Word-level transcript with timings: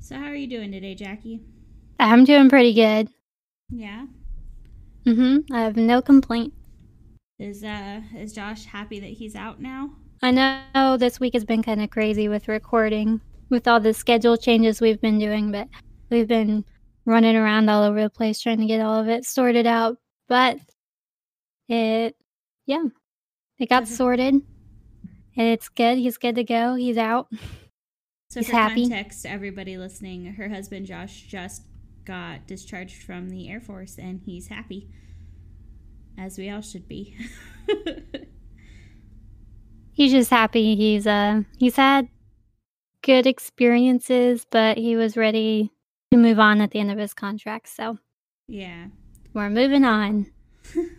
So, 0.00 0.16
how 0.16 0.26
are 0.26 0.34
you 0.34 0.46
doing 0.46 0.72
today, 0.72 0.94
Jackie? 0.94 1.40
I'm 1.98 2.24
doing 2.24 2.48
pretty 2.48 2.72
good. 2.72 3.08
Yeah. 3.70 4.06
Mhm. 5.04 5.44
I 5.52 5.60
have 5.62 5.76
no 5.76 6.00
complaint. 6.00 6.54
Is 7.38 7.64
uh 7.64 8.00
is 8.16 8.32
Josh 8.32 8.64
happy 8.64 9.00
that 9.00 9.10
he's 9.10 9.34
out 9.34 9.60
now? 9.60 9.90
I 10.22 10.30
know 10.30 10.96
this 10.96 11.20
week 11.20 11.34
has 11.34 11.44
been 11.44 11.62
kind 11.62 11.82
of 11.82 11.90
crazy 11.90 12.28
with 12.28 12.48
recording, 12.48 13.20
with 13.50 13.68
all 13.68 13.80
the 13.80 13.92
schedule 13.92 14.36
changes 14.36 14.80
we've 14.80 15.00
been 15.00 15.18
doing, 15.18 15.52
but 15.52 15.68
we've 16.10 16.26
been 16.28 16.64
running 17.04 17.36
around 17.36 17.68
all 17.68 17.82
over 17.84 18.02
the 18.02 18.10
place 18.10 18.40
trying 18.40 18.58
to 18.58 18.66
get 18.66 18.80
all 18.80 19.00
of 19.00 19.08
it 19.08 19.24
sorted 19.24 19.66
out. 19.66 19.98
But 20.28 20.58
it, 21.68 22.16
yeah, 22.66 22.84
it 23.58 23.68
got 23.68 23.88
sorted. 23.88 24.34
And 24.34 25.46
it's 25.46 25.68
good. 25.68 25.98
He's 25.98 26.18
good 26.18 26.34
to 26.36 26.44
go. 26.44 26.74
He's 26.74 26.96
out. 26.98 27.28
So, 28.30 28.40
He's 28.40 28.48
for 28.48 28.56
happy. 28.56 28.82
context, 28.82 29.24
everybody 29.24 29.78
listening, 29.78 30.26
her 30.34 30.48
husband 30.48 30.86
Josh 30.86 31.22
just 31.22 31.62
got 32.04 32.46
discharged 32.46 33.02
from 33.02 33.30
the 33.30 33.48
Air 33.50 33.60
Force, 33.60 33.98
and 33.98 34.20
he's 34.24 34.48
happy, 34.48 34.90
as 36.18 36.36
we 36.36 36.50
all 36.50 36.60
should 36.60 36.88
be. 36.88 37.16
He's 39.98 40.12
just 40.12 40.30
happy. 40.30 40.76
He's 40.76 41.08
uh 41.08 41.42
he's 41.58 41.74
had 41.74 42.06
good 43.02 43.26
experiences, 43.26 44.46
but 44.48 44.78
he 44.78 44.94
was 44.94 45.16
ready 45.16 45.72
to 46.12 46.16
move 46.16 46.38
on 46.38 46.60
at 46.60 46.70
the 46.70 46.78
end 46.78 46.92
of 46.92 46.98
his 46.98 47.12
contract. 47.12 47.68
So 47.68 47.98
yeah. 48.46 48.86
we're 49.34 49.50
moving 49.50 49.84
on. 49.84 50.30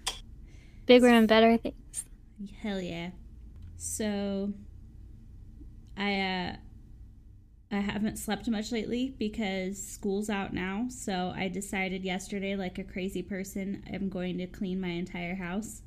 Bigger 0.85 1.07
and 1.07 1.29
better 1.29 1.55
things. 1.55 2.03
Hell 2.61 2.81
yeah. 2.81 3.11
So 3.77 4.51
I 5.95 6.19
uh 6.19 6.55
I 7.71 7.79
haven't 7.79 8.17
slept 8.17 8.49
much 8.49 8.71
lately 8.71 9.15
because 9.19 9.81
school's 9.81 10.29
out 10.29 10.53
now. 10.53 10.87
So 10.89 11.33
I 11.35 11.47
decided 11.49 12.03
yesterday 12.03 12.55
like 12.55 12.79
a 12.79 12.83
crazy 12.83 13.21
person 13.21 13.83
I'm 13.93 14.09
going 14.09 14.37
to 14.39 14.47
clean 14.47 14.81
my 14.81 14.89
entire 14.89 15.35
house. 15.35 15.81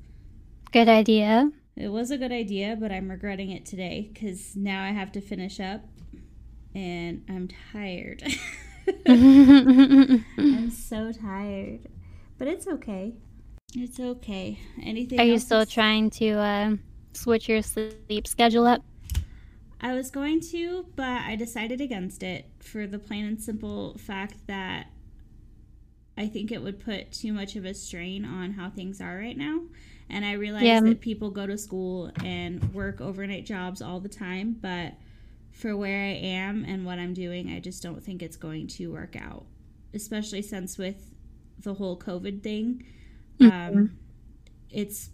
Good 0.71 0.87
idea. 0.87 1.51
It 1.75 1.89
was 1.89 2.11
a 2.11 2.17
good 2.17 2.31
idea, 2.31 2.77
but 2.79 2.91
I'm 2.91 3.09
regretting 3.09 3.51
it 3.51 3.65
today 3.65 4.11
cuz 4.15 4.55
now 4.55 4.83
I 4.83 4.91
have 4.91 5.11
to 5.13 5.21
finish 5.21 5.59
up 5.59 5.81
and 6.73 7.23
I'm 7.27 7.49
tired. 7.71 8.23
I'm 9.05 10.69
so 10.71 11.11
tired. 11.11 11.79
But 12.37 12.47
it's 12.47 12.67
okay. 12.67 13.13
It's 13.75 13.99
okay. 13.99 14.59
Anything 14.81 15.19
Are 15.19 15.23
you 15.23 15.39
still 15.39 15.65
trying 15.65 16.09
to 16.11 16.29
uh, 16.31 16.75
switch 17.13 17.49
your 17.49 17.61
sleep 17.61 18.27
schedule 18.27 18.67
up? 18.67 18.83
I 19.83 19.93
was 19.93 20.09
going 20.09 20.39
to, 20.51 20.87
but 20.95 21.21
I 21.23 21.35
decided 21.35 21.81
against 21.81 22.23
it 22.23 22.45
for 22.59 22.87
the 22.87 22.97
plain 22.99 23.25
and 23.25 23.41
simple 23.41 23.97
fact 23.97 24.47
that 24.47 24.87
I 26.17 26.27
think 26.27 26.51
it 26.51 26.61
would 26.61 26.79
put 26.79 27.11
too 27.11 27.33
much 27.33 27.55
of 27.55 27.65
a 27.65 27.73
strain 27.73 28.23
on 28.23 28.53
how 28.53 28.69
things 28.69 29.01
are 29.01 29.17
right 29.17 29.37
now. 29.37 29.63
And 30.09 30.23
I 30.25 30.33
realize 30.33 30.63
Yeah. 30.63 30.79
that 30.81 31.01
people 31.01 31.31
go 31.31 31.47
to 31.47 31.57
school 31.57 32.11
and 32.23 32.73
work 32.73 33.01
overnight 33.01 33.45
jobs 33.45 33.81
all 33.81 33.99
the 33.99 34.09
time, 34.09 34.57
but 34.61 34.93
for 35.51 35.75
where 35.75 35.99
I 36.01 36.13
am 36.13 36.63
and 36.65 36.85
what 36.85 36.99
I'm 36.99 37.13
doing, 37.13 37.49
I 37.51 37.59
just 37.59 37.83
don't 37.83 38.03
think 38.03 38.21
it's 38.21 38.37
going 38.37 38.67
to 38.67 38.91
work 38.91 39.15
out. 39.15 39.45
Especially 39.93 40.41
since 40.41 40.77
with 40.77 41.13
the 41.59 41.75
whole 41.75 41.97
COVID 41.99 42.41
thing, 42.41 42.85
Mm-hmm. 43.39 43.77
um, 43.79 43.97
it's 44.69 45.09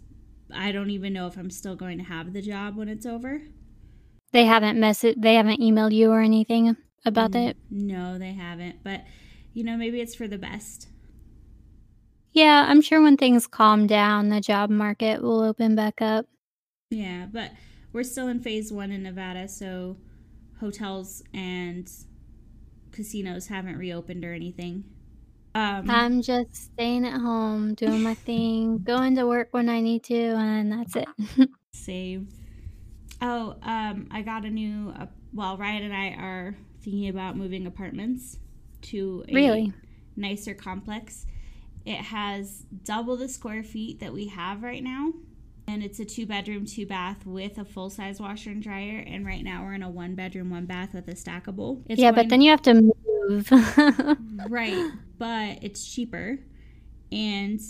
I 0.52 0.72
don't 0.72 0.90
even 0.90 1.12
know 1.14 1.26
if 1.26 1.36
I'm 1.38 1.50
still 1.50 1.76
going 1.76 1.98
to 1.98 2.04
have 2.04 2.32
the 2.34 2.42
job 2.42 2.76
when 2.76 2.88
it's 2.88 3.06
over. 3.06 3.42
They 4.32 4.44
haven't 4.46 4.78
messaged. 4.78 5.20
They 5.22 5.34
haven't 5.34 5.60
emailed 5.60 5.94
you 5.94 6.10
or 6.10 6.20
anything 6.20 6.76
about 7.04 7.32
Mm, 7.32 7.36
it. 7.36 7.56
No, 7.70 8.18
they 8.18 8.32
haven't. 8.32 8.82
But 8.82 9.04
you 9.52 9.64
know, 9.64 9.76
maybe 9.76 10.00
it's 10.00 10.14
for 10.14 10.28
the 10.28 10.38
best. 10.38 10.88
Yeah, 12.32 12.64
I'm 12.68 12.80
sure 12.80 13.00
when 13.00 13.16
things 13.16 13.46
calm 13.46 13.86
down, 13.86 14.28
the 14.30 14.40
job 14.40 14.68
market 14.70 15.22
will 15.22 15.42
open 15.42 15.74
back 15.76 16.00
up. 16.02 16.26
Yeah, 16.90 17.26
but 17.30 17.52
we're 17.92 18.02
still 18.02 18.28
in 18.28 18.40
phase 18.40 18.72
one 18.72 18.90
in 18.92 19.02
Nevada, 19.02 19.48
so 19.48 19.96
hotels 20.58 21.22
and 21.32 21.90
casinos 22.92 23.46
haven't 23.48 23.78
reopened 23.78 24.24
or 24.24 24.32
anything. 24.34 24.84
Um, 25.54 25.88
I'm 25.88 26.22
just 26.22 26.54
staying 26.54 27.04
at 27.06 27.20
home, 27.20 27.74
doing 27.74 28.02
my 28.02 28.14
thing, 28.14 28.78
going 28.84 29.16
to 29.16 29.26
work 29.26 29.48
when 29.52 29.68
I 29.68 29.80
need 29.80 30.04
to, 30.04 30.14
and 30.16 30.72
that's 30.72 30.96
it. 30.96 31.08
save. 31.72 32.28
Oh, 33.22 33.56
um, 33.62 34.08
I 34.10 34.22
got 34.22 34.44
a 34.44 34.50
new. 34.50 34.92
Uh, 34.98 35.06
well, 35.32 35.56
Ryan 35.56 35.84
and 35.84 35.94
I 35.94 36.10
are 36.20 36.56
thinking 36.82 37.08
about 37.08 37.36
moving 37.36 37.66
apartments 37.66 38.38
to 38.82 39.24
a 39.28 39.34
Really? 39.34 39.72
nicer 40.16 40.54
complex. 40.54 41.26
It 41.84 41.96
has 41.98 42.64
double 42.84 43.16
the 43.16 43.28
square 43.28 43.62
feet 43.62 44.00
that 44.00 44.12
we 44.12 44.28
have 44.28 44.62
right 44.62 44.82
now. 44.82 45.12
And 45.66 45.82
it's 45.84 46.00
a 46.00 46.04
two 46.04 46.26
bedroom, 46.26 46.66
two 46.66 46.84
bath 46.86 47.24
with 47.24 47.58
a 47.58 47.64
full 47.64 47.90
size 47.90 48.20
washer 48.20 48.50
and 48.50 48.62
dryer. 48.62 49.04
And 49.06 49.24
right 49.24 49.44
now 49.44 49.62
we're 49.64 49.74
in 49.74 49.82
a 49.82 49.90
one 49.90 50.14
bedroom, 50.14 50.50
one 50.50 50.66
bath 50.66 50.94
with 50.94 51.06
a 51.08 51.12
stackable. 51.14 51.82
It's 51.88 52.00
yeah, 52.00 52.10
but 52.10 52.28
then 52.28 52.40
you 52.40 52.50
have 52.50 52.62
to 52.62 52.92
move. 53.28 53.50
right, 54.48 54.90
but 55.18 55.58
it's 55.62 55.84
cheaper 55.94 56.38
and 57.12 57.60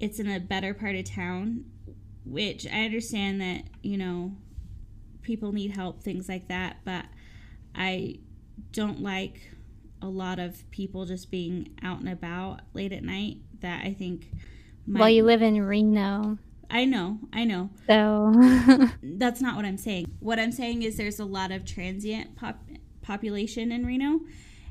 it's 0.00 0.18
in 0.20 0.28
a 0.28 0.40
better 0.40 0.74
part 0.74 0.94
of 0.96 1.04
town, 1.04 1.64
which 2.24 2.66
I 2.66 2.84
understand 2.84 3.40
that, 3.40 3.62
you 3.82 3.96
know, 3.96 4.32
people 5.28 5.52
need 5.52 5.70
help, 5.70 6.02
things 6.02 6.26
like 6.26 6.48
that, 6.48 6.78
but 6.86 7.04
I 7.74 8.18
don't 8.72 9.02
like 9.02 9.50
a 10.00 10.08
lot 10.08 10.38
of 10.38 10.68
people 10.70 11.04
just 11.04 11.30
being 11.30 11.68
out 11.82 12.00
and 12.00 12.08
about 12.08 12.60
late 12.72 12.92
at 12.92 13.04
night 13.04 13.36
that 13.60 13.84
I 13.84 13.92
think 13.92 14.30
might, 14.86 15.00
well, 15.00 15.10
you 15.10 15.24
live 15.24 15.42
in 15.42 15.60
Reno, 15.62 16.38
I 16.70 16.86
know, 16.86 17.18
I 17.30 17.44
know. 17.44 17.68
so 17.86 18.32
That's 19.02 19.42
not 19.42 19.54
what 19.54 19.66
I'm 19.66 19.76
saying. 19.76 20.16
What 20.20 20.38
I'm 20.38 20.50
saying 20.50 20.82
is 20.82 20.96
there's 20.96 21.20
a 21.20 21.26
lot 21.26 21.52
of 21.52 21.66
transient 21.66 22.34
pop- 22.34 22.64
population 23.02 23.70
in 23.70 23.84
Reno, 23.84 24.20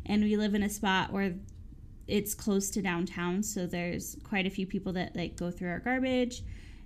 and 0.08 0.24
we 0.24 0.38
live 0.38 0.56
in 0.56 0.64
a 0.64 0.70
spot 0.70 1.14
where 1.14 1.36
it's 2.08 2.34
close 2.34 2.72
to 2.72 2.82
downtown, 2.82 3.44
so 3.44 3.68
there's 3.68 4.18
quite 4.24 4.48
a 4.48 4.50
few 4.50 4.66
people 4.66 4.94
that 4.94 5.16
like 5.16 5.36
go 5.36 5.52
through 5.52 5.70
our 5.70 5.80
garbage, 5.80 6.42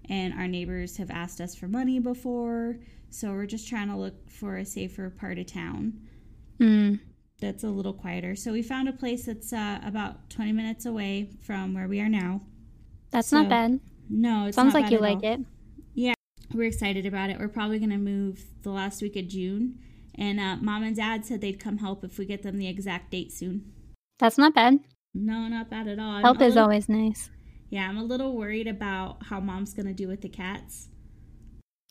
and 0.09 0.33
our 0.33 0.47
neighbors 0.47 0.97
have 0.97 1.09
asked 1.09 1.39
us 1.39 1.55
for 1.55 1.69
money 1.69 1.99
before, 1.99 2.75
so 3.11 3.31
we're 3.31 3.45
just 3.45 3.67
trying 3.67 3.87
to 3.89 3.95
look 3.95 4.29
for 4.29 4.57
a 4.57 4.65
safer 4.65 5.09
part 5.11 5.37
of 5.37 5.45
town 5.45 5.93
Mm, 6.59 6.99
that's 7.39 7.63
a 7.63 7.69
little 7.69 7.93
quieter. 7.93 8.35
So 8.35 8.51
we 8.51 8.61
found 8.61 8.87
a 8.87 8.93
place 8.93 9.25
that's 9.25 9.51
uh, 9.51 9.79
about 9.83 10.29
20 10.29 10.51
minutes 10.51 10.85
away 10.85 11.29
from 11.41 11.73
where 11.73 11.87
we 11.87 11.99
are 11.99 12.07
now. 12.09 12.41
that's 13.09 13.29
So, 13.29 13.41
not 13.41 13.49
bad. 13.49 13.79
No, 14.09 14.45
it 14.45 14.53
Sounds 14.53 14.73
like 14.75 14.91
you 14.91 14.99
like 14.99 15.23
all. 15.23 15.33
it. 15.33 15.39
Yeah, 15.95 16.13
we're 16.53 16.67
excited 16.67 17.05
about 17.07 17.31
it. 17.31 17.39
We're 17.39 17.47
probably 17.47 17.79
going 17.79 17.89
to 17.89 17.97
move 17.97 18.43
the 18.61 18.69
last 18.69 19.01
week 19.01 19.15
of 19.15 19.27
June. 19.27 19.79
And 20.15 20.39
uh, 20.39 20.57
mom 20.57 20.83
and 20.83 20.95
dad 20.95 21.25
said 21.25 21.41
they'd 21.41 21.59
come 21.59 21.79
help 21.79 22.03
if 22.03 22.19
we 22.19 22.25
get 22.25 22.43
them 22.43 22.57
the 22.59 22.67
exact 22.67 23.09
date 23.09 23.31
soon. 23.31 23.71
That's 24.19 24.37
not 24.37 24.53
bad. 24.53 24.77
No, 25.15 25.47
not 25.47 25.67
bad 25.69 25.87
at 25.87 25.97
all. 25.97 26.11
I'm 26.11 26.21
Help 26.21 26.37
is 26.41 26.49
little- 26.49 26.63
always 26.63 26.87
nice. 26.87 27.31
Yeah, 27.71 27.89
I'm 27.89 27.97
a 27.97 28.03
little 28.03 28.35
worried 28.37 28.67
about 28.67 29.23
how 29.25 29.39
mom's 29.39 29.73
going 29.73 29.87
to 29.87 29.93
do 29.93 30.07
with 30.07 30.21
the 30.21 30.29
cats. 30.29 30.89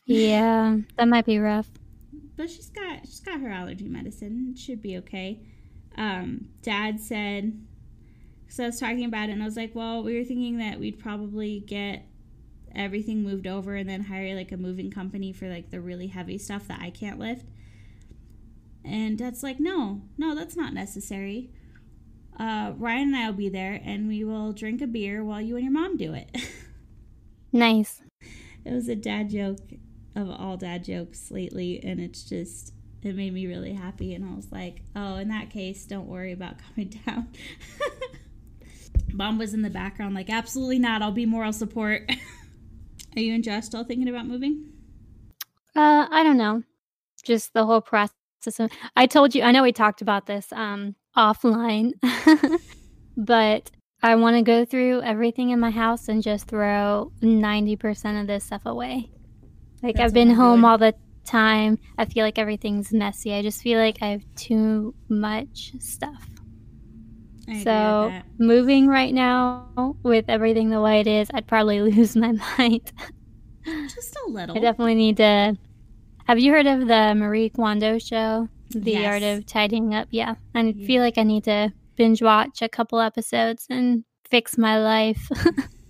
Yeah, 0.05 0.77
that 0.97 1.07
might 1.07 1.25
be 1.25 1.39
rough. 1.39 1.69
But 2.35 2.49
she's 2.49 2.69
got 2.69 3.05
she's 3.05 3.19
got 3.19 3.39
her 3.39 3.49
allergy 3.49 3.87
medicine. 3.87 4.53
It 4.53 4.59
should 4.59 4.81
be 4.81 4.97
okay. 4.97 5.41
Um, 5.97 6.49
dad 6.61 6.99
said 6.99 7.53
so 8.51 8.63
I 8.63 8.67
was 8.67 8.79
talking 8.81 9.05
about 9.05 9.29
it 9.29 9.31
and 9.31 9.41
I 9.41 9.45
was 9.45 9.55
like, 9.55 9.73
well, 9.73 10.03
we 10.03 10.17
were 10.17 10.25
thinking 10.25 10.57
that 10.57 10.77
we'd 10.77 10.99
probably 10.99 11.61
get 11.61 12.05
everything 12.75 13.23
moved 13.23 13.47
over 13.47 13.75
and 13.75 13.89
then 13.89 14.03
hire 14.03 14.35
like 14.35 14.51
a 14.51 14.57
moving 14.57 14.91
company 14.91 15.31
for 15.31 15.47
like 15.47 15.71
the 15.71 15.79
really 15.79 16.07
heavy 16.07 16.37
stuff 16.37 16.67
that 16.67 16.81
I 16.81 16.89
can't 16.89 17.17
lift. 17.17 17.45
And 18.83 19.17
dad's 19.17 19.41
like, 19.41 19.61
no, 19.61 20.01
no, 20.17 20.35
that's 20.35 20.57
not 20.57 20.73
necessary. 20.73 21.49
Uh, 22.37 22.73
Ryan 22.75 23.13
and 23.13 23.15
I 23.15 23.29
will 23.29 23.37
be 23.37 23.47
there 23.47 23.79
and 23.85 24.09
we 24.09 24.25
will 24.25 24.51
drink 24.51 24.81
a 24.81 24.87
beer 24.87 25.23
while 25.23 25.39
you 25.39 25.55
and 25.55 25.63
your 25.63 25.73
mom 25.73 25.97
do 25.97 26.13
it. 26.13 26.29
Nice. 27.53 28.01
it 28.63 28.71
was 28.71 28.87
a 28.87 28.95
dad 28.95 29.29
joke 29.29 29.59
of 30.15 30.29
all 30.29 30.57
dad 30.57 30.83
jokes 30.83 31.31
lately 31.31 31.79
and 31.83 31.99
it's 31.99 32.23
just 32.23 32.73
it 33.03 33.15
made 33.15 33.33
me 33.33 33.47
really 33.47 33.73
happy 33.73 34.13
and 34.13 34.25
i 34.25 34.35
was 34.35 34.51
like 34.51 34.81
oh 34.95 35.15
in 35.15 35.29
that 35.29 35.49
case 35.49 35.85
don't 35.85 36.07
worry 36.07 36.31
about 36.31 36.55
coming 36.75 36.89
down 37.05 37.27
mom 39.13 39.37
was 39.37 39.53
in 39.53 39.61
the 39.61 39.69
background 39.69 40.13
like 40.15 40.29
absolutely 40.29 40.79
not 40.79 41.01
i'll 41.01 41.11
be 41.11 41.25
moral 41.25 41.53
support 41.53 42.09
are 43.15 43.21
you 43.21 43.33
and 43.33 43.43
josh 43.43 43.65
still 43.65 43.83
thinking 43.83 44.07
about 44.09 44.25
moving 44.27 44.65
Uh, 45.75 46.05
I 46.11 46.23
don't 46.23 46.37
know. 46.37 46.63
Just 47.23 47.53
the 47.53 47.65
whole 47.65 47.81
process. 47.81 48.11
I 48.97 49.05
told 49.07 49.33
you. 49.35 49.43
I 49.43 49.51
know 49.51 49.63
we 49.63 49.71
talked 49.71 50.01
about 50.01 50.25
this 50.25 50.51
um 50.51 50.95
offline, 51.15 51.93
but 53.17 53.71
I 54.03 54.15
want 54.15 54.35
to 54.35 54.41
go 54.41 54.65
through 54.65 55.01
everything 55.03 55.51
in 55.51 55.59
my 55.59 55.69
house 55.71 56.09
and 56.09 56.21
just 56.23 56.47
throw 56.47 57.11
ninety 57.21 57.75
percent 57.77 58.17
of 58.17 58.27
this 58.27 58.43
stuff 58.45 58.65
away. 58.65 59.11
Like 59.83 59.95
That's 59.95 60.09
I've 60.09 60.13
been 60.13 60.31
home 60.31 60.61
doing. 60.61 60.71
all 60.71 60.77
the 60.77 60.93
time. 61.25 61.79
I 61.97 62.05
feel 62.05 62.23
like 62.25 62.37
everything's 62.37 62.93
messy. 62.93 63.33
I 63.33 63.41
just 63.41 63.61
feel 63.61 63.79
like 63.79 63.97
I 64.01 64.07
have 64.07 64.23
too 64.35 64.93
much 65.09 65.73
stuff. 65.79 66.27
I 67.47 67.63
so 67.63 68.21
moving 68.37 68.87
right 68.87 69.13
now 69.13 69.95
with 70.03 70.25
everything 70.27 70.69
the 70.69 70.81
way 70.81 70.99
it 70.99 71.07
is, 71.07 71.29
I'd 71.33 71.47
probably 71.47 71.81
lose 71.91 72.15
my 72.15 72.33
mind. 72.57 72.91
Just 73.65 74.15
a 74.15 74.29
little. 74.29 74.57
I 74.57 74.59
definitely 74.59 74.95
need 74.95 75.17
to. 75.17 75.57
Have 76.25 76.39
you 76.39 76.51
heard 76.51 76.67
of 76.67 76.87
the 76.87 77.13
Marie 77.15 77.49
Kondo 77.49 77.97
show? 77.97 78.47
The 78.69 78.91
yes. 78.91 79.13
Art 79.13 79.23
of 79.23 79.45
Tidying 79.45 79.93
Up? 79.93 80.07
Yeah. 80.11 80.35
I 80.55 80.61
yeah. 80.61 80.87
feel 80.87 81.01
like 81.01 81.17
I 81.17 81.23
need 81.23 81.43
to 81.45 81.73
binge 81.97 82.21
watch 82.21 82.61
a 82.61 82.69
couple 82.69 82.99
episodes 82.99 83.67
and 83.69 84.03
fix 84.29 84.57
my 84.57 84.79
life. 84.79 85.29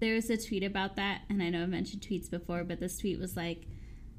there 0.00 0.14
was 0.14 0.28
a 0.30 0.36
tweet 0.36 0.62
about 0.62 0.96
that, 0.96 1.22
and 1.28 1.42
I 1.42 1.48
know 1.48 1.62
I 1.62 1.66
mentioned 1.66 2.02
tweets 2.02 2.30
before, 2.30 2.64
but 2.64 2.80
this 2.80 2.98
tweet 2.98 3.18
was 3.18 3.36
like, 3.36 3.66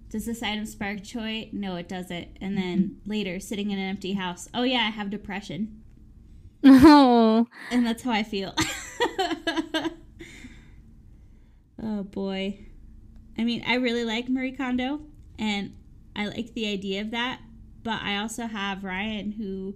does 0.10 0.26
this 0.26 0.42
item 0.42 0.66
spark 0.66 1.04
joy? 1.04 1.50
No, 1.52 1.76
it 1.76 1.90
doesn't. 1.90 2.38
And 2.40 2.58
then 2.58 2.80
mm-hmm. 2.80 3.10
later, 3.10 3.40
sitting 3.40 3.72
in 3.72 3.80
an 3.80 3.90
empty 3.90 4.14
house, 4.14 4.48
oh 4.54 4.64
yeah, 4.64 4.80
I 4.88 4.92
have 4.92 5.10
depression. 5.10 5.84
Oh. 6.64 7.48
And 7.72 7.86
that's 7.86 8.04
how 8.04 8.12
I 8.12 8.24
feel. 8.24 8.54
oh 11.82 12.04
boy. 12.04 12.60
I 13.38 13.44
mean, 13.44 13.64
I 13.68 13.76
really 13.76 14.04
like 14.04 14.30
Marie 14.30 14.54
Kondo, 14.54 15.02
and 15.38 15.76
I 16.16 16.28
like 16.28 16.54
the 16.54 16.68
idea 16.68 17.02
of 17.02 17.12
that, 17.12 17.42
but 17.84 18.02
I 18.02 18.18
also 18.18 18.48
have 18.48 18.84
Ryan 18.84 19.34
who 19.34 19.76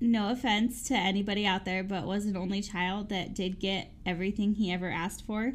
no 0.00 0.30
offense 0.30 0.82
to 0.84 0.94
anybody 0.94 1.46
out 1.46 1.64
there, 1.64 1.84
but 1.84 2.06
was 2.06 2.24
an 2.26 2.36
only 2.36 2.62
child 2.62 3.10
that 3.10 3.34
did 3.34 3.60
get 3.60 3.92
everything 4.06 4.54
he 4.54 4.72
ever 4.72 4.90
asked 4.90 5.26
for. 5.26 5.52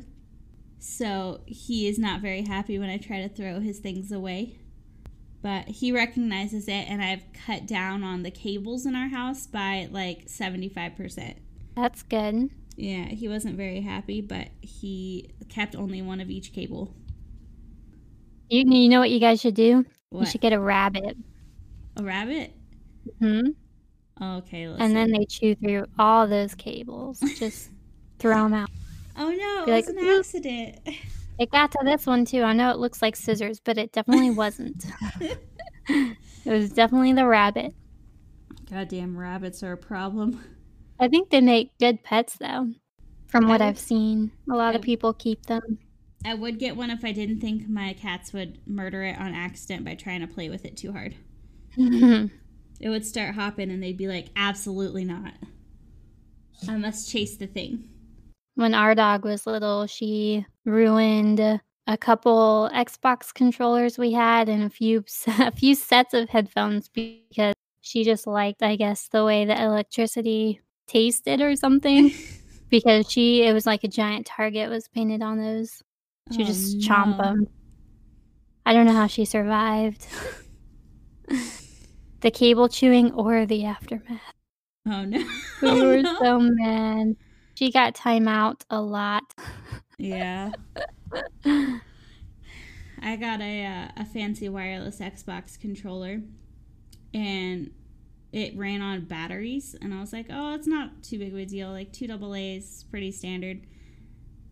So 0.79 1.41
he 1.47 1.87
is 1.87 1.97
not 1.97 2.21
very 2.21 2.43
happy 2.43 2.77
when 2.77 2.89
I 2.89 2.97
try 2.97 3.21
to 3.21 3.29
throw 3.29 3.59
his 3.59 3.79
things 3.79 4.11
away. 4.11 4.59
But 5.41 5.67
he 5.67 5.91
recognizes 5.91 6.67
it, 6.67 6.89
and 6.89 7.03
I've 7.03 7.23
cut 7.45 7.65
down 7.65 8.03
on 8.03 8.23
the 8.23 8.31
cables 8.31 8.85
in 8.85 8.95
our 8.95 9.07
house 9.07 9.45
by 9.47 9.87
like 9.91 10.27
75%. 10.27 11.35
That's 11.75 12.03
good. 12.03 12.49
Yeah, 12.77 13.05
he 13.05 13.27
wasn't 13.27 13.55
very 13.55 13.81
happy, 13.81 14.21
but 14.21 14.47
he 14.61 15.31
kept 15.49 15.75
only 15.75 16.01
one 16.01 16.19
of 16.19 16.29
each 16.29 16.53
cable. 16.53 16.95
You, 18.49 18.63
you 18.67 18.89
know 18.89 18.99
what 18.99 19.11
you 19.11 19.19
guys 19.19 19.41
should 19.41 19.55
do? 19.55 19.85
What? 20.09 20.21
You 20.21 20.25
should 20.27 20.41
get 20.41 20.53
a 20.53 20.59
rabbit. 20.59 21.17
A 21.97 22.03
rabbit? 22.03 22.53
Hmm. 23.19 23.49
Okay. 24.21 24.63
and 24.63 24.95
then 24.95 25.11
they 25.11 25.25
chew 25.25 25.55
through 25.55 25.85
all 25.99 26.27
those 26.27 26.55
cables. 26.55 27.19
Just 27.37 27.69
throw 28.19 28.43
them 28.43 28.53
out. 28.53 28.69
Oh 29.17 29.29
no! 29.29 29.63
It 29.67 29.75
was 29.75 29.87
like, 29.87 29.97
an 29.97 30.17
accident. 30.19 30.79
It 31.37 31.51
got 31.51 31.69
to 31.73 31.79
this 31.83 32.05
one 32.05 32.23
too. 32.23 32.43
I 32.43 32.53
know 32.53 32.71
it 32.71 32.77
looks 32.77 33.01
like 33.01 33.15
scissors, 33.15 33.59
but 33.59 33.77
it 33.77 33.91
definitely 33.91 34.29
wasn't. 34.31 34.85
it 35.89 36.17
was 36.45 36.71
definitely 36.71 37.11
the 37.11 37.25
rabbit. 37.25 37.73
Goddamn 38.69 39.17
rabbits 39.17 39.61
are 39.61 39.73
a 39.73 39.77
problem. 39.77 40.41
I 40.97 41.09
think 41.09 41.29
they 41.29 41.41
make 41.41 41.77
good 41.77 42.03
pets 42.03 42.37
though. 42.37 42.71
From 43.27 43.49
what 43.49 43.61
I've 43.61 43.77
seen, 43.77 44.31
a 44.49 44.55
lot 44.55 44.75
I, 44.75 44.77
of 44.77 44.81
people 44.81 45.11
keep 45.11 45.45
them. 45.47 45.77
I 46.25 46.35
would 46.35 46.57
get 46.57 46.77
one 46.77 46.89
if 46.89 47.03
I 47.03 47.11
didn't 47.11 47.41
think 47.41 47.67
my 47.67 47.91
cats 47.93 48.31
would 48.31 48.59
murder 48.65 49.03
it 49.03 49.19
on 49.19 49.33
accident 49.33 49.83
by 49.83 49.95
trying 49.95 50.21
to 50.21 50.27
play 50.27 50.47
with 50.47 50.63
it 50.63 50.77
too 50.77 50.93
hard. 50.93 51.15
It 52.79 52.89
would 52.89 53.05
start 53.05 53.35
hopping 53.35 53.71
and 53.71 53.81
they'd 53.81 53.97
be 53.97 54.07
like, 54.07 54.27
absolutely 54.35 55.05
not. 55.05 55.33
I 56.67 56.77
must 56.77 57.09
chase 57.09 57.37
the 57.37 57.47
thing. 57.47 57.89
When 58.55 58.73
our 58.73 58.95
dog 58.95 59.25
was 59.25 59.45
little, 59.45 59.87
she 59.87 60.45
ruined 60.63 61.39
a 61.39 61.97
couple 61.97 62.69
Xbox 62.73 63.33
controllers 63.33 63.97
we 63.97 64.11
had 64.11 64.49
and 64.49 64.63
a 64.63 64.69
few 64.69 65.03
a 65.27 65.51
few 65.51 65.75
sets 65.75 66.13
of 66.13 66.29
headphones 66.29 66.89
because 66.89 67.53
she 67.81 68.03
just 68.03 68.25
liked, 68.25 68.63
I 68.63 68.75
guess, 68.75 69.07
the 69.09 69.23
way 69.23 69.45
the 69.45 69.61
electricity 69.61 70.61
tasted 70.87 71.41
or 71.41 71.55
something. 71.55 72.11
because 72.69 73.09
she, 73.11 73.43
it 73.43 73.53
was 73.53 73.65
like 73.65 73.83
a 73.83 73.87
giant 73.87 74.25
target 74.25 74.69
was 74.69 74.87
painted 74.87 75.21
on 75.21 75.37
those. 75.37 75.83
She 76.31 76.43
oh, 76.43 76.45
just 76.45 76.77
no. 76.77 76.81
chomp 76.87 77.17
them. 77.17 77.47
I 78.65 78.73
don't 78.73 78.87
know 78.87 78.93
how 78.93 79.07
she 79.07 79.25
survived. 79.25 80.07
the 82.21 82.31
cable 82.31 82.67
chewing 82.67 83.11
or 83.13 83.45
the 83.45 83.65
aftermath. 83.65 84.21
Oh 84.87 85.03
no. 85.03 85.17
We 85.61 85.69
oh, 85.69 85.87
were 85.87 86.01
no. 86.01 86.17
so 86.21 86.39
mad. 86.39 87.15
She 87.55 87.71
got 87.71 87.95
time 87.95 88.27
out 88.27 88.63
a 88.69 88.81
lot. 88.81 89.23
Yeah. 89.97 90.51
I 91.45 93.15
got 93.17 93.41
a 93.41 93.65
uh, 93.65 93.87
a 93.97 94.05
fancy 94.05 94.49
wireless 94.49 94.99
Xbox 94.99 95.59
controller 95.59 96.21
and 97.13 97.71
it 98.31 98.57
ran 98.57 98.81
on 98.81 99.05
batteries 99.05 99.75
and 99.81 99.93
I 99.93 100.01
was 100.01 100.11
like, 100.11 100.27
"Oh, 100.29 100.53
it's 100.53 100.67
not 100.67 101.03
too 101.03 101.19
big 101.19 101.33
of 101.33 101.39
a 101.39 101.45
deal. 101.45 101.69
Like 101.69 101.93
2 101.93 102.07
AA's 102.11 102.85
pretty 102.89 103.11
standard." 103.11 103.61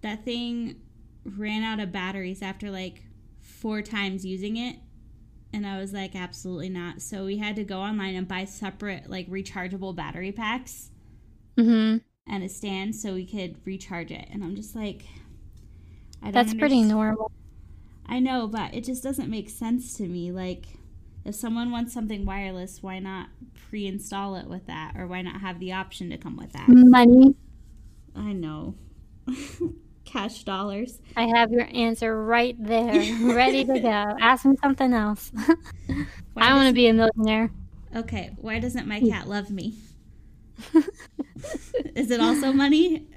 That 0.01 0.25
thing 0.25 0.81
ran 1.25 1.63
out 1.63 1.80
of 1.80 1.92
batteries 1.92 2.42
after 2.42 2.69
like 2.69 3.04
4 3.42 3.81
times 3.81 4.25
using 4.25 4.57
it 4.57 4.77
and 5.54 5.68
I 5.68 5.80
was 5.80 5.94
like, 5.94 6.16
absolutely 6.16 6.70
not. 6.70 7.02
So 7.02 7.26
we 7.26 7.38
had 7.38 7.56
to 7.58 7.64
go 7.64 7.80
online 7.80 8.16
and 8.16 8.28
buy 8.28 8.46
separate, 8.46 9.10
like, 9.10 9.30
rechargeable 9.30 9.96
battery 9.96 10.32
packs 10.32 10.90
mm-hmm. 11.56 11.98
and 12.28 12.44
a 12.44 12.50
stand 12.50 12.96
so 12.96 13.14
we 13.14 13.26
could 13.26 13.58
recharge 13.64 14.12
it. 14.12 14.28
And 14.32 14.44
I'm 14.44 14.56
just 14.56 14.76
like, 14.76 15.06
I 16.22 16.26
don't 16.26 16.34
That's 16.34 16.52
understand. 16.52 16.60
pretty 16.60 16.82
normal. 16.82 17.32
I 18.08 18.20
know, 18.20 18.48
but 18.48 18.74
it 18.74 18.84
just 18.84 19.04
doesn't 19.04 19.30
make 19.30 19.50
sense 19.50 19.94
to 19.98 20.08
me. 20.08 20.32
Like, 20.32 20.66
if 21.24 21.36
someone 21.36 21.72
wants 21.72 21.94
something 21.94 22.26
wireless, 22.26 22.82
why 22.82 23.00
not 23.00 23.30
pre 23.70 23.86
install 23.86 24.36
it 24.36 24.48
with 24.48 24.66
that? 24.66 24.94
Or 24.98 25.08
why 25.08 25.22
not 25.22 25.42
have 25.42 25.60
the 25.60 25.72
option 25.72 26.10
to 26.10 26.18
come 26.18 26.36
with 26.36 26.52
that? 26.54 26.68
Money. 26.68 27.36
I 28.16 28.34
know. 28.34 28.76
cash 30.06 30.44
dollars. 30.44 31.00
I 31.16 31.28
have 31.28 31.52
your 31.52 31.68
answer 31.74 32.24
right 32.24 32.56
there, 32.60 32.94
ready 33.36 33.66
to 33.66 33.80
go. 33.80 34.16
Ask 34.20 34.46
me 34.46 34.56
something 34.62 34.94
else. 34.94 35.32
I 36.38 36.54
want 36.54 36.68
to 36.68 36.74
be 36.74 36.88
a 36.88 36.94
millionaire. 36.94 37.52
Okay, 37.96 38.32
why 38.38 38.60
doesn't 38.60 38.88
my 38.88 39.00
hmm. 39.00 39.10
cat 39.10 39.28
love 39.28 39.50
me? 39.50 39.76
Is 41.96 42.12
it 42.12 42.20
also 42.20 42.52
money? 42.52 43.08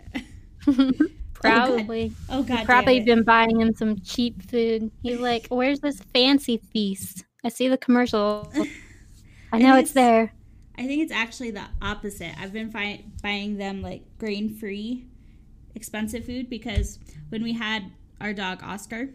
Probably. 1.35 2.13
Oh 2.29 2.43
God. 2.43 2.51
Oh, 2.51 2.57
God 2.57 2.65
probably 2.67 3.01
oh, 3.01 3.05
been 3.05 3.23
buying 3.23 3.61
him 3.61 3.75
some 3.75 4.01
cheap 4.01 4.43
food. 4.51 4.91
He's 5.03 5.21
like, 5.21 5.47
"Where's 5.49 5.81
this 5.81 6.01
fancy 6.15 6.59
feast? 6.59 7.25
I 7.45 7.49
see 7.49 7.69
the 7.69 7.79
commercial. 7.79 8.51
I 9.53 9.59
know 9.59 9.77
it's, 9.77 9.89
it's, 9.89 9.93
there." 9.93 10.33
I 10.79 10.87
think 10.87 11.03
it's 11.03 11.13
actually 11.13 11.53
the 11.53 11.65
opposite. 11.81 12.33
I've 12.39 12.53
been 12.53 12.71
fi- 12.71 13.05
buying 13.23 13.57
them 13.57 13.83
like 13.83 14.03
grain 14.19 14.55
free 14.55 15.07
expensive 15.77 16.25
food 16.25 16.51
because 16.51 16.99
when 17.29 17.43
we 17.43 17.53
had 17.53 17.93
our 18.21 18.33
dog 18.33 18.63
Oscar, 18.65 19.11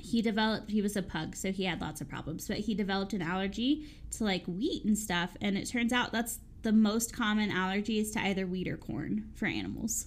he 0.00 0.22
developed 0.22 0.70
he 0.70 0.82
was 0.82 0.96
a 0.96 1.02
pug 1.02 1.36
so 1.36 1.52
he 1.52 1.64
had 1.64 1.80
lots 1.80 2.00
of 2.00 2.08
problems 2.08 2.48
but 2.48 2.56
he 2.56 2.74
developed 2.74 3.12
an 3.12 3.20
allergy 3.20 3.86
to 4.10 4.24
like 4.24 4.44
wheat 4.46 4.84
and 4.84 4.98
stuff 4.98 5.36
and 5.40 5.58
it 5.58 5.68
turns 5.68 5.92
out 5.92 6.10
that's 6.10 6.38
the 6.62 6.72
most 6.72 7.14
common 7.14 7.50
allergy 7.50 7.98
is 7.98 8.10
to 8.10 8.20
either 8.20 8.46
wheat 8.46 8.68
or 8.68 8.76
corn 8.76 9.30
for 9.34 9.46
animals. 9.46 10.06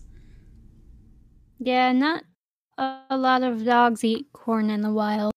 Yeah 1.60 1.92
not 1.92 2.24
a 2.78 3.18
lot 3.18 3.44
of 3.44 3.64
dogs 3.64 4.04
eat 4.04 4.34
corn 4.34 4.70
in 4.70 4.82
the 4.82 4.92
wild. 4.92 5.32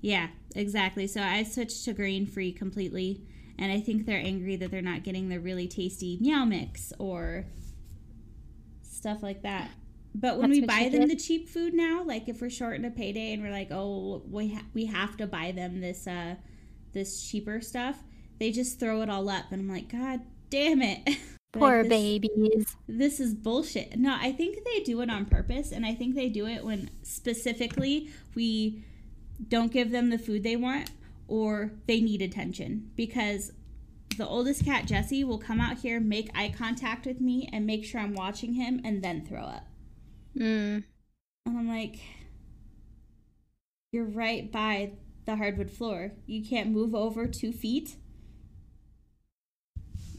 Yeah 0.00 0.28
exactly 0.54 1.06
so 1.06 1.22
i 1.22 1.42
switched 1.42 1.84
to 1.84 1.92
grain 1.92 2.26
free 2.26 2.52
completely 2.52 3.22
and 3.58 3.72
i 3.72 3.80
think 3.80 4.06
they're 4.06 4.18
angry 4.18 4.56
that 4.56 4.70
they're 4.70 4.82
not 4.82 5.02
getting 5.02 5.28
the 5.28 5.40
really 5.40 5.66
tasty 5.66 6.18
meow 6.20 6.44
mix 6.44 6.92
or 6.98 7.46
stuff 9.06 9.22
like 9.22 9.42
that. 9.42 9.70
But 10.16 10.38
when 10.38 10.50
That's 10.50 10.60
we 10.62 10.66
buy 10.66 10.88
them 10.88 11.02
did. 11.02 11.10
the 11.10 11.16
cheap 11.16 11.48
food 11.48 11.74
now, 11.74 12.02
like 12.02 12.28
if 12.28 12.40
we're 12.40 12.50
short 12.50 12.74
in 12.74 12.84
a 12.84 12.90
payday 12.90 13.32
and 13.32 13.42
we're 13.42 13.52
like, 13.52 13.68
oh, 13.70 14.22
we 14.28 14.54
ha- 14.54 14.64
we 14.74 14.86
have 14.86 15.16
to 15.18 15.26
buy 15.26 15.52
them 15.52 15.80
this 15.80 16.06
uh 16.06 16.34
this 16.92 17.22
cheaper 17.28 17.60
stuff, 17.60 18.02
they 18.40 18.50
just 18.50 18.80
throw 18.80 19.02
it 19.02 19.10
all 19.10 19.28
up, 19.28 19.44
and 19.52 19.60
I'm 19.60 19.68
like, 19.68 19.92
God 19.92 20.22
damn 20.50 20.82
it. 20.82 21.18
Poor 21.52 21.82
like, 21.82 21.88
this, 21.88 21.98
babies. 21.98 22.76
This 22.88 23.20
is 23.20 23.34
bullshit. 23.34 23.96
No, 23.96 24.16
I 24.18 24.32
think 24.32 24.58
they 24.64 24.80
do 24.80 25.00
it 25.02 25.10
on 25.10 25.26
purpose, 25.26 25.70
and 25.70 25.86
I 25.86 25.94
think 25.94 26.14
they 26.14 26.28
do 26.28 26.46
it 26.46 26.64
when 26.64 26.90
specifically 27.02 28.10
we 28.34 28.84
don't 29.48 29.70
give 29.70 29.90
them 29.90 30.10
the 30.10 30.18
food 30.18 30.42
they 30.42 30.56
want 30.56 30.90
or 31.28 31.72
they 31.86 32.00
need 32.00 32.22
attention 32.22 32.90
because 32.96 33.52
the 34.16 34.26
oldest 34.26 34.64
cat, 34.64 34.86
Jesse, 34.86 35.24
will 35.24 35.38
come 35.38 35.60
out 35.60 35.78
here, 35.78 36.00
make 36.00 36.30
eye 36.34 36.52
contact 36.56 37.06
with 37.06 37.20
me, 37.20 37.48
and 37.52 37.66
make 37.66 37.84
sure 37.84 38.00
I'm 38.00 38.14
watching 38.14 38.54
him, 38.54 38.80
and 38.84 39.02
then 39.02 39.24
throw 39.26 39.42
up. 39.42 39.66
Mm. 40.36 40.84
And 41.46 41.58
I'm 41.58 41.68
like, 41.68 42.00
you're 43.92 44.04
right 44.04 44.50
by 44.50 44.92
the 45.24 45.36
hardwood 45.36 45.70
floor. 45.70 46.12
You 46.26 46.44
can't 46.44 46.70
move 46.70 46.94
over 46.94 47.26
two 47.26 47.52
feet. 47.52 47.96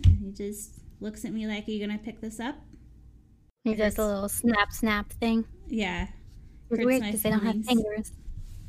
And 0.05 0.19
he 0.19 0.31
just 0.31 0.79
looks 0.99 1.25
at 1.25 1.31
me 1.31 1.47
like, 1.47 1.67
Are 1.67 1.71
you 1.71 1.85
going 1.85 1.97
to 1.97 2.03
pick 2.03 2.21
this 2.21 2.39
up? 2.39 2.55
He 3.63 3.75
does 3.75 3.97
a 3.97 4.05
little 4.05 4.29
snap, 4.29 4.71
snap 4.71 5.11
thing. 5.13 5.45
Yeah. 5.67 6.07
It's 6.69 6.85
weird 6.85 7.01
because 7.01 7.21
they 7.21 7.29
don't 7.29 7.43
have 7.45 7.65
fingers. 7.65 8.13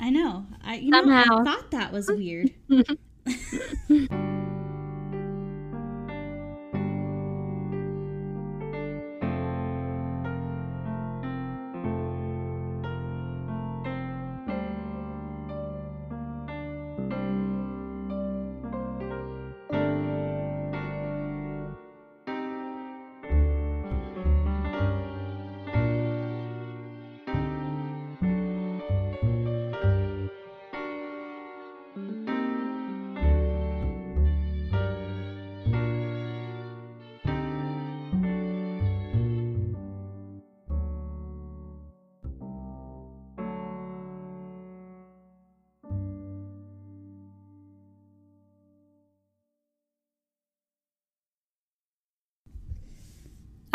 I 0.00 0.10
know. 0.10 0.46
I 0.62 0.76
you 0.76 0.90
know 0.90 1.02
I 1.06 1.24
thought 1.24 1.70
that 1.72 1.92
was 1.92 2.08
weird. 2.08 2.50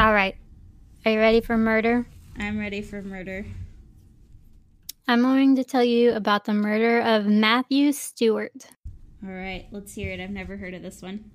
All 0.03 0.13
right. 0.13 0.35
Are 1.05 1.11
you 1.13 1.17
ready 1.17 1.39
for 1.39 1.57
murder? 1.57 2.05
I'm 2.37 2.59
ready 2.59 2.81
for 2.81 3.01
murder. 3.01 3.45
I'm 5.07 5.21
going 5.21 5.55
to 5.55 5.63
tell 5.63 5.81
you 5.81 6.11
about 6.11 6.43
the 6.43 6.53
murder 6.53 6.99
of 6.99 7.25
Matthew 7.25 7.93
Stewart. 7.93 8.67
All 9.25 9.31
right, 9.31 9.65
let's 9.71 9.95
hear 9.95 10.11
it. 10.11 10.19
I've 10.19 10.29
never 10.29 10.57
heard 10.57 10.73
of 10.73 10.81
this 10.81 11.01
one. 11.01 11.31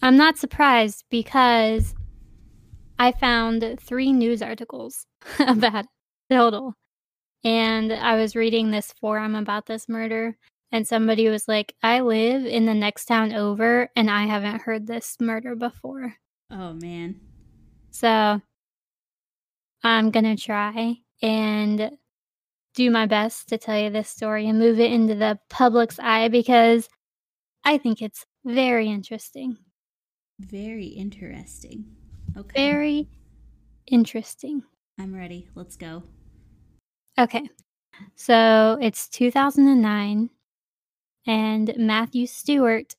I'm 0.00 0.16
not 0.16 0.38
surprised 0.38 1.04
because 1.10 1.94
I 2.98 3.12
found 3.12 3.78
three 3.78 4.10
news 4.10 4.40
articles 4.40 5.04
about 5.38 5.84
it 5.84 5.90
total. 6.30 6.72
And 7.44 7.92
I 7.92 8.16
was 8.16 8.34
reading 8.34 8.70
this 8.70 8.94
forum 8.98 9.34
about 9.34 9.66
this 9.66 9.86
murder, 9.86 10.38
and 10.72 10.88
somebody 10.88 11.28
was 11.28 11.46
like, 11.46 11.74
I 11.82 12.00
live 12.00 12.46
in 12.46 12.64
the 12.64 12.72
next 12.72 13.04
town 13.04 13.34
over, 13.34 13.90
and 13.94 14.10
I 14.10 14.24
haven't 14.24 14.62
heard 14.62 14.86
this 14.86 15.18
murder 15.20 15.54
before. 15.54 16.14
Oh 16.50 16.72
man. 16.72 17.20
So 17.98 18.42
I'm 19.82 20.10
going 20.10 20.36
to 20.36 20.36
try 20.36 20.96
and 21.22 21.90
do 22.74 22.90
my 22.90 23.06
best 23.06 23.48
to 23.48 23.56
tell 23.56 23.78
you 23.78 23.88
this 23.88 24.10
story 24.10 24.46
and 24.46 24.58
move 24.58 24.78
it 24.78 24.92
into 24.92 25.14
the 25.14 25.38
public's 25.48 25.98
eye 25.98 26.28
because 26.28 26.90
I 27.64 27.78
think 27.78 28.02
it's 28.02 28.26
very 28.44 28.88
interesting. 28.88 29.56
Very 30.38 30.84
interesting. 30.84 31.86
Okay. 32.36 32.52
Very 32.54 33.08
interesting. 33.86 34.62
I'm 34.98 35.14
ready. 35.14 35.48
Let's 35.54 35.78
go. 35.78 36.02
Okay. 37.18 37.48
So 38.14 38.76
it's 38.78 39.08
2009, 39.08 40.28
and 41.26 41.74
Matthew 41.78 42.26
Stewart 42.26 42.94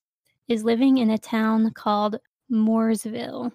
is 0.48 0.64
living 0.64 0.98
in 0.98 1.12
a 1.12 1.20
town 1.20 1.70
called 1.70 2.18
Mooresville 2.52 3.52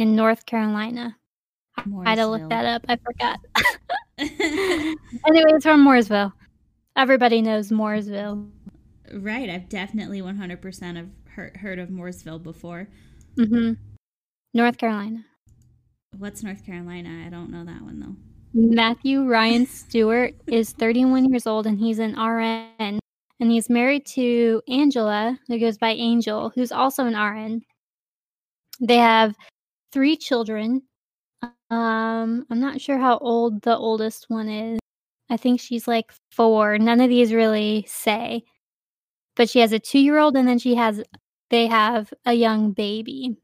in 0.00 0.16
North 0.16 0.46
Carolina. 0.46 1.16
I 1.76 2.10
had 2.10 2.14
to 2.16 2.26
look 2.26 2.48
that 2.48 2.64
up. 2.64 2.84
I 2.88 2.96
forgot. 2.96 3.38
anyway, 4.18 5.52
it's 5.52 5.64
from 5.64 5.86
Mooresville. 5.86 6.32
Everybody 6.96 7.42
knows 7.42 7.70
Mooresville. 7.70 8.50
right. 9.14 9.48
I've 9.48 9.68
definitely 9.68 10.20
100% 10.20 10.96
have 10.96 11.08
heard, 11.28 11.56
heard 11.56 11.78
of 11.78 11.88
Mooresville 11.90 12.42
before. 12.42 12.88
hmm 13.36 13.72
North 14.52 14.78
Carolina. 14.78 15.24
What's 16.18 16.42
North 16.42 16.66
Carolina? 16.66 17.24
I 17.26 17.30
don't 17.30 17.50
know 17.50 17.64
that 17.64 17.82
one 17.82 18.00
though. 18.00 18.16
Matthew 18.52 19.22
Ryan 19.24 19.64
Stewart 19.70 20.34
is 20.48 20.72
31 20.72 21.30
years 21.30 21.46
old 21.46 21.66
and 21.66 21.78
he's 21.78 21.98
an 22.00 22.18
RN. 22.18 22.98
And 23.42 23.50
he's 23.50 23.70
married 23.70 24.04
to 24.06 24.60
Angela, 24.68 25.38
who 25.46 25.58
goes 25.58 25.78
by 25.78 25.90
Angel, 25.92 26.50
who's 26.54 26.72
also 26.72 27.06
an 27.06 27.14
RN. 27.16 27.62
They 28.80 28.96
have 28.96 29.34
three 29.92 30.16
children. 30.16 30.82
Um, 31.70 32.46
I'm 32.50 32.60
not 32.60 32.80
sure 32.80 32.98
how 32.98 33.18
old 33.18 33.62
the 33.62 33.76
oldest 33.76 34.26
one 34.28 34.48
is. 34.48 34.78
I 35.30 35.36
think 35.36 35.60
she's 35.60 35.86
like 35.86 36.10
four. 36.32 36.78
None 36.78 37.00
of 37.00 37.08
these 37.08 37.32
really 37.32 37.84
say. 37.88 38.42
But 39.36 39.48
she 39.48 39.60
has 39.60 39.72
a 39.72 39.78
two 39.78 40.00
year 40.00 40.18
old 40.18 40.36
and 40.36 40.48
then 40.48 40.58
she 40.58 40.74
has 40.74 41.02
they 41.50 41.66
have 41.66 42.12
a 42.26 42.32
young 42.32 42.72
baby. 42.72 43.36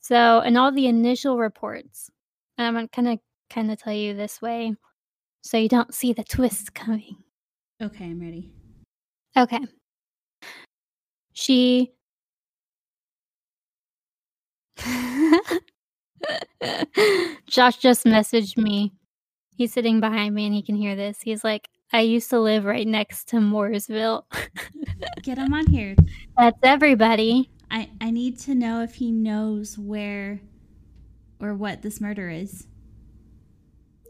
So 0.00 0.40
in 0.40 0.56
all 0.56 0.72
the 0.72 0.86
initial 0.86 1.38
reports, 1.38 2.10
and 2.56 2.66
I'm 2.66 2.88
gonna 2.94 3.18
kind 3.50 3.70
of 3.70 3.78
tell 3.78 3.92
you 3.92 4.14
this 4.14 4.40
way 4.40 4.74
so 5.42 5.56
you 5.56 5.68
don't 5.68 5.94
see 5.94 6.12
the 6.12 6.24
twist 6.24 6.74
coming. 6.74 7.16
Okay, 7.82 8.04
I'm 8.04 8.20
ready. 8.20 8.50
Okay. 9.36 9.60
She. 11.32 11.92
Josh 17.46 17.76
just 17.76 18.04
messaged 18.04 18.56
me. 18.56 18.92
He's 19.56 19.72
sitting 19.72 20.00
behind 20.00 20.34
me 20.34 20.46
and 20.46 20.54
he 20.54 20.62
can 20.62 20.76
hear 20.76 20.96
this. 20.96 21.22
He's 21.22 21.42
like, 21.42 21.68
I 21.92 22.00
used 22.00 22.30
to 22.30 22.40
live 22.40 22.64
right 22.64 22.86
next 22.86 23.28
to 23.28 23.36
Mooresville. 23.36 24.24
Get 25.22 25.38
him 25.38 25.54
on 25.54 25.66
here. 25.66 25.94
That's 26.36 26.58
everybody. 26.62 27.50
I, 27.70 27.90
I 28.00 28.10
need 28.10 28.38
to 28.40 28.54
know 28.54 28.82
if 28.82 28.96
he 28.96 29.10
knows 29.10 29.78
where 29.78 30.40
or 31.40 31.54
what 31.54 31.82
this 31.82 32.00
murder 32.00 32.28
is. 32.28 32.66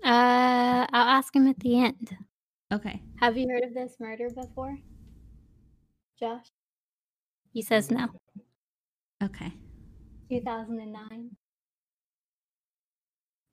Uh, 0.05 0.87
I'll 0.93 1.19
ask 1.19 1.35
him 1.35 1.49
at 1.49 1.59
the 1.61 1.81
end. 1.81 2.17
Okay. 2.73 3.03
Have 3.21 3.37
you 3.37 3.49
heard 3.49 3.65
of 3.65 3.75
this 3.75 3.97
murder 4.01 4.29
before? 4.31 4.79
Josh? 6.19 6.47
He 7.53 7.63
says 7.63 7.91
no. 7.91 8.09
Okay. 9.23 9.53
2009. 10.29 11.37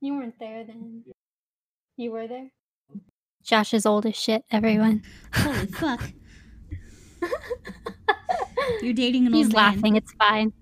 You 0.01 0.15
weren't 0.15 0.39
there 0.39 0.63
then. 0.65 1.03
You 1.97 2.11
were 2.11 2.27
there? 2.27 2.51
Josh 3.43 3.73
is 3.73 3.85
old 3.85 4.05
as 4.05 4.15
shit, 4.15 4.43
everyone. 4.51 5.03
Holy 5.33 5.67
fuck. 5.67 6.01
You're 8.81 8.93
dating 8.93 9.27
an 9.27 9.33
He's 9.33 9.47
old 9.47 9.55
man. 9.55 9.73
He's 9.73 9.83
laughing, 9.83 9.95
it's 9.95 10.13
fine. 10.13 10.53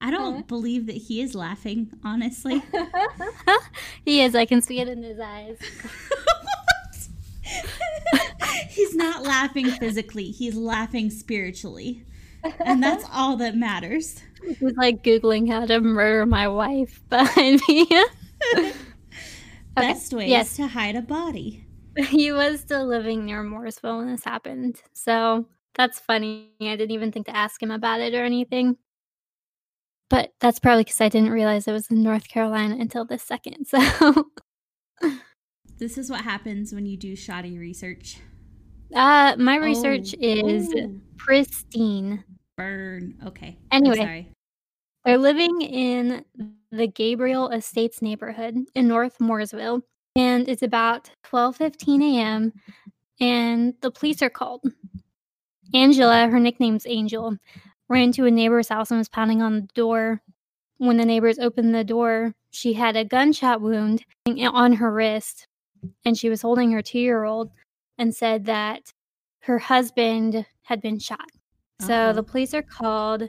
I 0.00 0.10
don't 0.10 0.36
Huh? 0.36 0.42
believe 0.46 0.86
that 0.86 0.96
he 0.96 1.20
is 1.20 1.34
laughing, 1.34 1.90
honestly. 2.04 2.62
he 4.04 4.22
is, 4.22 4.34
I 4.34 4.46
can 4.46 4.62
see 4.62 4.80
it 4.80 4.88
in 4.88 5.02
his 5.02 5.20
eyes. 5.20 5.58
He's 8.68 8.94
not 8.94 9.22
laughing 9.22 9.70
physically, 9.70 10.30
he's 10.30 10.54
laughing 10.56 11.10
spiritually. 11.10 12.04
And 12.64 12.82
that's 12.82 13.04
all 13.12 13.36
that 13.38 13.56
matters. 13.56 14.22
He's 14.58 14.76
like 14.76 15.02
Googling 15.04 15.50
how 15.50 15.66
to 15.66 15.80
murder 15.80 16.24
my 16.26 16.48
wife 16.48 17.02
behind 17.10 17.60
me. 17.68 17.86
Okay, 18.56 18.72
Best 19.76 20.12
ways 20.12 20.28
yes. 20.28 20.56
to 20.56 20.66
hide 20.66 20.96
a 20.96 21.02
body. 21.02 21.64
he 21.96 22.32
was 22.32 22.60
still 22.60 22.86
living 22.86 23.24
near 23.26 23.42
Mooresville 23.42 23.98
when 23.98 24.10
this 24.10 24.24
happened. 24.24 24.82
So 24.92 25.46
that's 25.74 25.98
funny. 26.00 26.50
I 26.60 26.76
didn't 26.76 26.90
even 26.92 27.12
think 27.12 27.26
to 27.26 27.36
ask 27.36 27.62
him 27.62 27.70
about 27.70 28.00
it 28.00 28.14
or 28.14 28.24
anything. 28.24 28.76
But 30.08 30.32
that's 30.40 30.58
probably 30.58 30.82
because 30.84 31.00
I 31.00 31.08
didn't 31.08 31.30
realize 31.30 31.68
it 31.68 31.72
was 31.72 31.90
in 31.90 32.02
North 32.02 32.28
Carolina 32.28 32.76
until 32.80 33.04
this 33.04 33.22
second. 33.22 33.66
So 33.66 34.30
This 35.78 35.96
is 35.96 36.10
what 36.10 36.22
happens 36.22 36.72
when 36.74 36.84
you 36.84 36.96
do 36.96 37.14
shoddy 37.16 37.56
research. 37.58 38.18
uh, 38.94 39.36
my 39.38 39.56
research 39.56 40.14
Oh, 40.14 40.18
is 40.20 40.68
oh, 40.76 41.00
pristine. 41.16 42.24
Burn. 42.60 43.14
Okay. 43.26 43.58
Anyway. 43.72 44.28
They're 45.04 45.16
living 45.16 45.62
in 45.62 46.26
the 46.70 46.86
Gabriel 46.86 47.48
Estates 47.48 48.02
neighborhood 48.02 48.56
in 48.74 48.86
North 48.86 49.16
Mooresville, 49.18 49.82
and 50.14 50.46
it's 50.46 50.62
about 50.62 51.10
12:15 51.24 52.02
a.m. 52.02 52.52
and 53.18 53.74
the 53.80 53.90
police 53.90 54.20
are 54.20 54.28
called. 54.28 54.62
Angela, 55.72 56.28
her 56.28 56.38
nickname's 56.38 56.86
Angel, 56.86 57.34
ran 57.88 58.12
to 58.12 58.26
a 58.26 58.30
neighbor's 58.30 58.68
house 58.68 58.90
and 58.90 58.98
was 58.98 59.08
pounding 59.08 59.40
on 59.40 59.54
the 59.54 59.68
door. 59.74 60.20
When 60.76 60.98
the 60.98 61.06
neighbors 61.06 61.38
opened 61.38 61.74
the 61.74 61.84
door, 61.84 62.34
she 62.50 62.74
had 62.74 62.94
a 62.94 63.04
gunshot 63.04 63.62
wound 63.62 64.04
on 64.26 64.74
her 64.74 64.92
wrist, 64.92 65.46
and 66.04 66.16
she 66.16 66.28
was 66.28 66.42
holding 66.42 66.72
her 66.72 66.82
two-year-old, 66.82 67.52
and 67.96 68.14
said 68.14 68.44
that 68.44 68.92
her 69.44 69.58
husband 69.58 70.44
had 70.62 70.82
been 70.82 70.98
shot. 70.98 71.30
So 71.80 71.94
Uh-oh. 71.94 72.12
the 72.12 72.20
uh-huh. 72.20 72.30
police 72.30 72.54
are 72.54 72.62
called. 72.62 73.28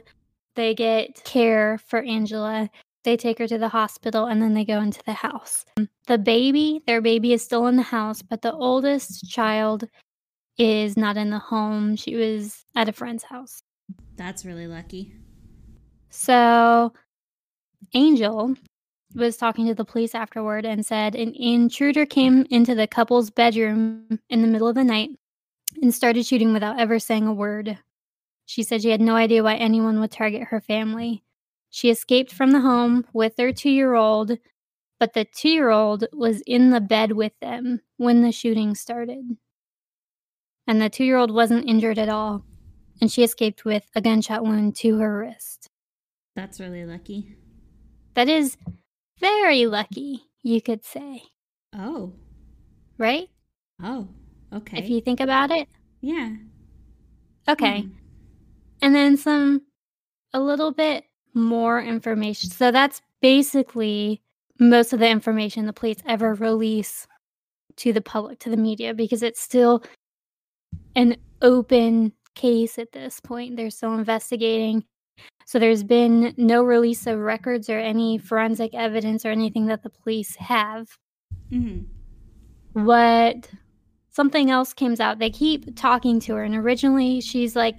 They 0.54 0.74
get 0.74 1.24
care 1.24 1.78
for 1.78 2.02
Angela. 2.02 2.68
They 3.04 3.16
take 3.16 3.38
her 3.38 3.48
to 3.48 3.58
the 3.58 3.68
hospital 3.68 4.26
and 4.26 4.40
then 4.40 4.54
they 4.54 4.64
go 4.64 4.80
into 4.80 5.02
the 5.04 5.12
house. 5.12 5.64
Um, 5.76 5.88
the 6.06 6.18
baby, 6.18 6.82
their 6.86 7.00
baby 7.00 7.32
is 7.32 7.42
still 7.42 7.66
in 7.66 7.76
the 7.76 7.82
house, 7.82 8.22
but 8.22 8.42
the 8.42 8.52
oldest 8.52 9.28
child 9.28 9.88
is 10.58 10.96
not 10.96 11.16
in 11.16 11.30
the 11.30 11.38
home. 11.38 11.96
She 11.96 12.14
was 12.14 12.64
at 12.76 12.88
a 12.88 12.92
friend's 12.92 13.24
house. 13.24 13.62
That's 14.16 14.44
really 14.44 14.66
lucky. 14.66 15.14
So 16.10 16.92
Angel 17.94 18.54
was 19.14 19.36
talking 19.36 19.66
to 19.66 19.74
the 19.74 19.84
police 19.84 20.14
afterward 20.14 20.64
and 20.64 20.84
said 20.84 21.14
an 21.14 21.34
intruder 21.34 22.06
came 22.06 22.46
into 22.50 22.74
the 22.74 22.86
couple's 22.86 23.30
bedroom 23.30 24.20
in 24.30 24.42
the 24.42 24.48
middle 24.48 24.68
of 24.68 24.74
the 24.74 24.84
night 24.84 25.10
and 25.80 25.94
started 25.94 26.24
shooting 26.24 26.52
without 26.52 26.78
ever 26.78 26.98
saying 26.98 27.26
a 27.26 27.32
word. 27.32 27.78
She 28.52 28.62
said 28.62 28.82
she 28.82 28.90
had 28.90 29.00
no 29.00 29.16
idea 29.16 29.42
why 29.42 29.54
anyone 29.54 29.98
would 29.98 30.10
target 30.10 30.48
her 30.48 30.60
family. 30.60 31.24
She 31.70 31.88
escaped 31.88 32.30
from 32.30 32.50
the 32.50 32.60
home 32.60 33.06
with 33.14 33.36
their 33.36 33.50
two 33.50 33.70
year 33.70 33.94
old, 33.94 34.36
but 35.00 35.14
the 35.14 35.24
two 35.24 35.48
year 35.48 35.70
old 35.70 36.04
was 36.12 36.42
in 36.46 36.68
the 36.68 36.78
bed 36.78 37.12
with 37.12 37.32
them 37.40 37.80
when 37.96 38.20
the 38.20 38.30
shooting 38.30 38.74
started. 38.74 39.38
And 40.66 40.82
the 40.82 40.90
two 40.90 41.02
year 41.02 41.16
old 41.16 41.30
wasn't 41.30 41.66
injured 41.66 41.98
at 41.98 42.10
all, 42.10 42.44
and 43.00 43.10
she 43.10 43.22
escaped 43.22 43.64
with 43.64 43.84
a 43.94 44.02
gunshot 44.02 44.44
wound 44.44 44.76
to 44.76 44.98
her 44.98 45.20
wrist. 45.20 45.70
That's 46.36 46.60
really 46.60 46.84
lucky. 46.84 47.34
That 48.12 48.28
is 48.28 48.58
very 49.18 49.64
lucky, 49.64 50.24
you 50.42 50.60
could 50.60 50.84
say. 50.84 51.22
Oh. 51.74 52.12
Right? 52.98 53.30
Oh. 53.82 54.08
Okay. 54.52 54.76
If 54.76 54.90
you 54.90 55.00
think 55.00 55.20
about 55.20 55.50
it. 55.50 55.68
Yeah. 56.02 56.34
Okay. 57.48 57.80
Hmm. 57.84 58.01
And 58.82 58.94
then 58.94 59.16
some, 59.16 59.62
a 60.34 60.40
little 60.40 60.72
bit 60.72 61.04
more 61.34 61.80
information. 61.80 62.50
So 62.50 62.70
that's 62.70 63.00
basically 63.20 64.20
most 64.58 64.92
of 64.92 64.98
the 64.98 65.08
information 65.08 65.66
the 65.66 65.72
police 65.72 65.98
ever 66.06 66.34
release 66.34 67.06
to 67.76 67.92
the 67.92 68.00
public, 68.00 68.38
to 68.40 68.50
the 68.50 68.56
media, 68.56 68.92
because 68.92 69.22
it's 69.22 69.40
still 69.40 69.82
an 70.94 71.16
open 71.40 72.12
case 72.34 72.78
at 72.78 72.92
this 72.92 73.20
point. 73.20 73.56
They're 73.56 73.70
still 73.70 73.94
investigating. 73.94 74.84
So 75.46 75.58
there's 75.58 75.84
been 75.84 76.34
no 76.36 76.62
release 76.62 77.06
of 77.06 77.18
records 77.18 77.68
or 77.68 77.78
any 77.78 78.18
forensic 78.18 78.74
evidence 78.74 79.24
or 79.24 79.30
anything 79.30 79.66
that 79.66 79.82
the 79.82 79.90
police 79.90 80.34
have. 80.36 80.88
hmm 81.50 81.80
What 82.72 83.48
something 84.10 84.50
else 84.50 84.72
comes 84.72 85.00
out. 85.00 85.18
They 85.18 85.30
keep 85.30 85.76
talking 85.76 86.20
to 86.20 86.34
her, 86.34 86.44
and 86.44 86.54
originally 86.54 87.20
she's 87.20 87.56
like, 87.56 87.76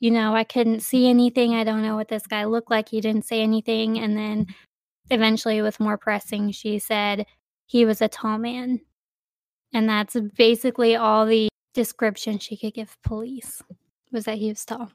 you 0.00 0.10
know, 0.10 0.34
I 0.34 0.44
couldn't 0.44 0.80
see 0.80 1.08
anything. 1.08 1.54
I 1.54 1.64
don't 1.64 1.82
know 1.82 1.96
what 1.96 2.08
this 2.08 2.26
guy 2.26 2.44
looked 2.44 2.70
like. 2.70 2.88
He 2.88 3.00
didn't 3.00 3.24
say 3.24 3.40
anything. 3.40 3.98
And 3.98 4.16
then 4.16 4.44
mm-hmm. 4.44 5.14
eventually, 5.14 5.62
with 5.62 5.80
more 5.80 5.96
pressing, 5.96 6.50
she 6.50 6.78
said 6.78 7.26
he 7.66 7.84
was 7.84 8.02
a 8.02 8.08
tall 8.08 8.38
man. 8.38 8.80
And 9.72 9.88
that's 9.88 10.16
basically 10.36 10.96
all 10.96 11.26
the 11.26 11.48
description 11.74 12.38
she 12.38 12.56
could 12.56 12.74
give 12.74 12.96
police 13.02 13.62
was 14.12 14.24
that 14.24 14.38
he 14.38 14.48
was 14.48 14.64
tall. 14.64 14.90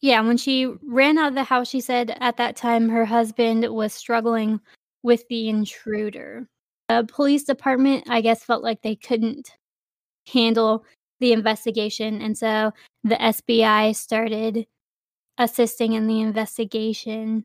Yeah, 0.00 0.20
when 0.20 0.36
she 0.36 0.66
ran 0.86 1.18
out 1.18 1.28
of 1.28 1.34
the 1.34 1.42
house, 1.44 1.68
she 1.68 1.80
said 1.80 2.16
at 2.20 2.36
that 2.36 2.54
time 2.54 2.88
her 2.88 3.04
husband 3.04 3.68
was 3.68 3.92
struggling 3.92 4.60
with 5.02 5.26
the 5.28 5.48
intruder. 5.48 6.46
The 6.88 7.06
police 7.12 7.44
department, 7.44 8.04
I 8.08 8.20
guess, 8.20 8.44
felt 8.44 8.62
like 8.62 8.82
they 8.82 8.94
couldn't 8.94 9.50
handle 10.32 10.84
the 11.20 11.32
investigation. 11.32 12.20
And 12.20 12.36
so 12.36 12.72
the 13.04 13.16
SBI 13.16 13.94
started 13.94 14.66
assisting 15.38 15.92
in 15.92 16.06
the 16.06 16.20
investigation. 16.20 17.44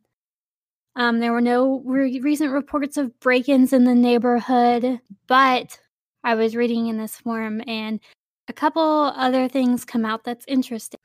Um, 0.96 1.20
there 1.20 1.32
were 1.32 1.42
no 1.42 1.82
re- 1.86 2.20
recent 2.20 2.52
reports 2.52 2.98
of 2.98 3.20
break 3.20 3.50
ins 3.50 3.74
in 3.74 3.84
the 3.84 3.96
neighborhood, 3.96 5.00
but 5.28 5.80
I 6.24 6.36
was 6.36 6.56
reading 6.56 6.88
in 6.88 6.98
this 6.98 7.18
forum 7.18 7.62
and 7.68 8.00
a 8.48 8.54
couple 8.54 8.82
other 9.16 9.48
things 9.48 9.86
come 9.86 10.06
out 10.06 10.24
that's 10.24 10.46
interesting. 10.48 11.00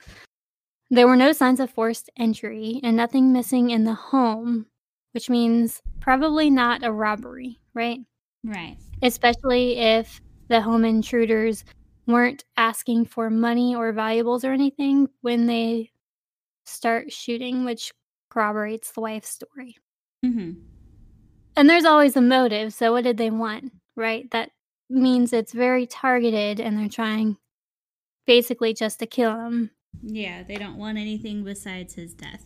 There 0.90 1.06
were 1.06 1.16
no 1.16 1.32
signs 1.32 1.60
of 1.60 1.70
forced 1.70 2.10
entry 2.16 2.80
and 2.82 2.96
nothing 2.96 3.32
missing 3.32 3.70
in 3.70 3.84
the 3.84 3.94
home, 3.94 4.66
which 5.12 5.28
means 5.28 5.82
probably 6.00 6.50
not 6.50 6.82
a 6.82 6.92
robbery, 6.92 7.60
right? 7.74 8.00
Right. 8.44 8.76
Especially 9.02 9.78
if 9.78 10.20
the 10.48 10.60
home 10.60 10.84
intruders 10.84 11.64
weren't 12.08 12.44
asking 12.56 13.04
for 13.04 13.30
money 13.30 13.76
or 13.76 13.92
valuables 13.92 14.44
or 14.44 14.52
anything 14.52 15.08
when 15.20 15.46
they 15.46 15.90
start 16.64 17.12
shooting, 17.12 17.64
which 17.64 17.92
corroborates 18.30 18.90
the 18.92 19.00
wife's 19.00 19.28
story. 19.28 19.76
hmm 20.24 20.52
And 21.54 21.70
there's 21.70 21.84
always 21.84 22.16
a 22.16 22.20
motive. 22.20 22.72
So, 22.72 22.92
what 22.92 23.04
did 23.04 23.18
they 23.18 23.30
want, 23.30 23.72
right? 23.94 24.28
That 24.32 24.50
means 24.90 25.32
it's 25.32 25.52
very 25.52 25.86
targeted 25.86 26.60
and 26.60 26.78
they're 26.78 26.88
trying 26.88 27.36
basically 28.26 28.74
just 28.74 28.98
to 28.98 29.06
kill 29.06 29.38
him. 29.38 29.70
Yeah, 30.02 30.42
they 30.42 30.56
don't 30.56 30.78
want 30.78 30.98
anything 30.98 31.44
besides 31.44 31.94
his 31.94 32.14
death. 32.14 32.44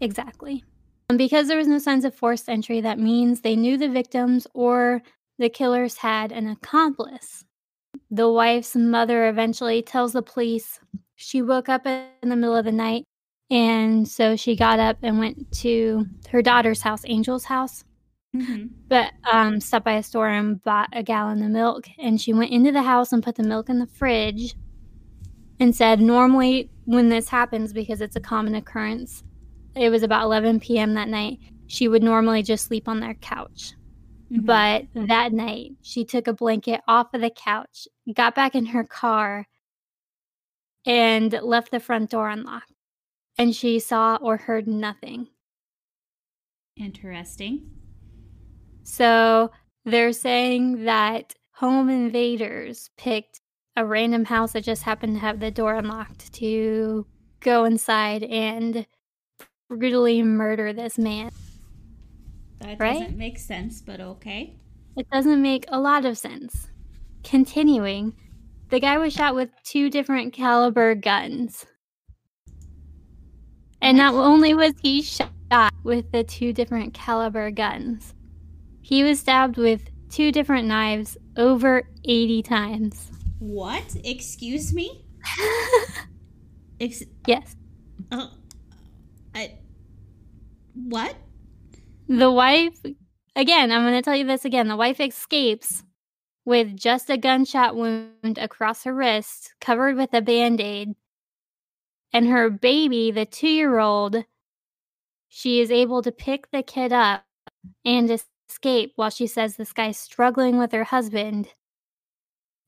Exactly. 0.00 0.64
And 1.08 1.18
because 1.18 1.48
there 1.48 1.58
was 1.58 1.68
no 1.68 1.78
signs 1.78 2.04
of 2.04 2.14
forced 2.14 2.48
entry, 2.48 2.80
that 2.80 2.98
means 2.98 3.40
they 3.40 3.56
knew 3.56 3.76
the 3.76 3.88
victims 3.88 4.46
or 4.54 5.02
the 5.38 5.50
killers 5.50 5.96
had 5.98 6.32
an 6.32 6.48
accomplice. 6.48 7.44
The 8.14 8.30
wife's 8.30 8.76
mother 8.76 9.28
eventually 9.28 9.82
tells 9.82 10.12
the 10.12 10.22
police 10.22 10.78
she 11.16 11.42
woke 11.42 11.68
up 11.68 11.84
in 11.84 12.28
the 12.28 12.36
middle 12.36 12.54
of 12.54 12.64
the 12.64 12.70
night 12.70 13.02
and 13.50 14.06
so 14.06 14.36
she 14.36 14.54
got 14.54 14.78
up 14.78 14.98
and 15.02 15.18
went 15.18 15.50
to 15.62 16.06
her 16.30 16.40
daughter's 16.40 16.80
house, 16.80 17.04
Angel's 17.06 17.44
house, 17.44 17.82
hmm 18.32 18.66
but 18.86 19.10
um, 19.32 19.60
stopped 19.60 19.84
by 19.84 19.94
a 19.94 20.02
store 20.04 20.28
and 20.28 20.62
bought 20.62 20.90
a 20.92 21.02
gallon 21.02 21.42
of 21.42 21.50
milk. 21.50 21.88
And 21.98 22.20
she 22.20 22.32
went 22.32 22.52
into 22.52 22.70
the 22.70 22.82
house 22.82 23.12
and 23.12 23.20
put 23.20 23.34
the 23.34 23.42
milk 23.42 23.68
in 23.68 23.80
the 23.80 23.86
fridge 23.88 24.54
and 25.58 25.74
said, 25.74 26.00
normally 26.00 26.70
when 26.84 27.08
this 27.08 27.28
happens, 27.28 27.72
because 27.72 28.00
it's 28.00 28.14
a 28.14 28.20
common 28.20 28.54
occurrence, 28.54 29.24
it 29.74 29.90
was 29.90 30.04
about 30.04 30.22
11 30.22 30.60
p.m. 30.60 30.94
that 30.94 31.08
night, 31.08 31.40
she 31.66 31.88
would 31.88 32.04
normally 32.04 32.44
just 32.44 32.66
sleep 32.66 32.86
on 32.86 33.00
their 33.00 33.14
couch. 33.14 33.74
Mm-hmm. 34.34 34.46
But 34.46 34.86
that 34.94 35.32
night, 35.32 35.72
she 35.82 36.04
took 36.04 36.26
a 36.26 36.32
blanket 36.32 36.80
off 36.88 37.14
of 37.14 37.20
the 37.20 37.30
couch, 37.30 37.86
got 38.12 38.34
back 38.34 38.54
in 38.54 38.66
her 38.66 38.84
car, 38.84 39.46
and 40.84 41.32
left 41.42 41.70
the 41.70 41.80
front 41.80 42.10
door 42.10 42.28
unlocked. 42.28 42.72
And 43.38 43.54
she 43.54 43.78
saw 43.78 44.16
or 44.16 44.36
heard 44.36 44.66
nothing. 44.66 45.28
Interesting. 46.76 47.70
So 48.82 49.50
they're 49.84 50.12
saying 50.12 50.84
that 50.84 51.34
home 51.52 51.88
invaders 51.88 52.90
picked 52.96 53.40
a 53.76 53.84
random 53.84 54.24
house 54.24 54.52
that 54.52 54.64
just 54.64 54.82
happened 54.82 55.14
to 55.16 55.20
have 55.20 55.40
the 55.40 55.50
door 55.50 55.74
unlocked 55.74 56.32
to 56.34 57.06
go 57.40 57.64
inside 57.64 58.22
and 58.24 58.86
brutally 59.68 60.22
murder 60.22 60.72
this 60.72 60.98
man. 60.98 61.30
That 62.64 62.80
Right? 62.80 63.00
doesn't 63.00 63.18
make 63.18 63.38
sense, 63.38 63.82
but 63.82 64.00
okay. 64.00 64.56
It 64.96 65.06
doesn't 65.10 65.42
make 65.42 65.66
a 65.68 65.78
lot 65.78 66.04
of 66.06 66.16
sense. 66.16 66.68
Continuing, 67.22 68.14
the 68.70 68.80
guy 68.80 68.96
was 68.96 69.12
shot 69.12 69.34
with 69.34 69.50
two 69.64 69.90
different 69.90 70.32
caliber 70.32 70.94
guns. 70.94 71.66
And 73.82 73.98
not 73.98 74.14
only 74.14 74.54
was 74.54 74.72
he 74.82 75.02
shot 75.02 75.30
with 75.82 76.10
the 76.10 76.24
two 76.24 76.54
different 76.54 76.94
caliber 76.94 77.50
guns, 77.50 78.14
he 78.80 79.04
was 79.04 79.20
stabbed 79.20 79.58
with 79.58 79.82
two 80.08 80.32
different 80.32 80.66
knives 80.66 81.18
over 81.36 81.82
80 82.04 82.42
times. 82.42 83.10
What? 83.40 83.94
Excuse 84.04 84.72
me? 84.72 85.04
Ex- 86.80 87.02
yes. 87.26 87.56
uh, 88.10 88.28
I. 89.34 89.58
What? 90.74 91.14
The 92.08 92.30
wife, 92.30 92.78
again, 93.34 93.72
I'm 93.72 93.82
going 93.82 93.94
to 93.94 94.02
tell 94.02 94.16
you 94.16 94.26
this 94.26 94.44
again. 94.44 94.68
The 94.68 94.76
wife 94.76 95.00
escapes 95.00 95.82
with 96.44 96.76
just 96.76 97.08
a 97.08 97.16
gunshot 97.16 97.74
wound 97.76 98.38
across 98.38 98.84
her 98.84 98.94
wrist, 98.94 99.54
covered 99.60 99.96
with 99.96 100.12
a 100.12 100.20
band 100.20 100.60
aid. 100.60 100.90
And 102.12 102.28
her 102.28 102.50
baby, 102.50 103.10
the 103.10 103.24
two 103.24 103.48
year 103.48 103.78
old, 103.78 104.24
she 105.28 105.60
is 105.60 105.70
able 105.70 106.02
to 106.02 106.12
pick 106.12 106.50
the 106.50 106.62
kid 106.62 106.92
up 106.92 107.24
and 107.84 108.10
escape 108.10 108.92
while 108.96 109.10
she 109.10 109.26
says 109.26 109.56
this 109.56 109.72
guy's 109.72 109.98
struggling 109.98 110.58
with 110.58 110.72
her 110.72 110.84
husband 110.84 111.48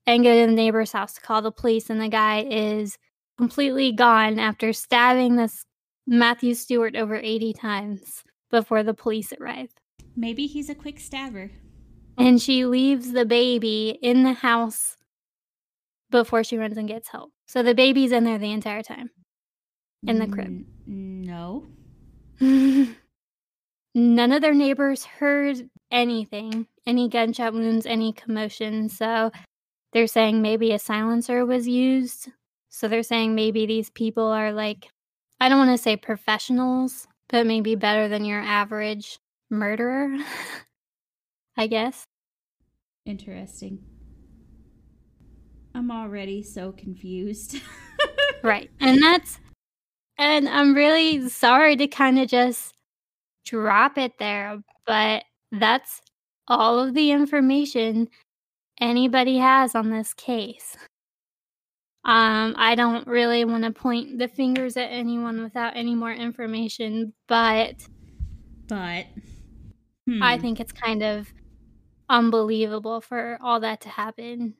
and 0.07 0.25
go 0.25 0.41
to 0.41 0.47
the 0.47 0.57
neighbor's 0.57 0.93
house 0.93 1.13
to 1.15 1.21
call 1.21 1.43
the 1.43 1.53
police. 1.53 1.91
And 1.91 2.01
the 2.01 2.09
guy 2.09 2.47
is 2.51 2.97
completely 3.37 3.93
gone 3.93 4.39
after 4.39 4.73
stabbing 4.73 5.37
this 5.37 5.67
Matthew 6.07 6.55
Stewart 6.55 6.97
over 6.97 7.17
80 7.17 7.53
times 7.53 8.25
before 8.51 8.83
the 8.83 8.95
police 8.95 9.33
arrive. 9.41 9.71
Maybe 10.17 10.47
he's 10.47 10.71
a 10.71 10.75
quick 10.75 10.99
stabber. 10.99 11.51
And 12.19 12.41
she 12.41 12.65
leaves 12.65 13.13
the 13.13 13.27
baby 13.27 13.99
in 14.01 14.23
the 14.23 14.33
house 14.33 14.97
before 16.11 16.45
she 16.45 16.57
runs 16.57 16.79
and 16.79 16.89
gets 16.89 17.09
help. 17.09 17.33
So 17.47 17.63
the 17.63 17.75
baby's 17.75 18.13
in 18.13 18.25
there 18.25 18.39
the 18.39 18.53
entire 18.53 18.83
time. 18.83 19.11
In 20.07 20.19
the 20.19 20.29
crib. 20.29 20.65
No. 20.87 21.67
none 22.41 24.33
of 24.33 24.43
their 24.43 24.55
neighbors 24.55 25.05
heard 25.05 25.69
anything, 25.91 26.67
any 26.87 27.09
gunshot 27.09 27.53
wounds, 27.55 27.87
any 27.87 28.13
commotion. 28.13 28.89
So 28.89 29.33
they're 29.93 30.07
saying 30.07 30.43
maybe 30.43 30.73
a 30.73 30.79
silencer 30.79 31.45
was 31.45 31.67
used. 31.67 32.29
So 32.69 32.89
they're 32.89 33.03
saying 33.03 33.35
maybe 33.35 33.67
these 33.67 33.91
people 33.91 34.27
are 34.27 34.53
like, 34.53 34.89
I 35.41 35.49
don't 35.49 35.59
want 35.59 35.77
to 35.77 35.83
say 35.83 35.97
professionals, 35.97 37.09
but 37.29 37.47
maybe 37.47 37.75
better 37.75 38.09
than 38.09 38.25
your 38.25 38.41
average 38.41 39.19
murderer, 39.51 40.17
I 41.57 41.67
guess. 41.67 42.05
Interesting. 43.05 43.79
I'm 45.75 45.91
already 45.91 46.43
so 46.43 46.73
confused. 46.73 47.57
right. 48.43 48.71
And 48.81 49.03
that's, 49.03 49.39
and 50.19 50.49
I'm 50.49 50.75
really 50.75 51.29
sorry 51.29 51.77
to 51.77 51.87
kind 51.87 52.19
of 52.19 52.29
just 52.29 52.73
drop 53.45 53.99
it 53.99 54.13
there, 54.19 54.59
but 54.87 55.25
that's 55.53 56.01
all 56.49 56.81
of 56.81 56.95
the 56.95 57.11
information 57.11 58.09
anybody 58.81 59.39
has 59.39 59.75
on 59.75 59.91
this 59.91 60.15
case. 60.15 60.77
Um, 62.07 62.55
I 62.57 62.77
don't 62.77 63.05
really 63.09 63.45
want 63.45 63.65
to 63.65 63.73
point 63.73 64.17
the 64.17 64.29
fingers 64.29 64.77
at 64.77 64.93
anyone 64.93 65.43
without 65.43 65.77
any 65.77 65.97
more 65.97 66.13
information, 66.13 67.13
but 67.27 67.85
but 68.69 69.07
hmm. 70.07 70.23
I 70.23 70.39
think 70.39 70.61
it's 70.61 70.71
kind 70.71 71.03
of 71.03 71.27
unbelievable 72.09 73.01
for 73.01 73.39
all 73.43 73.59
that 73.59 73.81
to 73.81 73.89
happen 73.89 74.55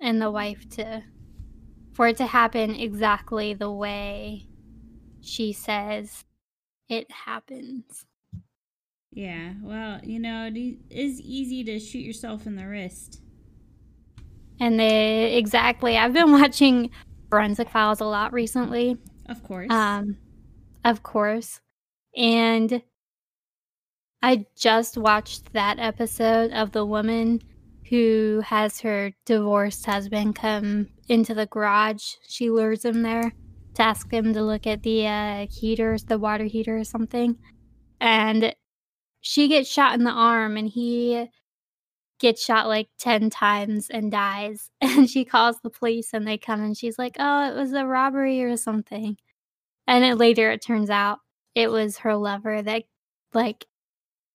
and 0.00 0.22
the 0.22 0.30
wife 0.30 0.68
to 0.70 1.02
for 1.94 2.06
it 2.06 2.16
to 2.18 2.26
happen 2.26 2.76
exactly 2.76 3.54
the 3.54 3.72
way 3.72 4.46
she 5.20 5.52
says 5.52 6.24
it 6.88 7.10
happens. 7.10 8.06
Yeah, 9.10 9.54
well, 9.62 9.98
you 10.04 10.20
know, 10.20 10.48
it 10.52 10.76
is 10.90 11.20
easy 11.20 11.64
to 11.64 11.80
shoot 11.80 12.04
yourself 12.04 12.46
in 12.46 12.54
the 12.54 12.68
wrist. 12.68 13.20
And 14.60 14.78
they 14.78 15.36
exactly. 15.36 15.96
I've 15.96 16.12
been 16.12 16.32
watching 16.40 16.90
Forensic 17.30 17.68
Files 17.68 18.00
a 18.00 18.06
lot 18.06 18.32
recently. 18.32 18.96
Of 19.26 19.42
course. 19.42 19.70
Um, 19.70 20.16
of 20.84 21.02
course. 21.02 21.60
And 22.16 22.82
I 24.22 24.46
just 24.56 24.96
watched 24.96 25.52
that 25.52 25.78
episode 25.78 26.52
of 26.52 26.72
the 26.72 26.86
woman 26.86 27.40
who 27.90 28.42
has 28.44 28.80
her 28.80 29.12
divorced 29.26 29.84
husband 29.84 30.36
come 30.36 30.88
into 31.08 31.34
the 31.34 31.46
garage. 31.46 32.14
She 32.26 32.50
lures 32.50 32.84
him 32.84 33.02
there 33.02 33.32
to 33.74 33.82
ask 33.82 34.10
him 34.10 34.32
to 34.32 34.42
look 34.42 34.66
at 34.66 34.82
the 34.82 35.06
uh, 35.06 35.46
heaters, 35.50 36.04
the 36.04 36.18
water 36.18 36.44
heater 36.44 36.78
or 36.78 36.84
something. 36.84 37.36
And 38.00 38.54
she 39.20 39.48
gets 39.48 39.70
shot 39.70 39.94
in 39.94 40.04
the 40.04 40.10
arm 40.10 40.56
and 40.56 40.68
he 40.68 41.28
gets 42.18 42.44
shot 42.44 42.68
like 42.68 42.88
10 42.98 43.30
times 43.30 43.90
and 43.90 44.10
dies. 44.10 44.70
And 44.80 45.10
she 45.10 45.24
calls 45.24 45.56
the 45.60 45.70
police 45.70 46.12
and 46.12 46.26
they 46.26 46.38
come 46.38 46.62
and 46.62 46.76
she's 46.76 46.98
like, 46.98 47.16
oh, 47.18 47.50
it 47.50 47.54
was 47.54 47.72
a 47.72 47.84
robbery 47.84 48.42
or 48.44 48.56
something. 48.56 49.16
And 49.86 50.04
then 50.04 50.18
later 50.18 50.50
it 50.50 50.62
turns 50.62 50.88
out 50.88 51.18
it 51.54 51.70
was 51.70 51.98
her 51.98 52.16
lover 52.16 52.62
that, 52.62 52.84
like, 53.32 53.66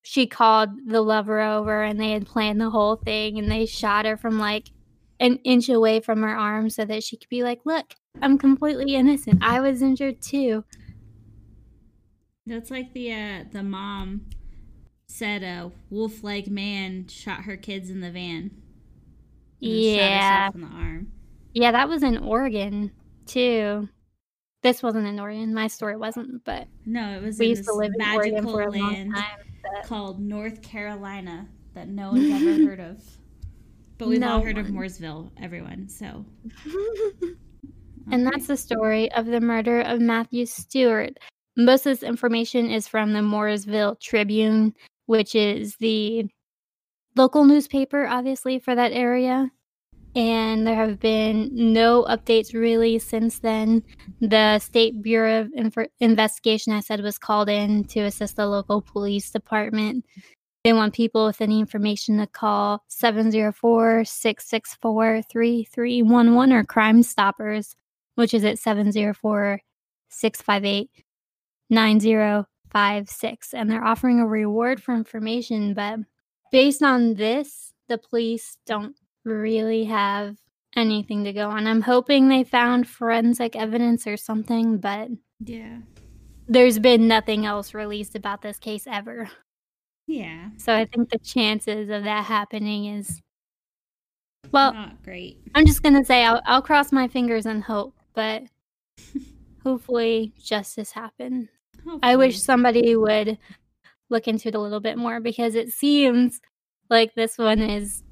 she 0.01 0.27
called 0.27 0.69
the 0.85 1.01
lover 1.01 1.39
over 1.39 1.83
and 1.83 1.99
they 1.99 2.11
had 2.11 2.25
planned 2.25 2.59
the 2.59 2.69
whole 2.69 2.95
thing 2.95 3.37
and 3.37 3.49
they 3.49 3.65
shot 3.65 4.05
her 4.05 4.17
from 4.17 4.39
like 4.39 4.71
an 5.19 5.37
inch 5.43 5.69
away 5.69 5.99
from 5.99 6.21
her 6.21 6.35
arm 6.35 6.69
so 6.69 6.85
that 6.85 7.03
she 7.03 7.17
could 7.17 7.29
be 7.29 7.43
like, 7.43 7.59
look, 7.65 7.93
I'm 8.21 8.37
completely 8.37 8.95
innocent. 8.95 9.43
I 9.43 9.59
was 9.59 9.81
injured 9.81 10.21
too. 10.21 10.63
That's 12.45 12.71
like 12.71 12.93
the 12.93 13.13
uh, 13.13 13.43
the 13.51 13.61
mom 13.63 14.25
said 15.09 15.41
a 15.43 15.71
wolf 15.89 16.23
like 16.23 16.47
man 16.47 17.07
shot 17.07 17.41
her 17.41 17.57
kids 17.57 17.89
in 17.89 17.99
the 17.99 18.11
van. 18.11 18.51
Yeah. 19.59 20.51
in 20.53 20.61
the 20.61 20.67
arm. 20.67 21.11
Yeah, 21.53 21.71
that 21.71 21.89
was 21.89 22.03
in 22.03 22.17
Oregon 22.19 22.91
too. 23.25 23.89
This 24.61 24.83
wasn't 24.83 25.07
in 25.07 25.19
Oregon. 25.19 25.53
My 25.53 25.67
story 25.67 25.97
wasn't, 25.97 26.43
but 26.45 26.67
no, 26.85 27.17
it 27.17 27.23
was 27.23 27.39
we 27.39 27.47
used 27.47 27.65
to 27.65 27.73
live 27.73 27.91
in 27.97 28.07
Oregon 28.07 28.43
for 28.43 28.61
a 28.61 28.69
land 28.69 29.15
time, 29.15 29.39
but... 29.63 29.83
called 29.83 30.19
North 30.21 30.61
Carolina 30.61 31.47
that 31.73 31.87
no 31.87 32.11
one's 32.11 32.31
ever 32.31 32.65
heard 32.69 32.79
of. 32.79 33.03
But 33.97 34.09
we've 34.09 34.19
no 34.19 34.33
all 34.33 34.41
heard 34.41 34.57
one. 34.57 34.65
of 34.65 34.71
Mooresville, 34.71 35.31
everyone. 35.41 35.89
So, 35.89 36.25
and 38.11 38.25
that's 38.25 38.47
the 38.47 38.55
story 38.55 39.11
of 39.13 39.25
the 39.25 39.41
murder 39.41 39.81
of 39.81 39.99
Matthew 39.99 40.45
Stewart. 40.45 41.17
Most 41.57 41.85
of 41.85 41.99
this 41.99 42.07
information 42.07 42.69
is 42.69 42.87
from 42.87 43.11
the 43.11 43.19
Mooresville 43.19 43.99
Tribune 43.99 44.73
which 45.09 45.33
is 45.33 45.75
the 45.77 46.23
local 47.15 47.43
newspaper, 47.43 48.05
obviously, 48.05 48.59
for 48.59 48.75
that 48.75 48.91
area. 48.91 49.49
And 50.15 50.67
there 50.67 50.75
have 50.75 50.99
been 50.99 51.49
no 51.51 52.03
updates 52.03 52.53
really 52.53 52.99
since 52.99 53.39
then. 53.39 53.81
The 54.21 54.59
State 54.59 55.01
Bureau 55.01 55.41
of 55.41 55.51
Investigation, 55.99 56.73
I 56.73 56.81
said, 56.81 57.01
was 57.01 57.17
called 57.17 57.49
in 57.49 57.85
to 57.85 58.01
assist 58.01 58.35
the 58.35 58.45
local 58.45 58.83
police 58.83 59.31
department. 59.31 60.05
They 60.63 60.73
want 60.73 60.93
people 60.93 61.25
with 61.25 61.41
any 61.41 61.59
information 61.59 62.19
to 62.19 62.27
call 62.27 62.83
704 62.89 64.05
664 64.05 65.23
3311 65.23 66.53
or 66.53 66.63
Crime 66.65 67.01
Stoppers, 67.01 67.75
which 68.13 68.35
is 68.35 68.43
at 68.43 68.59
704 68.59 69.59
658 70.09 70.89
five, 72.69 73.09
six, 73.09 73.53
and 73.53 73.69
they're 73.69 73.83
offering 73.83 74.19
a 74.19 74.27
reward 74.27 74.81
for 74.81 74.93
information. 74.93 75.73
But 75.73 75.99
based 76.51 76.83
on 76.83 77.15
this, 77.15 77.73
the 77.87 77.97
police 77.97 78.57
don't 78.65 78.95
really 79.25 79.85
have 79.85 80.37
anything 80.75 81.23
to 81.23 81.33
go 81.33 81.49
on. 81.49 81.67
I'm 81.67 81.81
hoping 81.81 82.27
they 82.27 82.43
found 82.43 82.87
forensic 82.87 83.55
evidence 83.55 84.07
or 84.07 84.17
something, 84.17 84.77
but 84.77 85.09
yeah, 85.39 85.79
there's 86.47 86.79
been 86.79 87.07
nothing 87.07 87.45
else 87.45 87.73
released 87.73 88.15
about 88.15 88.41
this 88.41 88.59
case 88.59 88.85
ever. 88.87 89.29
Yeah. 90.07 90.49
So 90.57 90.73
I 90.73 90.85
think 90.85 91.09
the 91.09 91.19
chances 91.19 91.89
of 91.89 92.03
that 92.03 92.25
happening 92.25 92.85
is 92.85 93.21
well, 94.51 94.73
not 94.73 95.03
great. 95.03 95.39
I'm 95.53 95.65
just 95.65 95.83
gonna 95.83 96.03
say 96.03 96.23
I'll, 96.23 96.41
I'll 96.45 96.61
cross 96.61 96.91
my 96.91 97.07
fingers 97.07 97.45
and 97.45 97.63
hope, 97.63 97.95
but 98.13 98.43
hopefully 99.63 100.33
justice 100.41 100.91
happens. 100.91 101.49
Hopefully. 101.85 101.99
I 102.03 102.15
wish 102.15 102.41
somebody 102.41 102.95
would 102.95 103.37
look 104.09 104.27
into 104.27 104.47
it 104.47 104.55
a 104.55 104.59
little 104.59 104.79
bit 104.79 104.97
more 104.97 105.19
because 105.19 105.55
it 105.55 105.69
seems 105.69 106.39
like 106.89 107.13
this 107.15 107.37
one 107.37 107.59
is 107.59 108.03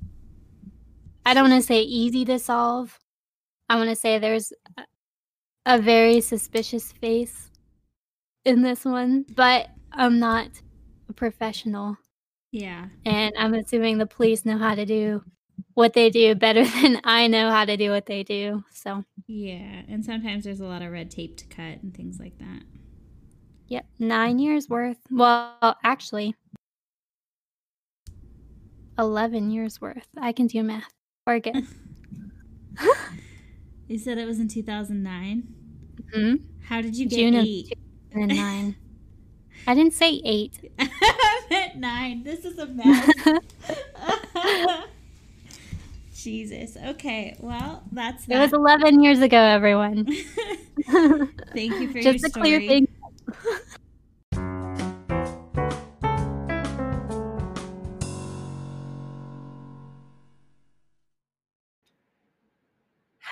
I 1.25 1.33
don't 1.33 1.49
want 1.49 1.61
to 1.61 1.67
say 1.67 1.81
easy 1.81 2.23
to 2.25 2.39
solve. 2.39 2.99
I 3.67 3.75
want 3.75 3.89
to 3.89 3.95
say 3.95 4.17
there's 4.17 4.53
a 5.65 5.81
very 5.81 6.21
suspicious 6.21 6.93
face 6.93 7.51
in 8.45 8.61
this 8.61 8.85
one, 8.85 9.25
but 9.35 9.67
I'm 9.91 10.19
not 10.19 10.47
a 11.09 11.13
professional. 11.13 11.97
Yeah. 12.51 12.85
And 13.05 13.33
I'm 13.37 13.53
assuming 13.53 13.97
the 13.97 14.05
police 14.05 14.45
know 14.45 14.57
how 14.57 14.75
to 14.75 14.85
do 14.85 15.21
what 15.73 15.93
they 15.93 16.09
do 16.09 16.33
better 16.33 16.63
than 16.81 17.01
I 17.03 17.27
know 17.27 17.49
how 17.49 17.65
to 17.65 17.75
do 17.75 17.91
what 17.91 18.05
they 18.05 18.23
do. 18.23 18.63
So, 18.71 19.03
yeah. 19.27 19.81
And 19.89 20.05
sometimes 20.05 20.45
there's 20.45 20.61
a 20.61 20.65
lot 20.65 20.81
of 20.81 20.91
red 20.91 21.11
tape 21.11 21.35
to 21.37 21.45
cut 21.47 21.81
and 21.83 21.93
things 21.93 22.19
like 22.19 22.37
that. 22.39 22.61
Yep, 23.69 23.85
nine 23.99 24.39
years 24.39 24.69
worth. 24.69 24.97
Well, 25.11 25.77
actually, 25.83 26.35
11 28.97 29.51
years 29.51 29.81
worth. 29.81 30.07
I 30.17 30.31
can 30.31 30.47
do 30.47 30.63
math. 30.63 30.93
Or 31.25 31.39
good. 31.39 31.67
you 33.87 33.97
said 33.99 34.17
it 34.17 34.25
was 34.25 34.39
in 34.39 34.47
2009? 34.47 35.43
hmm 36.13 36.35
How 36.63 36.81
did 36.81 36.95
you 36.95 37.07
get 37.09 37.17
June 37.17 37.35
eight? 37.35 37.73
Of 37.73 38.11
2009. 38.13 38.75
I 39.67 39.75
didn't 39.75 39.93
say 39.93 40.21
eight. 40.23 40.71
I 40.79 41.41
meant 41.49 41.75
nine. 41.75 42.23
This 42.23 42.45
is 42.45 42.57
a 42.57 42.67
mess. 42.67 43.09
Jesus. 46.15 46.77
Okay. 46.77 47.35
Well, 47.39 47.83
that's 47.91 48.25
that. 48.27 48.37
It 48.37 48.39
was 48.39 48.53
11 48.53 49.03
years 49.03 49.19
ago, 49.19 49.37
everyone. 49.37 50.05
Thank 50.05 50.15
you 50.85 51.87
for 51.89 51.99
Just 51.99 52.05
your 52.05 52.13
story. 52.13 52.13
Just 52.13 52.23
to 52.23 52.39
clear 52.39 52.59
things 52.61 52.86
Hi 53.29 53.33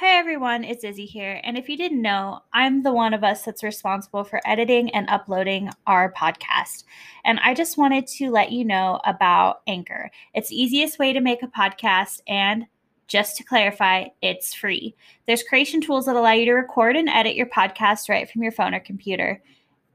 everyone, 0.02 0.66
it's 0.66 0.84
Izzy 0.84 1.06
here. 1.06 1.40
And 1.44 1.58
if 1.58 1.70
you 1.70 1.78
didn't 1.78 2.02
know, 2.02 2.42
I'm 2.52 2.84
the 2.84 2.92
one 2.92 3.14
of 3.14 3.24
us 3.24 3.46
that's 3.46 3.64
responsible 3.64 4.26
for 4.26 4.42
editing 4.46 4.94
and 4.94 5.10
uploading 5.10 5.70
our 5.88 6.12
podcast. 6.12 6.84
And 7.24 7.40
I 7.40 7.54
just 7.54 7.78
wanted 7.78 8.06
to 8.08 8.30
let 8.30 8.52
you 8.52 8.66
know 8.66 9.00
about 9.06 9.62
Anchor. 9.66 10.12
It's 10.34 10.50
the 10.50 10.62
easiest 10.62 11.00
way 11.00 11.14
to 11.14 11.22
make 11.22 11.42
a 11.42 11.48
podcast 11.48 12.20
and 12.28 12.66
just 13.08 13.38
to 13.38 13.44
clarify, 13.44 14.08
it's 14.22 14.54
free. 14.54 14.96
There's 15.26 15.44
creation 15.44 15.80
tools 15.80 16.06
that 16.08 16.16
allow 16.18 16.34
you 16.34 16.46
to 16.46 16.54
record 16.54 16.98
and 16.98 17.08
edit 17.08 17.36
your 17.36 17.46
podcast 17.46 18.10
right 18.10 18.30
from 18.30 18.44
your 18.44 18.52
phone 18.52 18.74
or 18.74 18.80
computer. 18.82 19.42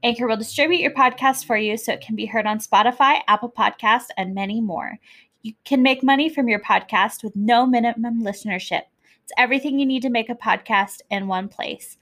Anchor 0.03 0.27
will 0.27 0.37
distribute 0.37 0.79
your 0.79 0.91
podcast 0.91 1.45
for 1.45 1.57
you 1.57 1.77
so 1.77 1.93
it 1.93 2.01
can 2.01 2.15
be 2.15 2.25
heard 2.25 2.47
on 2.47 2.59
Spotify, 2.59 3.21
Apple 3.27 3.51
Podcasts, 3.51 4.07
and 4.17 4.33
many 4.33 4.59
more. 4.59 4.97
You 5.43 5.53
can 5.63 5.83
make 5.83 6.03
money 6.03 6.27
from 6.27 6.47
your 6.47 6.59
podcast 6.59 7.23
with 7.23 7.35
no 7.35 7.67
minimum 7.67 8.23
listenership. 8.23 8.81
It's 9.23 9.33
everything 9.37 9.77
you 9.77 9.85
need 9.85 10.01
to 10.01 10.09
make 10.09 10.29
a 10.29 10.35
podcast 10.35 11.01
in 11.11 11.27
one 11.27 11.47
place. 11.47 11.97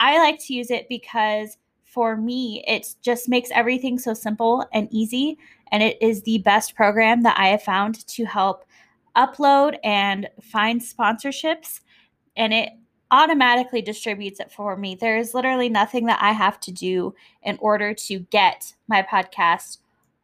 I 0.00 0.18
like 0.18 0.40
to 0.46 0.54
use 0.54 0.70
it 0.70 0.88
because 0.88 1.56
for 1.84 2.16
me, 2.16 2.64
it 2.66 2.94
just 3.00 3.28
makes 3.28 3.50
everything 3.52 3.98
so 3.98 4.12
simple 4.12 4.66
and 4.72 4.88
easy. 4.90 5.38
And 5.72 5.82
it 5.82 5.96
is 6.00 6.22
the 6.22 6.38
best 6.38 6.74
program 6.74 7.22
that 7.22 7.38
I 7.38 7.48
have 7.48 7.62
found 7.62 8.06
to 8.08 8.24
help 8.24 8.64
upload 9.16 9.78
and 9.84 10.28
find 10.42 10.80
sponsorships. 10.80 11.80
And 12.36 12.52
it 12.52 12.70
automatically 13.10 13.82
distributes 13.82 14.40
it 14.40 14.50
for 14.50 14.76
me. 14.76 14.94
There 14.94 15.16
is 15.16 15.34
literally 15.34 15.68
nothing 15.68 16.06
that 16.06 16.20
I 16.20 16.32
have 16.32 16.58
to 16.60 16.72
do 16.72 17.14
in 17.42 17.56
order 17.60 17.94
to 17.94 18.18
get 18.30 18.74
my 18.88 19.02
podcast 19.02 19.78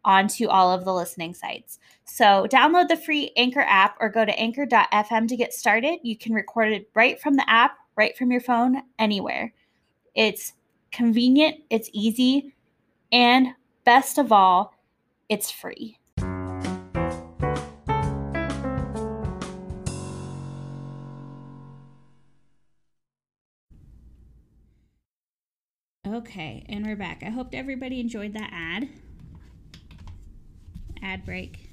onto 0.04 0.48
all 0.48 0.72
of 0.72 0.84
the 0.84 0.92
listening 0.92 1.32
sites. 1.32 1.78
So, 2.04 2.46
download 2.50 2.88
the 2.88 2.96
free 2.96 3.32
Anchor 3.36 3.60
app 3.60 3.96
or 4.00 4.08
go 4.08 4.24
to 4.24 4.38
anchor.fm 4.38 5.28
to 5.28 5.36
get 5.36 5.54
started. 5.54 6.00
You 6.02 6.16
can 6.16 6.34
record 6.34 6.72
it 6.72 6.90
right 6.94 7.20
from 7.20 7.34
the 7.34 7.48
app, 7.48 7.78
right 7.96 8.16
from 8.16 8.32
your 8.32 8.40
phone, 8.40 8.82
anywhere. 8.98 9.52
It's 10.14 10.54
convenient, 10.90 11.60
it's 11.70 11.88
easy, 11.92 12.52
and 13.12 13.48
best 13.84 14.18
of 14.18 14.32
all, 14.32 14.74
it's 15.28 15.50
free. 15.50 15.98
Okay, 26.22 26.64
and 26.68 26.86
we're 26.86 26.94
back. 26.94 27.24
I 27.26 27.30
hope 27.30 27.48
everybody 27.52 27.98
enjoyed 27.98 28.32
that 28.34 28.50
ad. 28.52 28.88
Ad 31.02 31.24
break. 31.26 31.68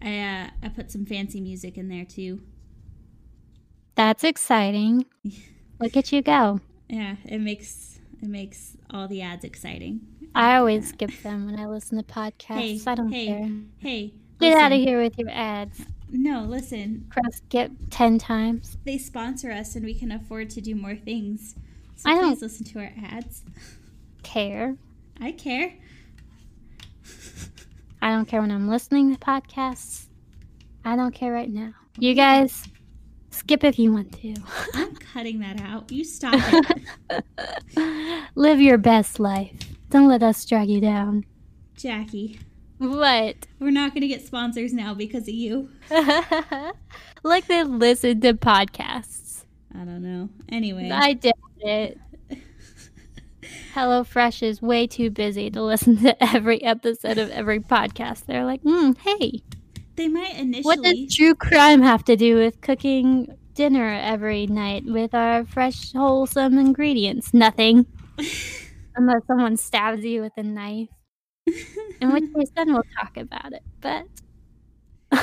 I 0.00 0.18
uh, 0.18 0.50
I 0.62 0.68
put 0.70 0.90
some 0.90 1.04
fancy 1.04 1.38
music 1.42 1.76
in 1.76 1.90
there 1.90 2.06
too. 2.06 2.40
That's 3.96 4.24
exciting. 4.24 5.04
Look 5.78 5.94
at 5.94 6.10
you 6.10 6.22
go. 6.22 6.60
Yeah, 6.88 7.16
it 7.26 7.42
makes 7.42 7.98
it 8.22 8.30
makes 8.30 8.78
all 8.88 9.06
the 9.08 9.20
ads 9.20 9.44
exciting. 9.44 10.00
I 10.34 10.56
always 10.56 10.88
skip 10.88 11.12
them 11.22 11.44
when 11.44 11.60
I 11.60 11.66
listen 11.66 11.98
to 11.98 12.04
podcasts. 12.04 12.56
Hey, 12.56 12.80
I 12.86 12.94
don't 12.94 13.12
hey, 13.12 13.26
care. 13.26 13.50
Hey, 13.76 14.14
get 14.40 14.54
listen. 14.54 14.60
out 14.60 14.72
of 14.72 14.78
here 14.78 15.02
with 15.02 15.18
your 15.18 15.30
ads. 15.30 15.82
No, 16.10 16.44
listen. 16.44 17.06
Press 17.10 17.42
skip 17.46 17.72
ten 17.90 18.18
times. 18.18 18.78
They 18.86 18.96
sponsor 18.96 19.52
us, 19.52 19.76
and 19.76 19.84
we 19.84 19.92
can 19.92 20.10
afford 20.10 20.48
to 20.50 20.62
do 20.62 20.74
more 20.74 20.96
things. 20.96 21.56
So 21.98 22.10
I 22.10 22.14
please 22.14 22.38
don't 22.38 22.42
listen 22.42 22.64
to 22.66 22.78
our 22.78 22.92
ads. 23.10 23.42
Care. 24.22 24.76
I 25.20 25.32
care. 25.32 25.74
I 28.00 28.12
don't 28.12 28.26
care 28.26 28.40
when 28.40 28.52
I'm 28.52 28.68
listening 28.68 29.12
to 29.12 29.18
podcasts. 29.18 30.06
I 30.84 30.94
don't 30.94 31.12
care 31.12 31.32
right 31.32 31.50
now. 31.50 31.72
You 31.98 32.14
guys 32.14 32.68
skip 33.30 33.64
if 33.64 33.80
you 33.80 33.92
want 33.92 34.12
to. 34.20 34.36
I'm 34.74 34.94
cutting 34.94 35.40
that 35.40 35.60
out. 35.60 35.90
You 35.90 36.04
stop 36.04 36.34
it. 36.36 37.24
Live 38.36 38.60
your 38.60 38.78
best 38.78 39.18
life. 39.18 39.56
Don't 39.90 40.06
let 40.06 40.22
us 40.22 40.44
drag 40.44 40.68
you 40.68 40.80
down. 40.80 41.24
Jackie. 41.76 42.38
What? 42.78 43.48
We're 43.58 43.72
not 43.72 43.92
going 43.92 44.02
to 44.02 44.06
get 44.06 44.24
sponsors 44.24 44.72
now 44.72 44.94
because 44.94 45.24
of 45.24 45.34
you. 45.34 45.70
like 47.24 47.48
they 47.48 47.64
listen 47.64 48.20
to 48.20 48.34
podcasts. 48.34 49.27
I 49.80 49.84
don't 49.84 50.02
know. 50.02 50.28
Anyway. 50.48 50.90
I 50.90 51.12
did 51.12 51.34
it. 51.60 51.98
HelloFresh 53.74 54.42
is 54.42 54.60
way 54.60 54.88
too 54.88 55.08
busy 55.08 55.50
to 55.50 55.62
listen 55.62 55.98
to 55.98 56.24
every 56.24 56.62
episode 56.64 57.16
of 57.16 57.30
every 57.30 57.60
podcast. 57.60 58.26
They're 58.26 58.44
like, 58.44 58.60
hmm, 58.62 58.92
hey. 59.00 59.42
They 59.94 60.08
might 60.08 60.36
initially. 60.36 60.62
What 60.62 60.82
does 60.82 61.14
true 61.14 61.36
crime 61.36 61.80
have 61.82 62.04
to 62.06 62.16
do 62.16 62.34
with 62.34 62.60
cooking 62.60 63.36
dinner 63.54 63.94
every 64.02 64.48
night 64.48 64.84
with 64.84 65.14
our 65.14 65.44
fresh, 65.44 65.92
wholesome 65.92 66.58
ingredients? 66.58 67.32
Nothing. 67.32 67.86
Unless 68.96 69.26
someone 69.28 69.56
stabs 69.56 70.04
you 70.04 70.22
with 70.22 70.32
a 70.36 70.42
knife. 70.42 70.88
In 72.00 72.12
which 72.12 72.24
case, 72.34 72.50
then 72.56 72.72
we'll 72.72 72.82
talk 72.98 73.16
about 73.16 73.52
it. 73.52 73.62
But. 73.80 74.06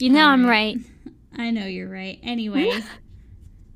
you 0.00 0.10
know 0.10 0.26
I'm 0.26 0.46
right. 0.46 0.78
I 1.36 1.50
know 1.50 1.66
you're 1.66 1.90
right. 1.90 2.18
Anyway, 2.22 2.82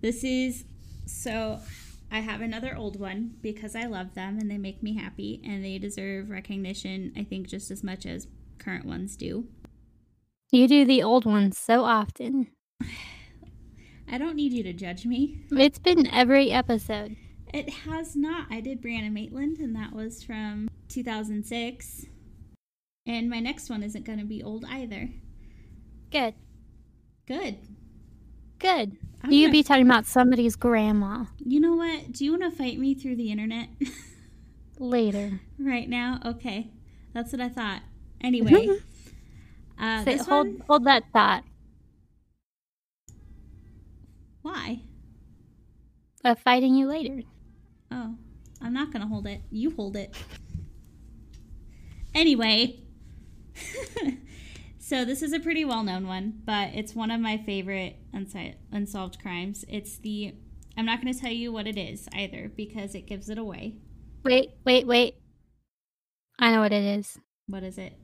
this 0.01 0.25
is. 0.25 0.65
So 1.07 1.61
I 2.11 2.21
have 2.21 2.41
another 2.41 2.77
old 2.77 3.01
one 3.01 3.37
because 3.41 3.75
I 3.75 3.85
love 3.85 4.15
them 4.15 4.39
and 4.39 4.51
they 4.51 4.59
make 4.59 4.83
me 4.83 4.97
happy 4.97 5.41
and 5.45 5.65
they 5.65 5.79
deserve 5.79 6.31
recognition, 6.31 7.13
I 7.17 7.25
think, 7.25 7.49
just 7.49 7.71
as 7.71 7.83
much 7.83 8.07
as 8.07 8.29
current 8.59 8.85
ones 8.85 9.17
do. 9.17 9.47
You 10.51 10.69
do 10.69 10.85
the 10.85 11.03
old 11.03 11.25
ones 11.25 11.59
so 11.59 11.85
often. 11.85 12.49
I 14.11 14.19
don't 14.19 14.37
need 14.37 14.53
you 14.53 14.63
to 14.65 14.75
judge 14.75 15.07
me. 15.07 15.47
It's 15.51 15.79
been 15.79 16.07
every 16.09 16.51
episode. 16.53 17.17
It 17.55 17.71
has 17.71 18.15
not. 18.15 18.47
I 18.51 18.61
did 18.61 18.83
Brianna 18.83 19.11
Maitland, 19.11 19.59
and 19.59 19.75
that 19.77 19.95
was 19.95 20.23
from 20.23 20.69
2006. 20.89 22.07
And 23.07 23.31
my 23.31 23.41
next 23.41 23.71
one 23.71 23.83
isn't 23.83 24.05
going 24.05 24.19
to 24.19 24.27
be 24.27 24.43
old 24.43 24.67
either. 24.69 25.09
Good. 26.11 26.35
Good. 27.27 27.59
Good. 28.59 28.97
I'm 29.23 29.31
you 29.31 29.47
gonna... 29.47 29.53
be 29.53 29.63
talking 29.63 29.87
about 29.87 30.07
somebody's 30.07 30.57
grandma. 30.57 31.27
You 31.39 31.61
know 31.61 31.75
what? 31.75 32.13
Do 32.13 32.25
you 32.25 32.33
want 32.33 32.43
to 32.45 32.51
fight 32.51 32.79
me 32.79 32.95
through 32.95 33.17
the 33.17 33.31
internet? 33.31 33.69
Later. 34.79 35.41
Right 35.59 35.89
now? 35.89 36.21
Okay. 36.25 36.71
That's 37.13 37.33
what 37.33 37.41
I 37.41 37.49
thought. 37.49 37.83
Anyway. 38.21 38.79
uh, 39.81 40.05
Say, 40.05 40.17
hold, 40.17 40.47
one... 40.47 40.63
hold 40.67 40.85
that 40.85 41.05
thought. 41.13 41.45
Why? 44.43 44.81
Of 46.25 46.39
fighting 46.41 46.75
you 46.75 46.87
later. 46.89 47.23
Oh. 47.91 48.15
I'm 48.61 48.73
not 48.73 48.93
going 48.93 49.03
to 49.03 49.09
hold 49.09 49.27
it. 49.27 49.41
You 49.51 49.73
hold 49.73 49.97
it. 49.97 50.15
Anyway. 52.15 52.81
So 54.85 55.05
this 55.05 55.23
is 55.23 55.33
a 55.33 55.39
pretty 55.39 55.65
well-known 55.65 56.09
one, 56.09 56.43
but 56.45 56.71
it's 56.75 56.93
one 56.93 57.13
of 57.13 57.21
my 57.21 57.39
favorite 57.39 57.99
unsolved 58.13 59.23
crimes. 59.23 59.65
It's 59.69 59.97
the 59.99 60.35
I'm 60.77 60.87
not 60.87 61.01
going 61.01 61.15
to 61.15 61.19
tell 61.19 61.31
you 61.31 61.53
what 61.53 61.69
it 61.69 61.79
is 61.79 62.09
either 62.13 62.51
because 62.57 62.97
it 62.97 63.07
gives 63.07 63.29
it 63.29 63.39
away. 63.39 63.77
Wait, 64.25 64.51
wait, 64.65 64.89
wait. 64.89 65.15
I 66.41 66.51
know 66.51 66.63
what 66.63 66.73
it 66.73 66.83
is. 66.83 67.17
What 67.47 67.63
is 67.63 67.79
it? 67.79 67.97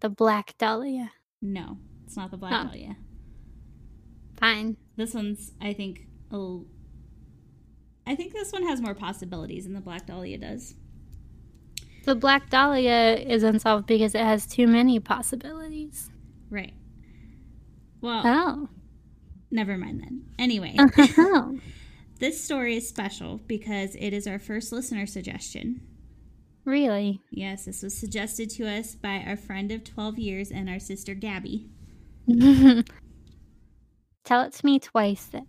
The 0.00 0.08
Black 0.08 0.56
Dahlia. 0.56 1.12
No, 1.42 1.76
it's 2.06 2.16
not 2.16 2.30
the 2.30 2.38
Black 2.38 2.54
oh. 2.54 2.64
Dahlia. 2.64 2.96
Fine. 4.38 4.78
This 4.96 5.12
one's 5.12 5.52
I 5.60 5.74
think 5.74 6.06
a 6.32 6.60
I 8.06 8.16
think 8.16 8.32
this 8.32 8.50
one 8.50 8.66
has 8.66 8.80
more 8.80 8.94
possibilities 8.94 9.64
than 9.64 9.74
the 9.74 9.82
Black 9.82 10.06
Dahlia 10.06 10.38
does. 10.38 10.74
The 12.10 12.16
Black 12.16 12.50
Dahlia 12.50 13.14
is 13.14 13.44
unsolved 13.44 13.86
because 13.86 14.16
it 14.16 14.20
has 14.22 14.44
too 14.44 14.66
many 14.66 14.98
possibilities. 14.98 16.10
Right. 16.50 16.74
Well. 18.00 18.22
Oh. 18.24 18.68
Never 19.52 19.78
mind 19.78 20.00
then. 20.00 20.24
Anyway. 20.36 20.74
Oh. 21.16 21.60
this 22.18 22.42
story 22.42 22.76
is 22.76 22.88
special 22.88 23.38
because 23.46 23.94
it 23.94 24.12
is 24.12 24.26
our 24.26 24.40
first 24.40 24.72
listener 24.72 25.06
suggestion. 25.06 25.82
Really? 26.64 27.20
Yes, 27.30 27.66
this 27.66 27.80
was 27.80 27.96
suggested 27.96 28.50
to 28.56 28.66
us 28.66 28.96
by 28.96 29.22
our 29.24 29.36
friend 29.36 29.70
of 29.70 29.84
12 29.84 30.18
years 30.18 30.50
and 30.50 30.68
our 30.68 30.80
sister 30.80 31.14
Gabby. 31.14 31.70
Tell 34.24 34.42
it 34.42 34.52
to 34.54 34.66
me 34.66 34.80
twice 34.80 35.26
then. 35.26 35.46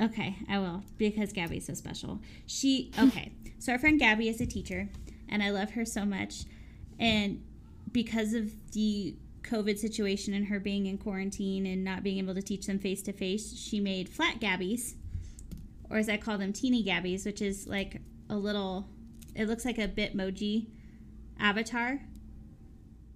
Okay, 0.00 0.34
I 0.48 0.58
will 0.58 0.82
because 0.98 1.32
Gabby's 1.32 1.66
so 1.66 1.74
special. 1.74 2.18
She, 2.46 2.90
okay. 2.98 3.30
so 3.60 3.70
our 3.70 3.78
friend 3.78 4.00
Gabby 4.00 4.28
is 4.28 4.40
a 4.40 4.46
teacher 4.46 4.88
and 5.32 5.42
I 5.42 5.50
love 5.50 5.70
her 5.70 5.84
so 5.84 6.04
much. 6.04 6.44
And 7.00 7.42
because 7.90 8.34
of 8.34 8.52
the 8.72 9.16
COVID 9.42 9.78
situation 9.78 10.34
and 10.34 10.46
her 10.46 10.60
being 10.60 10.86
in 10.86 10.98
quarantine 10.98 11.66
and 11.66 11.82
not 11.82 12.04
being 12.04 12.18
able 12.18 12.34
to 12.34 12.42
teach 12.42 12.66
them 12.66 12.78
face 12.78 13.02
to 13.02 13.12
face, 13.12 13.56
she 13.56 13.80
made 13.80 14.08
flat 14.08 14.40
gabbies, 14.40 14.94
or 15.90 15.96
as 15.96 16.08
I 16.08 16.18
call 16.18 16.38
them, 16.38 16.52
teeny 16.52 16.84
gabbies, 16.84 17.26
which 17.26 17.42
is 17.42 17.66
like 17.66 18.00
a 18.30 18.36
little, 18.36 18.88
it 19.34 19.48
looks 19.48 19.64
like 19.64 19.78
a 19.78 19.88
Bitmoji 19.88 20.68
avatar. 21.40 22.00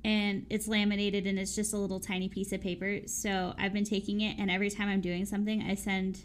And 0.05 0.47
it's 0.51 0.69
laminated 0.69 1.27
and 1.27 1.37
it's 1.37 1.57
just 1.57 1.73
a 1.73 1.77
little 1.77 1.99
tiny 1.99 2.29
piece 2.29 2.53
of 2.53 2.61
paper. 2.61 3.01
So 3.07 3.55
I've 3.59 3.73
been 3.73 3.85
taking 3.85 4.21
it, 4.21 4.39
and 4.39 4.51
every 4.51 4.71
time 4.71 4.89
I'm 4.89 5.01
doing 5.01 5.27
something, 5.27 5.63
I 5.63 5.75
send 5.75 6.25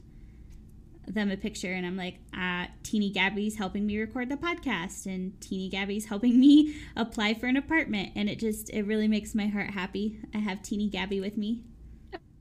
them 1.08 1.32
a 1.32 1.38
picture 1.38 1.72
and 1.72 1.86
I'm 1.86 1.98
like, 1.98 2.20
uh, 2.38 2.66
Teeny 2.84 3.10
Gabby's 3.10 3.58
helping 3.58 3.86
me 3.86 4.00
record 4.00 4.30
the 4.30 4.38
podcast 4.38 5.06
and 5.06 5.40
Teeny 5.42 5.70
Gabby's 5.70 6.06
helping 6.06 6.40
me 6.40 6.76
apply 6.96 7.34
for 7.34 7.48
an 7.48 7.58
apartment. 7.58 8.12
And 8.16 8.30
it 8.30 8.40
just, 8.40 8.70
it 8.70 8.84
really 8.84 9.08
makes 9.08 9.36
my 9.36 9.48
heart 9.48 9.72
happy. 9.72 10.20
I 10.34 10.40
have 10.40 10.62
Teeny 10.62 10.90
Gabby 10.90 11.20
with 11.20 11.38
me. 11.38 11.64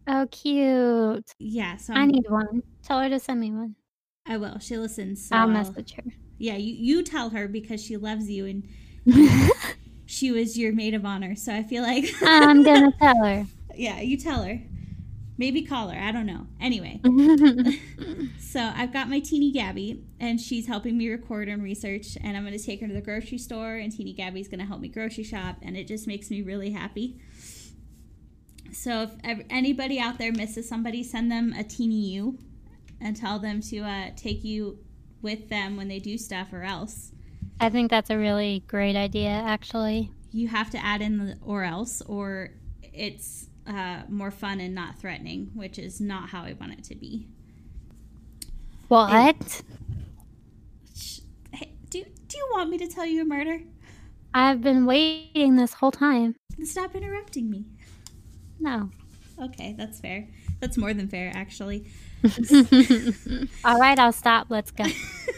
Oh, 0.06 0.26
cute. 0.30 1.30
Yeah. 1.38 1.76
So 1.76 1.92
I'm, 1.92 2.02
i 2.02 2.06
need 2.06 2.28
one. 2.28 2.62
Tell 2.82 3.00
her 3.00 3.08
to 3.08 3.18
send 3.18 3.40
me 3.40 3.52
one. 3.52 3.76
I 4.26 4.36
will. 4.36 4.58
She 4.58 4.76
listens. 4.76 5.28
So 5.28 5.36
I'll 5.36 5.48
message 5.48 5.94
her. 5.94 6.04
Yeah, 6.38 6.56
you, 6.56 6.74
you 6.74 7.02
tell 7.02 7.30
her 7.30 7.48
because 7.48 7.82
she 7.84 7.96
loves 7.96 8.30
you 8.30 8.46
and 8.46 8.68
she 10.06 10.30
was 10.30 10.58
your 10.58 10.72
maid 10.72 10.94
of 10.94 11.04
honor. 11.04 11.36
So 11.36 11.54
I 11.54 11.62
feel 11.62 11.82
like 11.82 12.04
I'm 12.22 12.62
gonna 12.62 12.92
tell 12.98 13.24
her. 13.24 13.46
Yeah, 13.74 14.00
you 14.00 14.16
tell 14.16 14.42
her. 14.42 14.60
Maybe 15.40 15.62
call 15.62 15.88
her. 15.88 15.98
I 15.98 16.12
don't 16.12 16.26
know. 16.26 16.48
Anyway, 16.60 17.00
so 18.38 18.60
I've 18.60 18.92
got 18.92 19.08
my 19.08 19.20
teeny 19.20 19.50
Gabby, 19.50 20.04
and 20.20 20.38
she's 20.38 20.66
helping 20.66 20.98
me 20.98 21.08
record 21.08 21.48
and 21.48 21.62
research. 21.62 22.18
And 22.22 22.36
I'm 22.36 22.44
going 22.44 22.58
to 22.58 22.62
take 22.62 22.82
her 22.82 22.86
to 22.86 22.92
the 22.92 23.00
grocery 23.00 23.38
store, 23.38 23.76
and 23.76 23.90
teeny 23.90 24.12
Gabby's 24.12 24.48
going 24.48 24.60
to 24.60 24.66
help 24.66 24.82
me 24.82 24.88
grocery 24.88 25.24
shop, 25.24 25.56
and 25.62 25.78
it 25.78 25.88
just 25.88 26.06
makes 26.06 26.28
me 26.28 26.42
really 26.42 26.72
happy. 26.72 27.22
So 28.70 29.08
if 29.24 29.40
anybody 29.48 29.98
out 29.98 30.18
there 30.18 30.30
misses 30.30 30.68
somebody, 30.68 31.02
send 31.02 31.32
them 31.32 31.54
a 31.54 31.64
teeny 31.64 32.10
you, 32.10 32.36
and 33.00 33.16
tell 33.16 33.38
them 33.38 33.62
to 33.62 33.78
uh, 33.78 34.10
take 34.16 34.44
you 34.44 34.78
with 35.22 35.48
them 35.48 35.78
when 35.78 35.88
they 35.88 36.00
do 36.00 36.18
stuff, 36.18 36.52
or 36.52 36.64
else. 36.64 37.12
I 37.58 37.70
think 37.70 37.90
that's 37.90 38.10
a 38.10 38.18
really 38.18 38.62
great 38.66 38.94
idea, 38.94 39.30
actually. 39.30 40.12
You 40.32 40.48
have 40.48 40.68
to 40.72 40.84
add 40.84 41.00
in 41.00 41.16
the 41.16 41.38
or 41.40 41.64
else, 41.64 42.02
or 42.02 42.50
it's 42.82 43.46
uh, 43.70 44.02
more 44.08 44.30
fun 44.30 44.60
and 44.60 44.74
not 44.74 44.98
threatening, 44.98 45.50
which 45.54 45.78
is 45.78 46.00
not 46.00 46.30
how 46.30 46.42
I 46.42 46.54
want 46.54 46.72
it 46.72 46.84
to 46.84 46.94
be. 46.94 47.26
What? 48.88 49.62
Hey, 51.52 51.72
do 51.88 52.04
do 52.28 52.36
you 52.36 52.48
want 52.52 52.70
me 52.70 52.78
to 52.78 52.88
tell 52.88 53.06
you 53.06 53.22
a 53.22 53.24
murder? 53.24 53.60
I've 54.34 54.62
been 54.62 54.86
waiting 54.86 55.56
this 55.56 55.74
whole 55.74 55.90
time. 55.90 56.36
Stop 56.62 56.94
interrupting 56.94 57.50
me. 57.50 57.64
No. 58.58 58.90
Okay, 59.40 59.74
that's 59.76 60.00
fair. 60.00 60.28
That's 60.60 60.76
more 60.76 60.92
than 60.92 61.08
fair, 61.08 61.32
actually. 61.34 61.90
All 63.64 63.78
right, 63.78 63.98
I'll 63.98 64.12
stop. 64.12 64.48
Let's 64.50 64.70
go. 64.70 64.84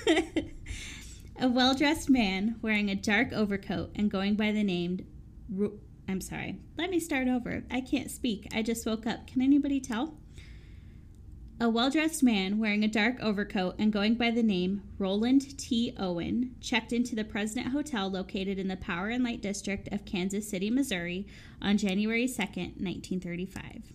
a 1.40 1.48
well 1.48 1.74
dressed 1.74 2.10
man 2.10 2.56
wearing 2.60 2.90
a 2.90 2.94
dark 2.94 3.32
overcoat 3.32 3.92
and 3.94 4.10
going 4.10 4.34
by 4.34 4.50
the 4.50 4.64
name. 4.64 5.06
I'm 6.12 6.20
sorry. 6.20 6.58
Let 6.76 6.90
me 6.90 7.00
start 7.00 7.26
over. 7.26 7.64
I 7.70 7.80
can't 7.80 8.10
speak. 8.10 8.46
I 8.54 8.60
just 8.60 8.84
woke 8.84 9.06
up. 9.06 9.26
Can 9.26 9.40
anybody 9.40 9.80
tell? 9.80 10.18
A 11.58 11.70
well 11.70 11.88
dressed 11.88 12.22
man 12.22 12.58
wearing 12.58 12.84
a 12.84 12.88
dark 12.88 13.18
overcoat 13.20 13.76
and 13.78 13.90
going 13.92 14.16
by 14.16 14.30
the 14.30 14.42
name 14.42 14.82
Roland 14.98 15.56
T. 15.58 15.94
Owen 15.98 16.54
checked 16.60 16.92
into 16.92 17.14
the 17.14 17.24
President 17.24 17.68
Hotel 17.68 18.10
located 18.10 18.58
in 18.58 18.68
the 18.68 18.76
Power 18.76 19.08
and 19.08 19.24
Light 19.24 19.40
District 19.40 19.88
of 19.90 20.04
Kansas 20.04 20.50
City, 20.50 20.68
Missouri 20.68 21.26
on 21.62 21.78
January 21.78 22.26
2nd, 22.26 22.76
1935. 22.82 23.94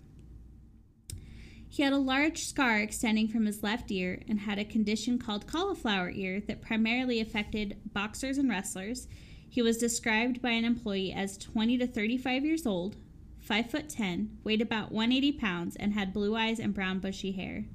He 1.69 1.83
had 1.83 1.93
a 1.93 1.97
large 1.97 2.45
scar 2.45 2.79
extending 2.79 3.27
from 3.27 3.45
his 3.45 3.61
left 3.61 3.91
ear 3.91 4.23
and 4.27 4.39
had 4.39 4.57
a 4.57 4.65
condition 4.65 5.19
called 5.19 5.45
cauliflower 5.45 6.09
ear 6.09 6.41
that 6.47 6.63
primarily 6.63 7.19
affected 7.19 7.77
boxers 7.93 8.39
and 8.39 8.49
wrestlers. 8.49 9.07
He 9.49 9.61
was 9.61 9.77
described 9.77 10.41
by 10.41 10.51
an 10.51 10.65
employee 10.65 11.13
as 11.13 11.37
20 11.37 11.77
to 11.79 11.87
35 11.87 12.45
years 12.45 12.65
old, 12.65 12.95
5 13.39 13.69
foot 13.69 13.89
10, 13.89 14.39
weighed 14.43 14.61
about 14.61 14.91
180 14.91 15.31
pounds, 15.33 15.75
and 15.75 15.93
had 15.93 16.13
blue 16.13 16.35
eyes 16.35 16.59
and 16.59 16.73
brown 16.73 16.99
bushy 16.99 17.31
hair. 17.31 17.65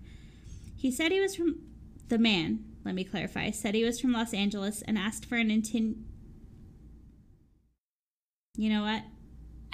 He 0.77 0.91
said 0.91 1.13
he 1.13 1.21
was 1.21 1.35
from 1.35 1.61
the 2.09 2.19
man, 2.19 2.65
let 2.85 2.95
me 2.95 3.05
clarify, 3.05 3.51
said 3.51 3.75
he 3.75 3.85
was 3.85 4.01
from 4.01 4.13
Los 4.13 4.35
Angeles 4.35 4.83
and 4.83 4.99
asked 4.99 5.25
for 5.27 5.37
an 5.37 5.49
intin 5.49 6.03
You 8.57 8.69
know 8.69 8.83
what? 8.83 9.03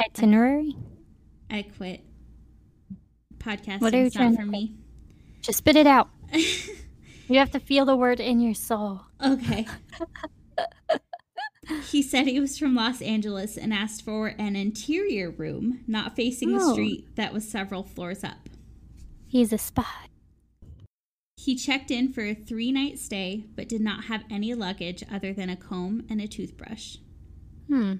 Itinerary? 0.00 0.76
I 1.50 1.62
quit. 1.62 2.04
Podcasting 3.38 3.80
What 3.80 3.94
are 3.94 3.98
you 3.98 4.06
is 4.06 4.12
trying 4.12 4.36
to 4.36 4.42
for 4.42 4.46
me. 4.46 4.74
Just 5.40 5.58
spit 5.58 5.76
it 5.76 5.86
out. 5.86 6.08
You 7.28 7.38
have 7.40 7.50
to 7.50 7.60
feel 7.60 7.84
the 7.84 7.94
word 7.94 8.20
in 8.20 8.40
your 8.40 8.54
soul. 8.54 9.02
Okay. 9.24 9.66
he 11.90 12.02
said 12.02 12.26
he 12.26 12.40
was 12.40 12.58
from 12.58 12.74
Los 12.74 13.00
Angeles 13.02 13.56
and 13.56 13.72
asked 13.72 14.02
for 14.04 14.28
an 14.38 14.56
interior 14.56 15.30
room, 15.30 15.80
not 15.86 16.16
facing 16.16 16.52
the 16.52 16.62
Oh. 16.62 16.72
street 16.72 17.14
that 17.16 17.32
was 17.32 17.48
several 17.48 17.82
floors 17.82 18.24
up. 18.24 18.48
He's 19.28 19.52
a 19.52 19.58
spy. 19.58 19.84
He 21.36 21.54
checked 21.54 21.90
in 21.90 22.12
for 22.12 22.22
a 22.22 22.34
three 22.34 22.72
night 22.72 22.98
stay, 22.98 23.44
but 23.54 23.68
did 23.68 23.80
not 23.80 24.04
have 24.04 24.24
any 24.30 24.54
luggage 24.54 25.04
other 25.10 25.32
than 25.32 25.48
a 25.50 25.56
comb 25.56 26.04
and 26.10 26.20
a 26.20 26.26
toothbrush. 26.26 26.96
Hmm. 27.68 27.94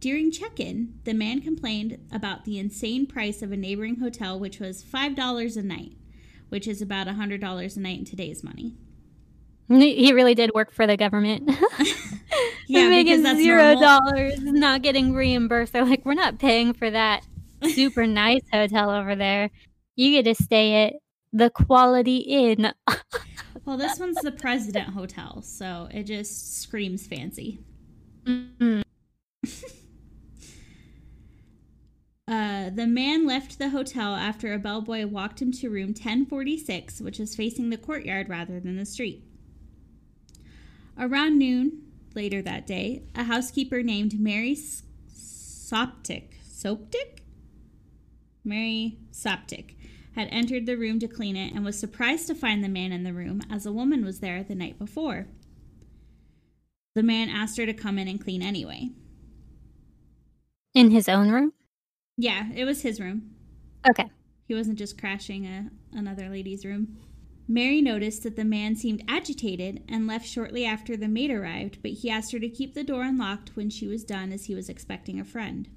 During 0.00 0.30
check 0.30 0.60
in, 0.60 0.98
the 1.04 1.14
man 1.14 1.40
complained 1.40 1.98
about 2.12 2.44
the 2.44 2.58
insane 2.58 3.06
price 3.06 3.40
of 3.40 3.52
a 3.52 3.56
neighboring 3.56 3.96
hotel, 4.00 4.38
which 4.38 4.60
was 4.60 4.82
$5 4.82 5.56
a 5.56 5.62
night, 5.62 5.92
which 6.50 6.68
is 6.68 6.82
about 6.82 7.06
$100 7.06 7.76
a 7.76 7.80
night 7.80 7.98
in 8.00 8.04
today's 8.04 8.44
money. 8.44 8.74
He 9.68 10.12
really 10.12 10.34
did 10.34 10.52
work 10.54 10.72
for 10.72 10.86
the 10.86 10.98
government. 10.98 11.50
Yeah, 12.66 12.88
making 12.88 13.22
that's 13.22 13.38
zero 13.38 13.78
dollars, 13.78 14.40
not 14.40 14.80
getting 14.80 15.12
reimbursed. 15.12 15.74
They're 15.74 15.84
like, 15.84 16.04
we're 16.04 16.14
not 16.14 16.38
paying 16.38 16.72
for 16.72 16.90
that 16.90 17.22
super 17.74 18.06
nice 18.06 18.42
hotel 18.50 18.90
over 18.90 19.14
there. 19.14 19.50
You 19.96 20.10
get 20.10 20.24
to 20.34 20.42
stay 20.42 20.86
at 20.86 20.94
the 21.32 21.50
Quality 21.50 22.18
Inn. 22.18 22.72
Well, 23.64 23.78
this 23.78 23.98
one's 23.98 24.18
the 24.20 24.30
President 24.30 24.90
Hotel, 24.90 25.40
so 25.40 25.88
it 25.90 26.02
just 26.02 26.60
screams 26.60 27.06
fancy. 27.06 27.60
Mm. 28.26 28.82
Uh, 32.26 32.70
the 32.70 32.86
man 32.86 33.26
left 33.26 33.58
the 33.58 33.70
hotel 33.70 34.14
after 34.14 34.52
a 34.52 34.58
bellboy 34.58 35.06
walked 35.06 35.40
him 35.40 35.52
to 35.52 35.70
room 35.70 35.88
1046, 35.88 37.00
which 37.00 37.18
was 37.18 37.34
facing 37.34 37.70
the 37.70 37.76
courtyard 37.76 38.28
rather 38.28 38.60
than 38.60 38.76
the 38.76 38.86
street. 38.86 39.24
Around 40.98 41.38
noon 41.38 41.83
later 42.14 42.42
that 42.42 42.66
day, 42.66 43.04
a 43.14 43.24
housekeeper 43.24 43.82
named 43.82 44.18
Mary 44.18 44.56
Soptic, 44.56 46.34
Soptic? 46.42 47.20
Mary 48.44 48.98
Soptic 49.10 49.76
had 50.14 50.28
entered 50.30 50.66
the 50.66 50.76
room 50.76 50.98
to 51.00 51.08
clean 51.08 51.36
it 51.36 51.52
and 51.52 51.64
was 51.64 51.78
surprised 51.78 52.26
to 52.28 52.34
find 52.34 52.62
the 52.62 52.68
man 52.68 52.92
in 52.92 53.02
the 53.02 53.12
room 53.12 53.42
as 53.50 53.66
a 53.66 53.72
woman 53.72 54.04
was 54.04 54.20
there 54.20 54.42
the 54.44 54.54
night 54.54 54.78
before. 54.78 55.26
The 56.94 57.02
man 57.02 57.28
asked 57.28 57.56
her 57.56 57.66
to 57.66 57.74
come 57.74 57.98
in 57.98 58.06
and 58.06 58.22
clean 58.22 58.42
anyway. 58.42 58.90
In 60.74 60.90
his 60.90 61.08
own 61.08 61.30
room? 61.30 61.52
Yeah, 62.16 62.50
it 62.54 62.64
was 62.64 62.82
his 62.82 63.00
room. 63.00 63.30
Okay. 63.88 64.10
He 64.46 64.54
wasn't 64.54 64.78
just 64.78 64.98
crashing 64.98 65.46
a, 65.46 65.70
another 65.92 66.28
lady's 66.28 66.64
room. 66.64 66.98
Mary 67.46 67.82
noticed 67.82 68.22
that 68.22 68.36
the 68.36 68.44
man 68.44 68.74
seemed 68.74 69.04
agitated 69.06 69.82
and 69.88 70.06
left 70.06 70.26
shortly 70.26 70.64
after 70.64 70.96
the 70.96 71.08
maid 71.08 71.30
arrived, 71.30 71.78
but 71.82 71.90
he 71.90 72.08
asked 72.08 72.32
her 72.32 72.38
to 72.38 72.48
keep 72.48 72.72
the 72.72 72.84
door 72.84 73.02
unlocked 73.02 73.54
when 73.54 73.68
she 73.68 73.86
was 73.86 74.02
done 74.02 74.32
as 74.32 74.46
he 74.46 74.54
was 74.54 74.70
expecting 74.70 75.20
a 75.20 75.24
friend. 75.24 75.68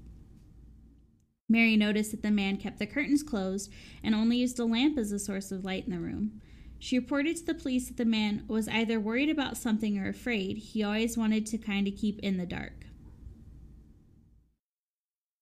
Mary 1.50 1.76
noticed 1.76 2.12
that 2.12 2.22
the 2.22 2.32
man 2.32 2.58
kept 2.58 2.80
the 2.80 2.86
curtains 2.86 3.24
closed 3.24 3.72
and 4.04 4.16
only 4.16 4.38
used 4.38 4.60
a 4.60 4.66
lamp 4.66 4.98
as 4.98 5.12
a 5.12 5.20
source 5.20 5.52
of 5.52 5.66
light 5.66 5.86
in 5.86 5.92
the 5.92 6.00
room. 6.00 6.42
She 6.80 7.00
reported 7.00 7.36
to 7.38 7.46
the 7.46 7.54
police 7.54 7.88
that 7.88 7.98
the 7.98 8.06
man 8.06 8.44
was 8.48 8.68
either 8.68 9.00
worried 9.00 9.30
about 9.30 9.58
something 9.58 9.98
or 9.98 10.08
afraid. 10.08 10.58
He 10.58 10.84
always 10.84 11.18
wanted 11.18 11.46
to 11.48 11.58
kind 11.58 11.88
of 11.88 11.96
keep 11.96 12.20
in 12.20 12.38
the 12.38 12.46
dark. 12.46 12.86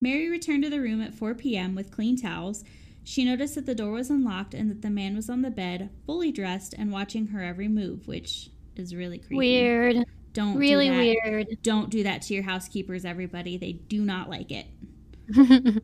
Mary 0.02 0.30
returned 0.30 0.64
to 0.64 0.70
the 0.70 0.82
room 0.82 1.02
at 1.02 1.16
4 1.16 1.36
p.m. 1.36 1.76
with 1.76 1.92
clean 1.92 2.16
towels. 2.16 2.64
She 3.06 3.24
noticed 3.24 3.54
that 3.56 3.68
the 3.68 3.76
door 3.76 3.92
was 3.92 4.10
unlocked 4.10 4.56
and 4.56 4.70
that 4.70 4.82
the 4.82 4.90
man 4.90 5.16
was 5.16 5.30
on 5.30 5.44
the 5.44 5.52
bed, 5.52 5.92
fully 6.08 6.32
dressed 6.32 6.74
and 6.76 6.92
watching 6.92 7.28
her 7.28 7.42
every 7.44 7.68
move, 7.68 8.08
which 8.08 8.50
is 8.76 8.96
really 8.96 9.20
creepy. 9.20 9.36
Weird. 9.38 10.06
Don't 10.34 10.58
Really 10.58 10.90
do 10.90 10.94
that. 10.96 11.00
weird. 11.00 11.48
Don't 11.62 11.90
do 11.92 12.02
that 12.04 12.24
to 12.24 12.34
your 12.34 12.44
housekeepers, 12.44 13.06
everybody. 13.06 13.58
They 13.58 13.74
do 13.74 14.02
not 14.04 14.30
like 14.30 14.52
it. 14.52 14.66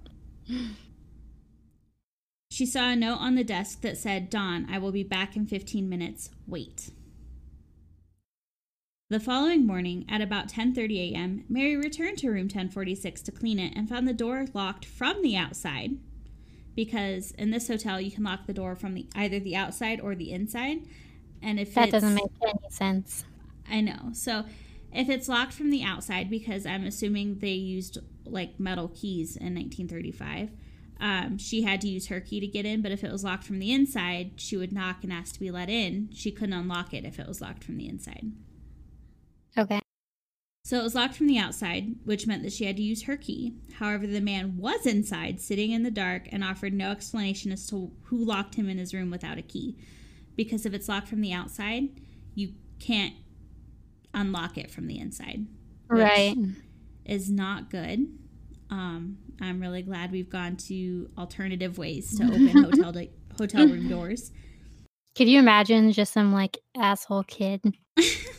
She 2.51 2.65
saw 2.65 2.89
a 2.89 2.95
note 2.97 3.17
on 3.19 3.35
the 3.35 3.45
desk 3.45 3.79
that 3.81 3.97
said, 3.97 4.29
Dawn, 4.29 4.67
I 4.69 4.77
will 4.77 4.91
be 4.91 5.03
back 5.03 5.37
in 5.37 5.47
15 5.47 5.87
minutes. 5.87 6.29
Wait. 6.45 6.89
The 9.09 9.21
following 9.21 9.65
morning, 9.65 10.05
at 10.09 10.19
about 10.19 10.49
10:30 10.49 11.13
a.m., 11.13 11.45
Mary 11.47 11.77
returned 11.77 12.17
to 12.19 12.27
room 12.29 12.43
1046 12.47 13.21
to 13.21 13.31
clean 13.31 13.57
it 13.57 13.73
and 13.75 13.87
found 13.87 14.05
the 14.05 14.13
door 14.13 14.45
locked 14.53 14.83
from 14.83 15.21
the 15.21 15.37
outside 15.37 15.91
because 16.75 17.31
in 17.31 17.51
this 17.51 17.67
hotel 17.67 17.99
you 17.99 18.11
can 18.11 18.23
lock 18.23 18.47
the 18.47 18.53
door 18.53 18.75
from 18.75 18.93
the 18.93 19.05
either 19.15 19.39
the 19.39 19.55
outside 19.55 19.99
or 19.99 20.15
the 20.15 20.31
inside. 20.31 20.85
And 21.41 21.59
if 21.59 21.73
that 21.73 21.91
doesn't 21.91 22.13
make 22.13 22.25
any 22.43 22.69
sense. 22.69 23.25
I 23.69 23.81
know. 23.81 24.09
So 24.13 24.45
if 24.93 25.09
it's 25.09 25.27
locked 25.27 25.53
from 25.53 25.69
the 25.69 25.83
outside, 25.83 26.29
because 26.29 26.65
I'm 26.65 26.85
assuming 26.85 27.39
they 27.39 27.49
used 27.49 27.97
like 28.25 28.59
metal 28.59 28.89
keys 28.89 29.35
in 29.35 29.55
1935, 29.55 30.51
um, 30.99 31.37
she 31.37 31.63
had 31.63 31.81
to 31.81 31.87
use 31.87 32.07
her 32.07 32.19
key 32.19 32.39
to 32.39 32.47
get 32.47 32.65
in. 32.65 32.81
But 32.81 32.91
if 32.91 33.03
it 33.03 33.11
was 33.11 33.23
locked 33.23 33.43
from 33.43 33.59
the 33.59 33.71
inside, 33.71 34.33
she 34.35 34.57
would 34.57 34.71
knock 34.71 35.03
and 35.03 35.11
ask 35.11 35.33
to 35.33 35.39
be 35.39 35.49
let 35.49 35.69
in. 35.69 36.09
She 36.13 36.31
couldn't 36.31 36.53
unlock 36.53 36.93
it 36.93 37.05
if 37.05 37.19
it 37.19 37.27
was 37.27 37.41
locked 37.41 37.63
from 37.63 37.77
the 37.77 37.87
inside. 37.87 38.31
Okay. 39.57 39.81
So 40.63 40.79
it 40.79 40.83
was 40.83 40.93
locked 40.95 41.15
from 41.15 41.27
the 41.27 41.39
outside, 41.39 41.95
which 42.05 42.27
meant 42.27 42.43
that 42.43 42.53
she 42.53 42.65
had 42.65 42.77
to 42.77 42.83
use 42.83 43.03
her 43.03 43.17
key. 43.17 43.55
However, 43.73 44.05
the 44.05 44.21
man 44.21 44.57
was 44.57 44.85
inside, 44.85 45.41
sitting 45.41 45.71
in 45.71 45.83
the 45.83 45.91
dark, 45.91 46.27
and 46.31 46.43
offered 46.43 46.73
no 46.73 46.91
explanation 46.91 47.51
as 47.51 47.67
to 47.69 47.91
who 48.03 48.23
locked 48.23 48.55
him 48.55 48.69
in 48.69 48.77
his 48.77 48.93
room 48.93 49.09
without 49.09 49.37
a 49.39 49.41
key. 49.41 49.75
Because 50.35 50.65
if 50.65 50.73
it's 50.73 50.87
locked 50.87 51.07
from 51.07 51.21
the 51.21 51.33
outside, 51.33 51.89
you 52.35 52.53
can't 52.79 53.15
unlock 54.13 54.57
it 54.57 54.69
from 54.69 54.87
the 54.87 54.99
inside. 54.99 55.47
Right. 55.87 56.37
Is 57.05 57.29
not 57.29 57.69
good. 57.69 58.07
Um, 58.69 59.17
I'm 59.41 59.59
really 59.59 59.81
glad 59.81 60.11
we've 60.11 60.29
gone 60.29 60.55
to 60.57 61.09
alternative 61.17 61.77
ways 61.77 62.17
to 62.17 62.23
open 62.25 62.47
hotel 62.63 62.93
to, 62.93 63.09
hotel 63.37 63.67
room 63.67 63.89
doors. 63.89 64.31
Could 65.15 65.27
you 65.27 65.39
imagine 65.39 65.91
just 65.91 66.13
some 66.13 66.33
like 66.33 66.57
asshole 66.77 67.23
kid 67.23 67.75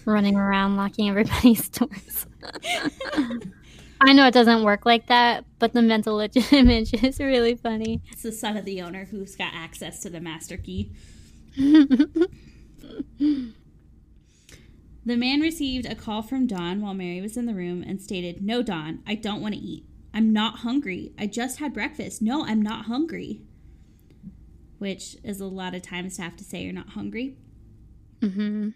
running 0.04 0.36
around 0.36 0.76
locking 0.76 1.08
everybody's 1.08 1.68
doors? 1.70 2.26
I 4.00 4.12
know 4.12 4.26
it 4.26 4.34
doesn't 4.34 4.64
work 4.64 4.84
like 4.84 5.06
that, 5.06 5.44
but 5.58 5.74
the 5.74 5.82
mental 5.82 6.18
image 6.52 6.94
is 6.94 7.18
really 7.20 7.54
funny. 7.54 8.02
It's 8.10 8.22
the 8.22 8.32
son 8.32 8.56
of 8.56 8.64
the 8.64 8.82
owner 8.82 9.04
who's 9.04 9.36
got 9.36 9.54
access 9.54 10.00
to 10.00 10.10
the 10.10 10.20
master 10.20 10.56
key. 10.56 10.92
The 15.04 15.16
man 15.16 15.40
received 15.40 15.84
a 15.84 15.96
call 15.96 16.22
from 16.22 16.46
Don 16.46 16.80
while 16.80 16.94
Mary 16.94 17.20
was 17.20 17.36
in 17.36 17.46
the 17.46 17.54
room 17.54 17.82
and 17.82 18.00
stated, 18.00 18.40
No, 18.40 18.62
Don, 18.62 19.02
I 19.04 19.16
don't 19.16 19.40
want 19.40 19.54
to 19.54 19.60
eat. 19.60 19.84
I'm 20.14 20.32
not 20.32 20.60
hungry. 20.60 21.12
I 21.18 21.26
just 21.26 21.58
had 21.58 21.74
breakfast. 21.74 22.22
No, 22.22 22.44
I'm 22.44 22.62
not 22.62 22.84
hungry. 22.84 23.40
Which 24.82 25.16
is 25.22 25.40
a 25.40 25.46
lot 25.46 25.76
of 25.76 25.82
times 25.82 26.16
to 26.16 26.22
have 26.22 26.34
to 26.38 26.42
say 26.42 26.62
you're 26.64 26.72
not 26.72 26.88
hungry. 26.88 27.36
Mm-hmm. 28.18 28.70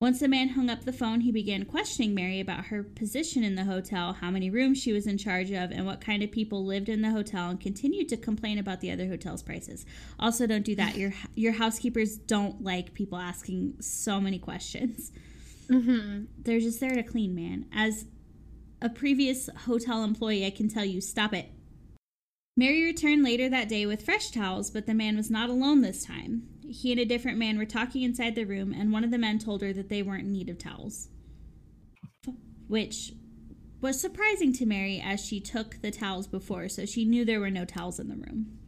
Once 0.00 0.20
the 0.20 0.28
man 0.28 0.50
hung 0.50 0.70
up 0.70 0.84
the 0.84 0.92
phone, 0.92 1.22
he 1.22 1.32
began 1.32 1.64
questioning 1.64 2.14
Mary 2.14 2.38
about 2.38 2.66
her 2.66 2.84
position 2.84 3.42
in 3.42 3.56
the 3.56 3.64
hotel, 3.64 4.12
how 4.12 4.30
many 4.30 4.48
rooms 4.48 4.80
she 4.80 4.92
was 4.92 5.08
in 5.08 5.18
charge 5.18 5.50
of, 5.50 5.72
and 5.72 5.84
what 5.84 6.00
kind 6.00 6.22
of 6.22 6.30
people 6.30 6.64
lived 6.64 6.88
in 6.88 7.02
the 7.02 7.10
hotel, 7.10 7.50
and 7.50 7.60
continued 7.60 8.08
to 8.08 8.16
complain 8.16 8.58
about 8.58 8.80
the 8.80 8.92
other 8.92 9.08
hotel's 9.08 9.42
prices. 9.42 9.84
Also, 10.20 10.46
don't 10.46 10.64
do 10.64 10.76
that. 10.76 10.96
Your 10.96 11.12
your 11.34 11.54
housekeepers 11.54 12.16
don't 12.16 12.62
like 12.62 12.94
people 12.94 13.18
asking 13.18 13.74
so 13.80 14.20
many 14.20 14.38
questions. 14.38 15.10
Mm-hmm. 15.68 16.26
They're 16.44 16.60
just 16.60 16.78
there 16.78 16.94
to 16.94 17.02
clean, 17.02 17.34
man. 17.34 17.66
As 17.72 18.06
a 18.80 18.88
previous 18.88 19.50
hotel 19.66 20.04
employee, 20.04 20.46
I 20.46 20.50
can 20.50 20.68
tell 20.68 20.84
you, 20.84 21.00
stop 21.00 21.34
it. 21.34 21.50
Mary 22.58 22.82
returned 22.82 23.22
later 23.22 23.48
that 23.48 23.68
day 23.68 23.86
with 23.86 24.04
fresh 24.04 24.32
towels, 24.32 24.68
but 24.68 24.84
the 24.84 24.92
man 24.92 25.16
was 25.16 25.30
not 25.30 25.48
alone 25.48 25.80
this 25.80 26.04
time. 26.04 26.42
He 26.68 26.90
and 26.90 27.00
a 27.00 27.04
different 27.04 27.38
man 27.38 27.56
were 27.56 27.64
talking 27.64 28.02
inside 28.02 28.34
the 28.34 28.42
room, 28.42 28.72
and 28.72 28.90
one 28.90 29.04
of 29.04 29.12
the 29.12 29.16
men 29.16 29.38
told 29.38 29.62
her 29.62 29.72
that 29.72 29.88
they 29.88 30.02
weren't 30.02 30.24
in 30.24 30.32
need 30.32 30.48
of 30.48 30.58
towels. 30.58 31.06
Which 32.66 33.12
was 33.80 34.00
surprising 34.00 34.52
to 34.54 34.66
Mary 34.66 35.00
as 35.00 35.24
she 35.24 35.38
took 35.38 35.80
the 35.82 35.92
towels 35.92 36.26
before, 36.26 36.68
so 36.68 36.84
she 36.84 37.04
knew 37.04 37.24
there 37.24 37.38
were 37.38 37.48
no 37.48 37.64
towels 37.64 38.00
in 38.00 38.08
the 38.08 38.16
room. 38.16 38.58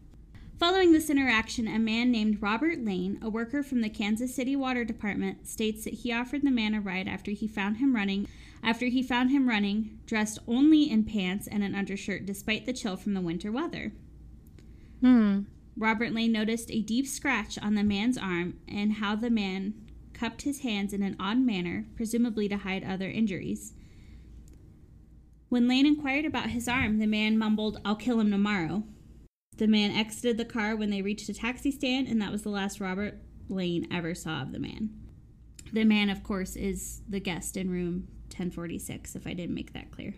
Following 0.61 0.93
this 0.93 1.11
interaction, 1.11 1.67
a 1.67 1.81
man 1.81 2.13
named 2.13 2.41
Robert 2.41 2.85
Lane, 2.85 3.19
a 3.21 3.29
worker 3.29 3.65
from 3.65 3.81
the 3.81 3.91
Kansas 3.91 4.33
City 4.33 4.55
Water 4.55 4.85
Department, 4.85 5.49
states 5.49 5.83
that 5.83 5.95
he 5.95 6.13
offered 6.13 6.43
the 6.43 6.53
man 6.53 6.75
a 6.75 6.81
ride 6.81 7.09
after 7.09 7.33
he 7.33 7.49
found 7.49 7.79
him 7.79 7.97
running 7.97 8.29
after 8.63 8.87
he 8.87 9.03
found 9.03 9.31
him 9.31 9.49
running, 9.49 9.99
dressed 10.07 10.39
only 10.47 10.91
in 10.91 11.05
pants 11.05 11.47
and 11.47 11.63
an 11.63 11.75
undershirt 11.75 12.27
despite 12.27 12.67
the 12.67 12.73
chill 12.73 12.97
from 12.97 13.15
the 13.15 13.21
winter 13.21 13.51
weather. 13.51 13.93
Hmm. 15.01 15.41
Robert 15.77 16.13
Lane 16.13 16.33
noticed 16.33 16.71
a 16.71 16.83
deep 16.83 17.07
scratch 17.07 17.59
on 17.59 17.75
the 17.75 17.83
man's 17.83 18.19
arm 18.19 18.59
and 18.69 18.95
how 18.95 19.17
the 19.17 19.31
man 19.31 19.75
cupped 20.13 20.43
his 20.43 20.61
hands 20.61 20.93
in 20.93 21.03
an 21.03 21.17
odd 21.19 21.39
manner, 21.39 21.87
presumably 21.97 22.49
to 22.49 22.59
hide 22.59 22.85
other 22.85 23.09
injuries. 23.09 23.73
When 25.49 25.67
Lane 25.67 25.87
inquired 25.87 26.27
about 26.27 26.51
his 26.51 26.69
arm, 26.69 26.99
the 26.99 27.07
man 27.07 27.39
mumbled, 27.39 27.81
I'll 27.85 27.97
kill 27.97 28.21
him 28.21 28.31
tomorrow. 28.31 28.85
The 29.57 29.67
man 29.67 29.91
exited 29.91 30.37
the 30.37 30.45
car 30.45 30.77
when 30.77 30.91
they 30.91 31.03
reached 31.03 31.29
a 31.29 31.35
taxi 31.35 31.71
stand, 31.71 32.09
and 32.09 32.21
that 32.21 32.31
was 32.31 32.43
the 32.43 32.51
last 32.51 32.81
Robert 32.81 33.19
Lane 33.49 33.89
ever 33.91 34.15
saw 34.15 34.43
of 34.43 34.53
the 34.53 34.59
man. 34.59 34.91
The 35.73 35.85
man, 35.85 36.11
of 36.11 36.23
course, 36.23 36.57
is 36.57 37.01
the 37.09 37.21
guest 37.21 37.57
in 37.57 37.71
room 37.71 38.09
1046, 38.31 39.17
if 39.17 39.27
I 39.27 39.35
didn't 39.35 39.55
make 39.55 39.73
that 39.73 39.91
clear. 39.91 40.15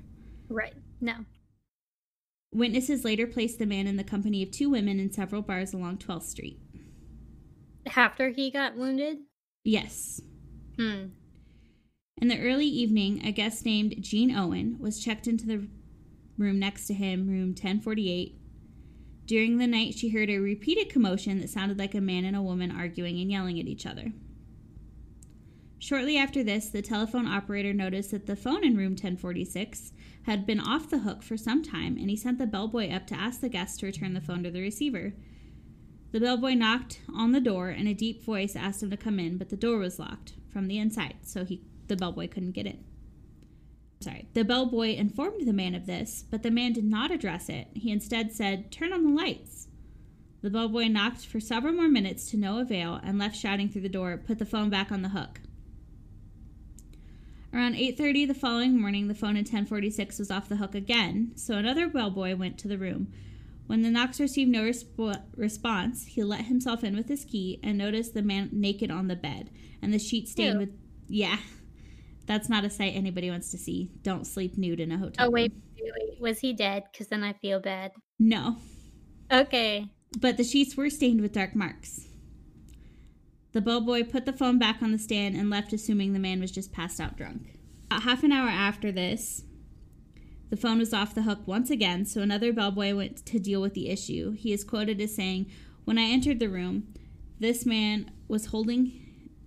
Right. 0.48 0.74
No. 1.00 1.14
Witnesses 2.54 3.04
later 3.04 3.26
placed 3.26 3.58
the 3.58 3.66
man 3.66 3.86
in 3.86 3.96
the 3.96 4.04
company 4.04 4.42
of 4.42 4.50
two 4.50 4.68
women 4.68 5.00
in 5.00 5.10
several 5.10 5.42
bars 5.42 5.72
along 5.72 5.98
12th 5.98 6.24
Street. 6.24 6.60
After 7.96 8.28
he 8.28 8.50
got 8.50 8.76
wounded? 8.76 9.18
Yes. 9.64 10.20
Hmm. 10.76 11.06
In 12.20 12.28
the 12.28 12.40
early 12.40 12.66
evening, 12.66 13.24
a 13.24 13.32
guest 13.32 13.64
named 13.64 13.96
Jean 14.00 14.30
Owen 14.36 14.76
was 14.78 15.02
checked 15.02 15.26
into 15.26 15.46
the 15.46 15.66
room 16.38 16.58
next 16.58 16.86
to 16.86 16.94
him, 16.94 17.26
room 17.26 17.48
1048. 17.48 18.38
During 19.24 19.58
the 19.58 19.66
night, 19.66 19.94
she 19.94 20.10
heard 20.10 20.30
a 20.30 20.38
repeated 20.38 20.88
commotion 20.88 21.40
that 21.40 21.50
sounded 21.50 21.78
like 21.78 21.94
a 21.94 22.00
man 22.00 22.24
and 22.24 22.36
a 22.36 22.42
woman 22.42 22.70
arguing 22.70 23.20
and 23.20 23.30
yelling 23.30 23.58
at 23.58 23.66
each 23.66 23.86
other. 23.86 24.12
Shortly 25.82 26.16
after 26.16 26.44
this, 26.44 26.68
the 26.68 26.80
telephone 26.80 27.26
operator 27.26 27.72
noticed 27.72 28.12
that 28.12 28.26
the 28.26 28.36
phone 28.36 28.62
in 28.62 28.76
room 28.76 28.92
1046 28.92 29.92
had 30.22 30.46
been 30.46 30.60
off 30.60 30.88
the 30.88 31.00
hook 31.00 31.24
for 31.24 31.36
some 31.36 31.60
time, 31.60 31.96
and 31.96 32.08
he 32.08 32.14
sent 32.14 32.38
the 32.38 32.46
bellboy 32.46 32.92
up 32.92 33.04
to 33.08 33.16
ask 33.16 33.40
the 33.40 33.48
guest 33.48 33.80
to 33.80 33.86
return 33.86 34.14
the 34.14 34.20
phone 34.20 34.44
to 34.44 34.50
the 34.52 34.60
receiver. 34.60 35.12
The 36.12 36.20
bellboy 36.20 36.54
knocked 36.54 37.00
on 37.12 37.32
the 37.32 37.40
door, 37.40 37.70
and 37.70 37.88
a 37.88 37.94
deep 37.94 38.22
voice 38.22 38.54
asked 38.54 38.84
him 38.84 38.90
to 38.90 38.96
come 38.96 39.18
in, 39.18 39.38
but 39.38 39.48
the 39.48 39.56
door 39.56 39.78
was 39.78 39.98
locked 39.98 40.34
from 40.52 40.68
the 40.68 40.78
inside, 40.78 41.16
so 41.22 41.44
he 41.44 41.62
the 41.88 41.96
bellboy 41.96 42.28
couldn't 42.28 42.52
get 42.52 42.66
in. 42.66 42.84
Sorry. 43.98 44.28
The 44.34 44.44
bellboy 44.44 44.94
informed 44.94 45.48
the 45.48 45.52
man 45.52 45.74
of 45.74 45.86
this, 45.86 46.24
but 46.30 46.44
the 46.44 46.52
man 46.52 46.74
did 46.74 46.84
not 46.84 47.10
address 47.10 47.48
it. 47.48 47.66
He 47.74 47.90
instead 47.90 48.30
said, 48.30 48.70
"Turn 48.70 48.92
on 48.92 49.02
the 49.02 49.10
lights." 49.10 49.66
The 50.42 50.50
bellboy 50.50 50.86
knocked 50.86 51.26
for 51.26 51.40
several 51.40 51.74
more 51.74 51.88
minutes 51.88 52.30
to 52.30 52.36
no 52.36 52.60
avail 52.60 53.00
and 53.02 53.18
left 53.18 53.36
shouting 53.36 53.68
through 53.68 53.82
the 53.82 53.88
door, 53.88 54.16
"Put 54.16 54.38
the 54.38 54.46
phone 54.46 54.70
back 54.70 54.92
on 54.92 55.02
the 55.02 55.08
hook." 55.08 55.40
Around 57.52 57.74
8:30 57.74 58.26
the 58.26 58.34
following 58.34 58.80
morning, 58.80 59.08
the 59.08 59.14
phone 59.14 59.36
in 59.36 59.44
1046 59.44 60.18
was 60.18 60.30
off 60.30 60.48
the 60.48 60.56
hook 60.56 60.74
again, 60.74 61.32
so 61.34 61.54
another 61.54 61.86
bellboy 61.86 62.34
went 62.34 62.56
to 62.58 62.68
the 62.68 62.78
room. 62.78 63.12
When 63.66 63.82
the 63.82 63.90
knocks 63.90 64.20
received 64.20 64.50
no 64.50 64.62
resp- 64.62 65.22
response, 65.36 66.06
he 66.06 66.22
let 66.22 66.46
himself 66.46 66.82
in 66.82 66.96
with 66.96 67.08
his 67.08 67.24
key 67.24 67.60
and 67.62 67.76
noticed 67.76 68.14
the 68.14 68.22
man 68.22 68.50
naked 68.52 68.90
on 68.90 69.08
the 69.08 69.16
bed 69.16 69.50
and 69.82 69.92
the 69.92 69.98
sheet 69.98 70.28
stained 70.28 70.54
Ew. 70.54 70.58
with 70.60 70.70
yeah. 71.08 71.36
That's 72.26 72.48
not 72.48 72.64
a 72.64 72.70
sight 72.70 72.94
anybody 72.94 73.30
wants 73.30 73.50
to 73.50 73.58
see. 73.58 73.90
Don't 74.02 74.26
sleep 74.26 74.56
nude 74.56 74.80
in 74.80 74.92
a 74.92 74.98
hotel. 74.98 75.26
Oh 75.26 75.30
wait, 75.30 75.52
wait, 75.78 75.92
wait. 75.98 76.20
Was 76.20 76.38
he 76.38 76.52
dead? 76.54 76.84
Because 76.90 77.08
then 77.08 77.22
I 77.22 77.34
feel 77.34 77.60
bad. 77.60 77.92
No. 78.18 78.56
Okay. 79.30 79.88
But 80.18 80.36
the 80.36 80.44
sheets 80.44 80.76
were 80.76 80.88
stained 80.88 81.20
with 81.20 81.32
dark 81.32 81.54
marks. 81.54 82.06
The 83.52 83.60
bellboy 83.60 84.04
put 84.04 84.24
the 84.24 84.32
phone 84.32 84.58
back 84.58 84.82
on 84.82 84.92
the 84.92 84.98
stand 84.98 85.36
and 85.36 85.50
left, 85.50 85.72
assuming 85.72 86.12
the 86.12 86.18
man 86.18 86.40
was 86.40 86.50
just 86.50 86.72
passed 86.72 87.00
out 87.00 87.16
drunk. 87.16 87.58
About 87.86 88.04
half 88.04 88.24
an 88.24 88.32
hour 88.32 88.48
after 88.48 88.90
this, 88.90 89.44
the 90.48 90.56
phone 90.56 90.78
was 90.78 90.94
off 90.94 91.14
the 91.14 91.22
hook 91.22 91.40
once 91.46 91.70
again, 91.70 92.06
so 92.06 92.22
another 92.22 92.52
bellboy 92.52 92.94
went 92.94 93.24
to 93.26 93.38
deal 93.38 93.60
with 93.60 93.74
the 93.74 93.90
issue. 93.90 94.32
He 94.32 94.52
is 94.52 94.64
quoted 94.64 95.00
as 95.00 95.14
saying, 95.14 95.50
When 95.84 95.98
I 95.98 96.04
entered 96.04 96.40
the 96.40 96.48
room, 96.48 96.94
this 97.40 97.66
man 97.66 98.10
was 98.26 98.46
holding, 98.46 98.92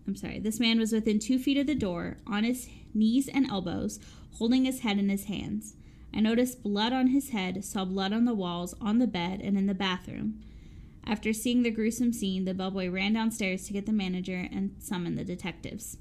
I'm 0.07 0.15
sorry, 0.15 0.39
this 0.39 0.59
man 0.59 0.79
was 0.79 0.91
within 0.91 1.17
two 1.17 1.39
feet 1.39 1.57
of 1.57 1.65
the 1.65 1.75
door, 1.75 2.17
on 2.27 2.43
his 2.43 2.69
knees 2.93 3.27
and 3.27 3.49
elbows, 3.49 3.99
holding 4.33 4.65
his 4.65 4.81
head 4.81 4.99
in 4.99 5.09
his 5.09 5.25
hands. 5.25 5.75
I 6.13 6.19
noticed 6.19 6.63
blood 6.63 6.93
on 6.93 7.07
his 7.07 7.31
head, 7.31 7.65
saw 7.65 7.85
blood 7.85 8.13
on 8.13 8.25
the 8.25 8.33
walls, 8.35 8.75
on 8.79 8.99
the 8.99 9.07
bed, 9.07 9.41
and 9.41 9.57
in 9.57 9.65
the 9.65 9.73
bathroom. 9.73 10.41
After 11.07 11.33
seeing 11.33 11.61
the 11.61 11.71
gruesome 11.71 12.13
scene, 12.13 12.45
the 12.45 12.53
bellboy 12.53 12.89
ran 12.89 13.13
downstairs 13.13 13.65
to 13.65 13.73
get 13.73 13.85
the 13.85 13.93
manager 13.93 14.47
and 14.51 14.75
summon 14.79 15.15
the 15.15 15.23
detectives. 15.23 15.97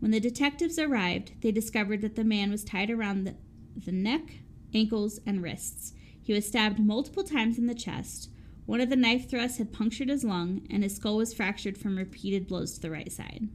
When 0.00 0.10
the 0.10 0.20
detectives 0.20 0.78
arrived, 0.78 1.32
they 1.42 1.52
discovered 1.52 2.00
that 2.00 2.16
the 2.16 2.24
man 2.24 2.50
was 2.50 2.64
tied 2.64 2.90
around 2.90 3.24
the, 3.24 3.36
the 3.76 3.92
neck, 3.92 4.40
ankles, 4.74 5.20
and 5.26 5.42
wrists. 5.42 5.92
He 6.20 6.32
was 6.32 6.46
stabbed 6.46 6.80
multiple 6.80 7.22
times 7.22 7.58
in 7.58 7.66
the 7.66 7.74
chest. 7.74 8.30
One 8.66 8.80
of 8.80 8.88
the 8.88 8.96
knife 8.96 9.28
thrusts 9.28 9.58
had 9.58 9.72
punctured 9.72 10.08
his 10.08 10.24
lung, 10.24 10.66
and 10.70 10.82
his 10.82 10.96
skull 10.96 11.16
was 11.16 11.34
fractured 11.34 11.76
from 11.76 11.96
repeated 11.96 12.46
blows 12.46 12.72
to 12.74 12.80
the 12.80 12.90
right 12.90 13.10
side. 13.12 13.48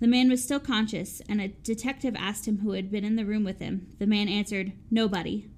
The 0.00 0.06
man 0.06 0.28
was 0.28 0.42
still 0.42 0.60
conscious, 0.60 1.20
and 1.28 1.40
a 1.40 1.48
detective 1.48 2.14
asked 2.16 2.46
him 2.46 2.58
who 2.58 2.72
had 2.72 2.90
been 2.90 3.04
in 3.04 3.16
the 3.16 3.24
room 3.24 3.44
with 3.44 3.60
him. 3.60 3.88
The 3.98 4.06
man 4.06 4.28
answered, 4.28 4.72
Nobody. 4.90 5.48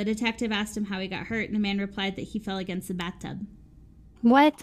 The 0.00 0.04
detective 0.14 0.50
asked 0.50 0.74
him 0.78 0.86
how 0.86 0.98
he 0.98 1.08
got 1.08 1.26
hurt, 1.26 1.44
and 1.44 1.54
the 1.54 1.58
man 1.60 1.76
replied 1.76 2.16
that 2.16 2.22
he 2.22 2.38
fell 2.38 2.56
against 2.56 2.88
the 2.88 2.94
bathtub. 2.94 3.46
What? 4.22 4.62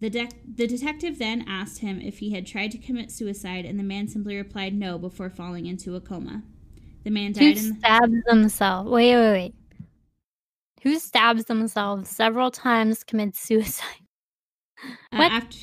The, 0.00 0.08
de- 0.08 0.30
the 0.54 0.66
detective 0.66 1.18
then 1.18 1.44
asked 1.46 1.80
him 1.80 2.00
if 2.00 2.20
he 2.20 2.30
had 2.32 2.46
tried 2.46 2.70
to 2.70 2.78
commit 2.78 3.10
suicide, 3.12 3.66
and 3.66 3.78
the 3.78 3.82
man 3.82 4.08
simply 4.08 4.38
replied 4.38 4.72
no 4.72 4.96
before 4.96 5.28
falling 5.28 5.66
into 5.66 5.96
a 5.96 6.00
coma. 6.00 6.44
The 7.04 7.10
man 7.10 7.34
Who 7.34 7.40
died 7.40 7.58
in. 7.58 7.76
stabs 7.78 8.22
themselves? 8.26 8.90
Wait, 8.90 9.14
wait, 9.14 9.32
wait. 9.32 9.54
Who 10.82 10.98
stabs 10.98 11.44
themselves 11.44 12.08
several 12.08 12.50
times 12.50 13.04
commits 13.04 13.40
suicide? 13.40 13.84
Uh, 14.82 15.18
What? 15.18 15.30
after, 15.30 15.58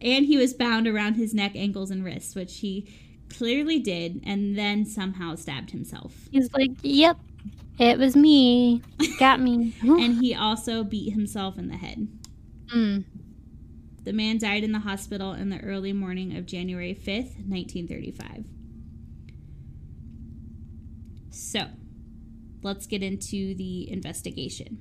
and 0.00 0.26
he 0.26 0.36
was 0.36 0.54
bound 0.54 0.86
around 0.86 1.14
his 1.14 1.34
neck, 1.34 1.56
ankles, 1.56 1.90
and 1.90 2.04
wrists, 2.04 2.36
which 2.36 2.58
he 2.60 2.88
clearly 3.30 3.80
did, 3.80 4.20
and 4.24 4.56
then 4.56 4.84
somehow 4.84 5.34
stabbed 5.34 5.72
himself. 5.72 6.28
He's 6.30 6.52
like, 6.52 6.70
yep, 6.82 7.18
it 7.78 7.98
was 7.98 8.16
me. 8.16 8.82
Got 9.18 9.40
me. 9.40 9.74
And 9.82 10.20
he 10.20 10.34
also 10.34 10.84
beat 10.84 11.12
himself 11.12 11.58
in 11.58 11.68
the 11.68 11.76
head. 11.76 12.08
Mm. 12.74 13.04
The 14.04 14.12
man 14.12 14.38
died 14.38 14.64
in 14.64 14.72
the 14.72 14.80
hospital 14.80 15.32
in 15.32 15.50
the 15.50 15.60
early 15.60 15.92
morning 15.92 16.36
of 16.36 16.46
January 16.46 16.94
5th, 16.94 17.36
1935. 17.46 18.44
So, 21.30 21.66
let's 22.62 22.86
get 22.86 23.02
into 23.02 23.54
the 23.54 23.90
investigation. 23.90 24.78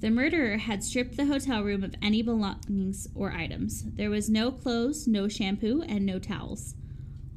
The 0.00 0.10
murderer 0.10 0.58
had 0.58 0.84
stripped 0.84 1.16
the 1.16 1.24
hotel 1.24 1.62
room 1.62 1.82
of 1.82 1.94
any 2.02 2.20
belongings 2.20 3.08
or 3.14 3.32
items. 3.32 3.84
There 3.94 4.10
was 4.10 4.28
no 4.28 4.52
clothes, 4.52 5.08
no 5.08 5.28
shampoo, 5.28 5.82
and 5.82 6.04
no 6.04 6.18
towels. 6.18 6.74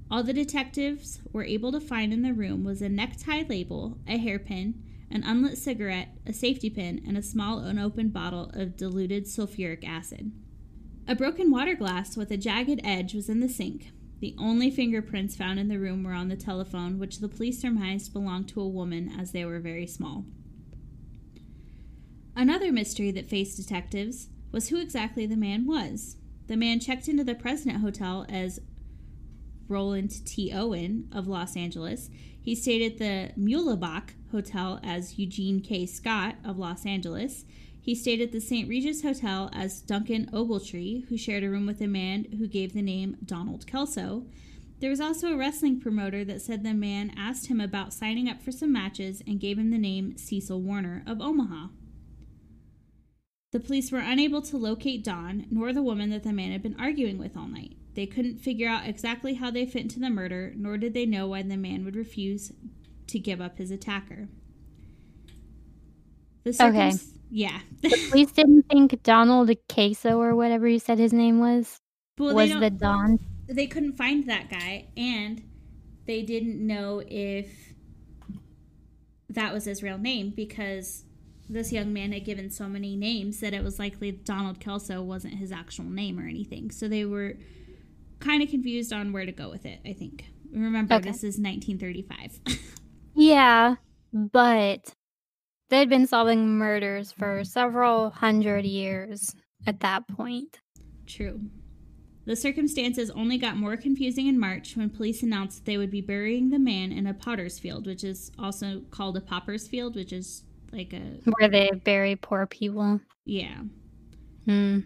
All 0.09 0.23
the 0.23 0.33
detectives 0.33 1.21
were 1.33 1.43
able 1.43 1.71
to 1.73 1.81
find 1.81 2.13
in 2.13 2.21
the 2.21 2.33
room 2.33 2.63
was 2.63 2.81
a 2.81 2.87
necktie 2.87 3.43
label, 3.47 3.97
a 4.07 4.17
hairpin, 4.17 4.81
an 5.11 5.23
unlit 5.23 5.57
cigarette, 5.57 6.17
a 6.25 6.31
safety 6.31 6.69
pin, 6.69 7.01
and 7.05 7.17
a 7.17 7.21
small 7.21 7.59
unopened 7.59 8.13
bottle 8.13 8.49
of 8.53 8.77
diluted 8.77 9.25
sulfuric 9.25 9.85
acid. 9.85 10.31
A 11.07 11.15
broken 11.15 11.51
water 11.51 11.75
glass 11.75 12.15
with 12.15 12.31
a 12.31 12.37
jagged 12.37 12.81
edge 12.83 13.13
was 13.13 13.29
in 13.29 13.41
the 13.41 13.49
sink. 13.49 13.91
The 14.19 14.35
only 14.37 14.71
fingerprints 14.71 15.35
found 15.35 15.59
in 15.59 15.67
the 15.67 15.79
room 15.79 16.03
were 16.03 16.13
on 16.13 16.29
the 16.29 16.35
telephone, 16.35 16.99
which 16.99 17.19
the 17.19 17.29
police 17.29 17.59
surmised 17.59 18.13
belonged 18.13 18.47
to 18.49 18.61
a 18.61 18.67
woman 18.67 19.11
as 19.17 19.31
they 19.31 19.45
were 19.45 19.59
very 19.59 19.87
small. 19.87 20.25
Another 22.35 22.71
mystery 22.71 23.11
that 23.11 23.29
faced 23.29 23.57
detectives 23.57 24.29
was 24.51 24.69
who 24.69 24.79
exactly 24.79 25.25
the 25.25 25.35
man 25.35 25.65
was. 25.65 26.17
The 26.47 26.57
man 26.57 26.79
checked 26.79 27.07
into 27.07 27.23
the 27.23 27.35
President 27.35 27.81
Hotel 27.81 28.25
as 28.29 28.59
Roland 29.67 30.25
T. 30.25 30.51
Owen 30.53 31.09
of 31.11 31.27
Los 31.27 31.55
Angeles. 31.55 32.09
He 32.41 32.55
stayed 32.55 32.81
at 32.81 32.97
the 32.97 33.31
Muehlebach 33.39 34.11
Hotel 34.31 34.79
as 34.83 35.17
Eugene 35.19 35.61
K. 35.61 35.85
Scott 35.85 36.35
of 36.45 36.57
Los 36.57 36.85
Angeles. 36.85 37.45
He 37.81 37.95
stayed 37.95 38.21
at 38.21 38.31
the 38.31 38.41
St. 38.41 38.67
Regis 38.67 39.01
Hotel 39.01 39.49
as 39.53 39.81
Duncan 39.81 40.29
Ogletree, 40.31 41.05
who 41.07 41.17
shared 41.17 41.43
a 41.43 41.49
room 41.49 41.65
with 41.65 41.79
a 41.81 41.87
man 41.87 42.25
who 42.37 42.47
gave 42.47 42.73
the 42.73 42.81
name 42.81 43.17
Donald 43.25 43.65
Kelso. 43.65 44.25
There 44.79 44.89
was 44.89 45.01
also 45.01 45.33
a 45.33 45.37
wrestling 45.37 45.79
promoter 45.79 46.23
that 46.25 46.41
said 46.41 46.63
the 46.63 46.73
man 46.73 47.13
asked 47.17 47.47
him 47.47 47.59
about 47.59 47.93
signing 47.93 48.29
up 48.29 48.41
for 48.41 48.51
some 48.51 48.71
matches 48.71 49.23
and 49.25 49.39
gave 49.39 49.57
him 49.57 49.71
the 49.71 49.77
name 49.77 50.17
Cecil 50.17 50.61
Warner 50.61 51.03
of 51.07 51.21
Omaha. 51.21 51.67
The 53.51 53.59
police 53.59 53.91
were 53.91 53.99
unable 53.99 54.41
to 54.43 54.57
locate 54.57 55.03
Don 55.03 55.47
nor 55.49 55.71
the 55.71 55.81
woman 55.81 56.09
that 56.09 56.23
the 56.23 56.33
man 56.33 56.51
had 56.51 56.61
been 56.61 56.75
arguing 56.79 57.17
with 57.17 57.37
all 57.37 57.47
night. 57.47 57.77
They 57.97 58.05
couldn't 58.05 58.37
figure 58.37 58.69
out 58.69 58.87
exactly 58.87 59.33
how 59.33 59.49
they 59.49 59.65
fit 59.65 59.81
into 59.81 59.99
the 59.99 60.11
murder, 60.11 60.53
nor 60.55 60.77
did 60.77 60.93
they 60.93 61.07
know 61.07 61.29
why 61.29 61.41
the 61.41 61.57
man 61.57 61.83
would 61.83 61.95
refuse 61.95 62.51
to 63.07 63.17
give 63.17 63.41
up 63.41 63.57
his 63.57 63.71
attacker. 63.71 64.27
Circum- 66.45 66.75
Okay. 66.75 66.91
Yeah. 67.31 67.59
The 67.81 68.07
police 68.11 68.31
didn't 68.33 68.67
think 68.69 69.01
Donald 69.01 69.49
Queso 69.67 70.21
or 70.21 70.35
whatever 70.35 70.67
you 70.67 70.77
said 70.77 70.99
his 70.99 71.11
name 71.11 71.39
was 71.39 71.79
well, 72.19 72.35
was 72.35 72.51
the 72.51 72.69
Don. 72.69 73.17
they 73.47 73.65
couldn't 73.65 73.93
find 73.93 74.29
that 74.29 74.47
guy, 74.51 74.89
and 74.95 75.41
they 76.05 76.21
didn't 76.21 76.65
know 76.65 77.01
if 77.07 77.73
that 79.27 79.51
was 79.51 79.65
his 79.65 79.81
real 79.81 79.97
name 79.97 80.29
because 80.35 81.03
this 81.49 81.71
young 81.73 81.93
man 81.93 82.11
had 82.11 82.25
given 82.25 82.51
so 82.51 82.67
many 82.67 82.95
names 82.95 83.39
that 83.39 83.55
it 83.55 83.63
was 83.63 83.79
likely 83.79 84.11
Donald 84.11 84.59
Kelso 84.59 85.01
wasn't 85.01 85.33
his 85.33 85.51
actual 85.51 85.85
name 85.85 86.19
or 86.19 86.27
anything. 86.27 86.69
So 86.69 86.87
they 86.87 87.03
were 87.03 87.37
kind 88.19 88.41
of 88.43 88.49
confused 88.49 88.91
on 88.93 89.11
where 89.13 89.25
to 89.25 89.31
go 89.31 89.49
with 89.49 89.65
it, 89.65 89.79
I 89.85 89.93
think. 89.93 90.25
Remember, 90.51 90.95
Okay. 90.95 91.09
this 91.09 91.23
is 91.23 91.39
1935. 91.39 92.39
Yeah, 93.19 93.75
but 94.13 94.93
they'd 95.69 95.89
been 95.89 96.05
solving 96.05 96.47
murders 96.57 97.11
for 97.11 97.43
several 97.43 98.11
hundred 98.11 98.63
years 98.65 99.33
at 99.65 99.79
that 99.79 100.07
point. 100.07 100.59
True. 101.07 101.41
The 102.25 102.35
circumstances 102.35 103.09
only 103.09 103.39
got 103.39 103.57
more 103.57 103.75
confusing 103.75 104.27
in 104.27 104.37
March 104.39 104.77
when 104.77 104.91
police 104.91 105.23
announced 105.23 105.57
that 105.57 105.65
they 105.65 105.77
would 105.77 105.89
be 105.89 106.01
burying 106.01 106.51
the 106.51 106.59
man 106.59 106.91
in 106.91 107.07
a 107.07 107.13
potter's 107.15 107.57
field, 107.57 107.87
which 107.87 108.03
is 108.03 108.31
also 108.37 108.81
called 108.91 109.17
a 109.17 109.21
pauper's 109.21 109.67
field, 109.67 109.95
which 109.95 110.13
is 110.13 110.43
like 110.71 110.93
a 110.93 111.19
Where 111.39 111.49
they 111.49 111.71
bury 111.71 112.15
poor 112.17 112.45
people. 112.45 112.99
yeah. 113.25 113.61
Hmm. 114.45 114.81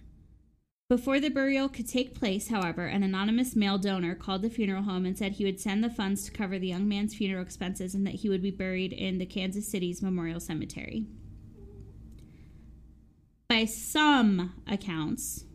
Before 0.92 1.22
the 1.22 1.30
burial 1.30 1.70
could 1.70 1.88
take 1.88 2.20
place, 2.20 2.50
however, 2.50 2.86
an 2.86 3.02
anonymous 3.02 3.56
male 3.56 3.78
donor 3.78 4.14
called 4.14 4.42
the 4.42 4.50
funeral 4.50 4.84
home 4.84 5.06
and 5.06 5.18
said 5.18 5.32
he 5.32 5.46
would 5.46 5.58
send 5.58 5.82
the 5.82 5.89
funds 5.89 6.26
to 6.26 6.32
cover 6.32 6.60
the 6.60 6.68
young 6.68 6.86
man's 6.86 7.16
funeral 7.16 7.42
expenses 7.42 7.96
and 7.96 8.06
that 8.06 8.16
he 8.16 8.28
would 8.28 8.42
be 8.42 8.52
buried 8.52 8.92
in 8.92 9.18
the 9.18 9.26
Kansas 9.26 9.72
City's 9.72 10.02
Memorial 10.02 10.42
Cemetery. 10.42 11.06
By 13.48 13.64
some 13.64 14.52
accounts, 14.68 15.46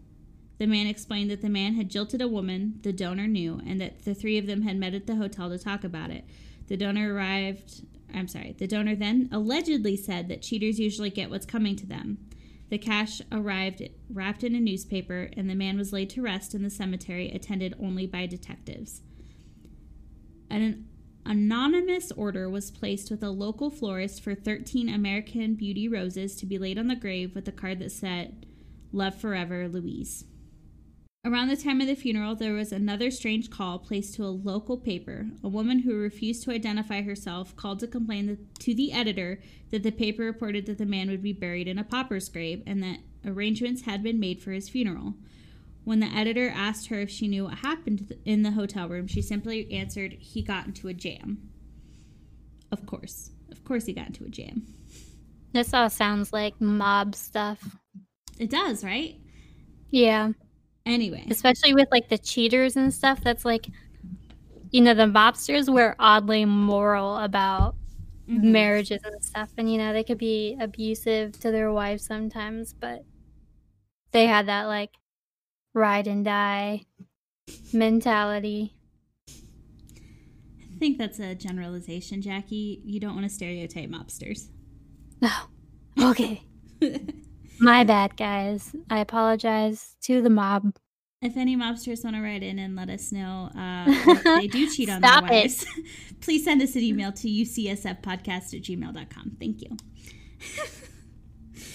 the 0.57 0.67
man 0.67 0.87
explained 0.87 1.31
that 1.31 1.43
the 1.43 1.51
man 1.51 1.75
had 1.75 1.91
jilted 1.91 2.23
a 2.23 2.29
woman 2.29 2.79
the 2.81 2.95
donor 2.95 3.27
knew 3.27 3.61
and 3.67 3.79
that 3.79 4.07
the 4.07 4.15
three 4.15 4.39
of 4.39 4.47
them 4.47 4.63
had 4.63 4.79
met 4.79 4.95
at 4.95 5.07
the 5.07 5.17
hotel 5.17 5.51
to 5.51 5.59
talk 5.59 5.85
about 5.85 6.11
it. 6.11 6.25
The 6.69 6.79
donor 6.79 7.13
arrived, 7.13 7.85
I'm 8.15 8.29
sorry, 8.29 8.57
the 8.59 8.67
donor 8.67 8.97
then 8.97 9.29
allegedly 9.31 9.99
said 9.99 10.29
that 10.29 10.41
cheaters 10.41 10.81
usually 10.81 11.11
get 11.11 11.29
what's 11.29 11.45
coming 11.45 11.77
to 11.77 11.85
them. 11.85 12.27
The 12.69 12.79
cash 12.79 13.23
arrived 13.31 13.83
wrapped 14.11 14.43
in 14.43 14.55
a 14.55 14.61
newspaper, 14.61 15.31
and 15.37 15.49
the 15.49 15.55
man 15.55 15.77
was 15.77 15.93
laid 15.93 16.11
to 16.11 16.23
rest 16.23 16.55
in 16.55 16.63
the 16.63 16.71
cemetery, 16.71 17.31
attended 17.31 17.75
only 17.81 18.07
by 18.07 18.27
detectives. 18.27 19.03
An 20.51 20.87
anonymous 21.25 22.11
order 22.13 22.49
was 22.49 22.71
placed 22.71 23.11
with 23.11 23.23
a 23.23 23.31
local 23.31 23.71
florist 23.71 24.23
for 24.23 24.35
13 24.35 24.89
American 24.89 25.55
Beauty 25.55 25.89
roses 25.89 26.37
to 26.37 26.47
be 26.47 26.59
laid 26.59 26.79
on 26.79 26.89
the 26.89 26.97
grave 26.97 27.35
with 27.35 27.47
a 27.47 27.53
card 27.53 27.79
that 27.81 27.93
said, 27.93 28.47
Love 28.93 29.15
Forever, 29.15 29.69
Louise. 29.69 30.25
Around 31.27 31.49
the 31.49 31.57
time 31.57 31.81
of 31.81 31.89
the 31.89 31.97
funeral, 31.97 32.37
there 32.37 32.53
was 32.53 32.71
another 32.71 33.11
strange 33.11 33.51
call 33.51 33.81
placed 33.81 34.15
to 34.15 34.25
a 34.25 34.31
local 34.31 34.77
paper. 34.77 35.27
A 35.43 35.49
woman 35.49 35.81
who 35.81 35.97
refused 35.97 36.45
to 36.45 36.53
identify 36.53 37.03
herself 37.03 37.57
called 37.57 37.81
to 37.81 37.89
complain 37.89 38.27
that, 38.29 38.61
to 38.61 38.77
the 38.77 38.93
editor 38.93 39.41
that 39.73 39.83
the 39.83 39.91
paper 39.91 40.23
reported 40.23 40.67
that 40.67 40.79
the 40.79 40.87
man 40.87 41.11
would 41.11 41.25
be 41.25 41.33
buried 41.33 41.67
in 41.67 41.81
a 41.81 41.85
pauper's 41.85 42.29
grave 42.29 42.63
and 42.65 42.81
that 42.85 43.01
arrangements 43.27 43.83
had 43.83 44.05
been 44.05 44.21
made 44.21 44.41
for 44.41 44.53
his 44.53 44.69
funeral. 44.69 45.15
When 45.83 45.99
the 45.99 46.07
editor 46.07 46.49
asked 46.49 46.87
her 46.89 47.01
if 47.01 47.11
she 47.11 47.27
knew 47.27 47.47
what 47.47 47.59
happened 47.59 48.15
in 48.25 48.45
the 48.45 48.53
hotel 48.53 48.89
room, 48.89 49.09
she 49.09 49.21
simply 49.21 49.69
answered, 49.73 50.13
He 50.21 50.43
got 50.43 50.67
into 50.67 50.87
a 50.87 50.95
jam. 50.95 51.51
Of 52.71 52.87
course. 52.87 53.31
Of 53.51 53.65
course, 53.65 53.87
he 53.87 53.93
got 53.93 54.07
into 54.07 54.25
a 54.25 54.29
jam. 54.29 54.65
This 55.53 55.75
all 55.75 55.91
sounds 55.91 56.33
like 56.33 56.61
mob 56.61 57.17
stuff. 57.17 57.79
It 58.39 58.49
does, 58.49 58.85
right? 58.85 59.17
Yeah. 59.91 60.31
Anyway. 60.87 61.27
Especially 61.31 61.75
with 61.75 61.89
like 61.91 62.09
the 62.09 62.17
cheaters 62.19 62.77
and 62.77 62.95
stuff. 62.95 63.21
That's 63.23 63.45
like, 63.45 63.67
you 64.71 64.81
know, 64.81 64.95
the 64.95 65.03
mobsters 65.07 65.73
were 65.73 65.97
oddly 65.99 66.45
moral 66.45 67.17
about 67.19 67.75
Mhm. 68.29 68.43
marriages 68.43 69.01
and 69.05 69.23
stuff. 69.23 69.51
And, 69.59 69.71
you 69.71 69.79
know, 69.79 69.93
they 69.93 70.05
could 70.05 70.19
be 70.19 70.57
abusive 70.61 71.33
to 71.41 71.51
their 71.51 71.73
wives 71.73 72.05
sometimes, 72.05 72.73
but 72.73 73.05
they 74.13 74.27
had 74.27 74.47
that 74.47 74.65
like 74.65 74.91
ride 75.75 76.07
and 76.07 76.25
die 76.25 76.87
mentality. 77.73 78.75
I 79.29 80.79
think 80.79 80.99
that's 80.99 81.19
a 81.19 81.35
generalization, 81.35 82.21
Jackie. 82.23 82.83
You 82.85 83.01
don't 83.01 83.15
want 83.15 83.25
to 83.27 83.35
stereotype 83.35 83.89
mobsters. 83.91 84.49
Oh, 85.23 85.49
okay. 86.01 86.43
My 87.59 87.85
bad, 87.85 88.17
guys. 88.17 88.75
I 88.91 89.01
apologize 89.01 89.97
to 90.03 90.21
the 90.21 90.31
mob. 90.31 90.77
If 91.23 91.37
any 91.37 91.57
mobsters 91.57 92.05
want 92.05 92.17
to 92.17 92.23
write 92.23 92.43
in 92.43 92.59
and 92.59 92.77
let 92.77 92.91
us 92.91 93.11
know 93.11 93.51
uh, 93.57 93.85
if 93.89 94.23
they 94.23 94.47
do 94.47 94.71
cheat 94.71 94.91
on 94.91 94.99
Stop 95.03 95.29
their 95.29 95.41
wives, 95.43 95.65
please 96.21 96.45
send 96.45 96.61
us 96.61 96.77
an 96.77 96.83
email 96.83 97.11
to 97.13 97.29
ucsfpodcast 97.29 98.55
at 98.55 98.63
gmail.com. 98.63 99.37
Thank 99.41 99.63
you. 99.63 99.77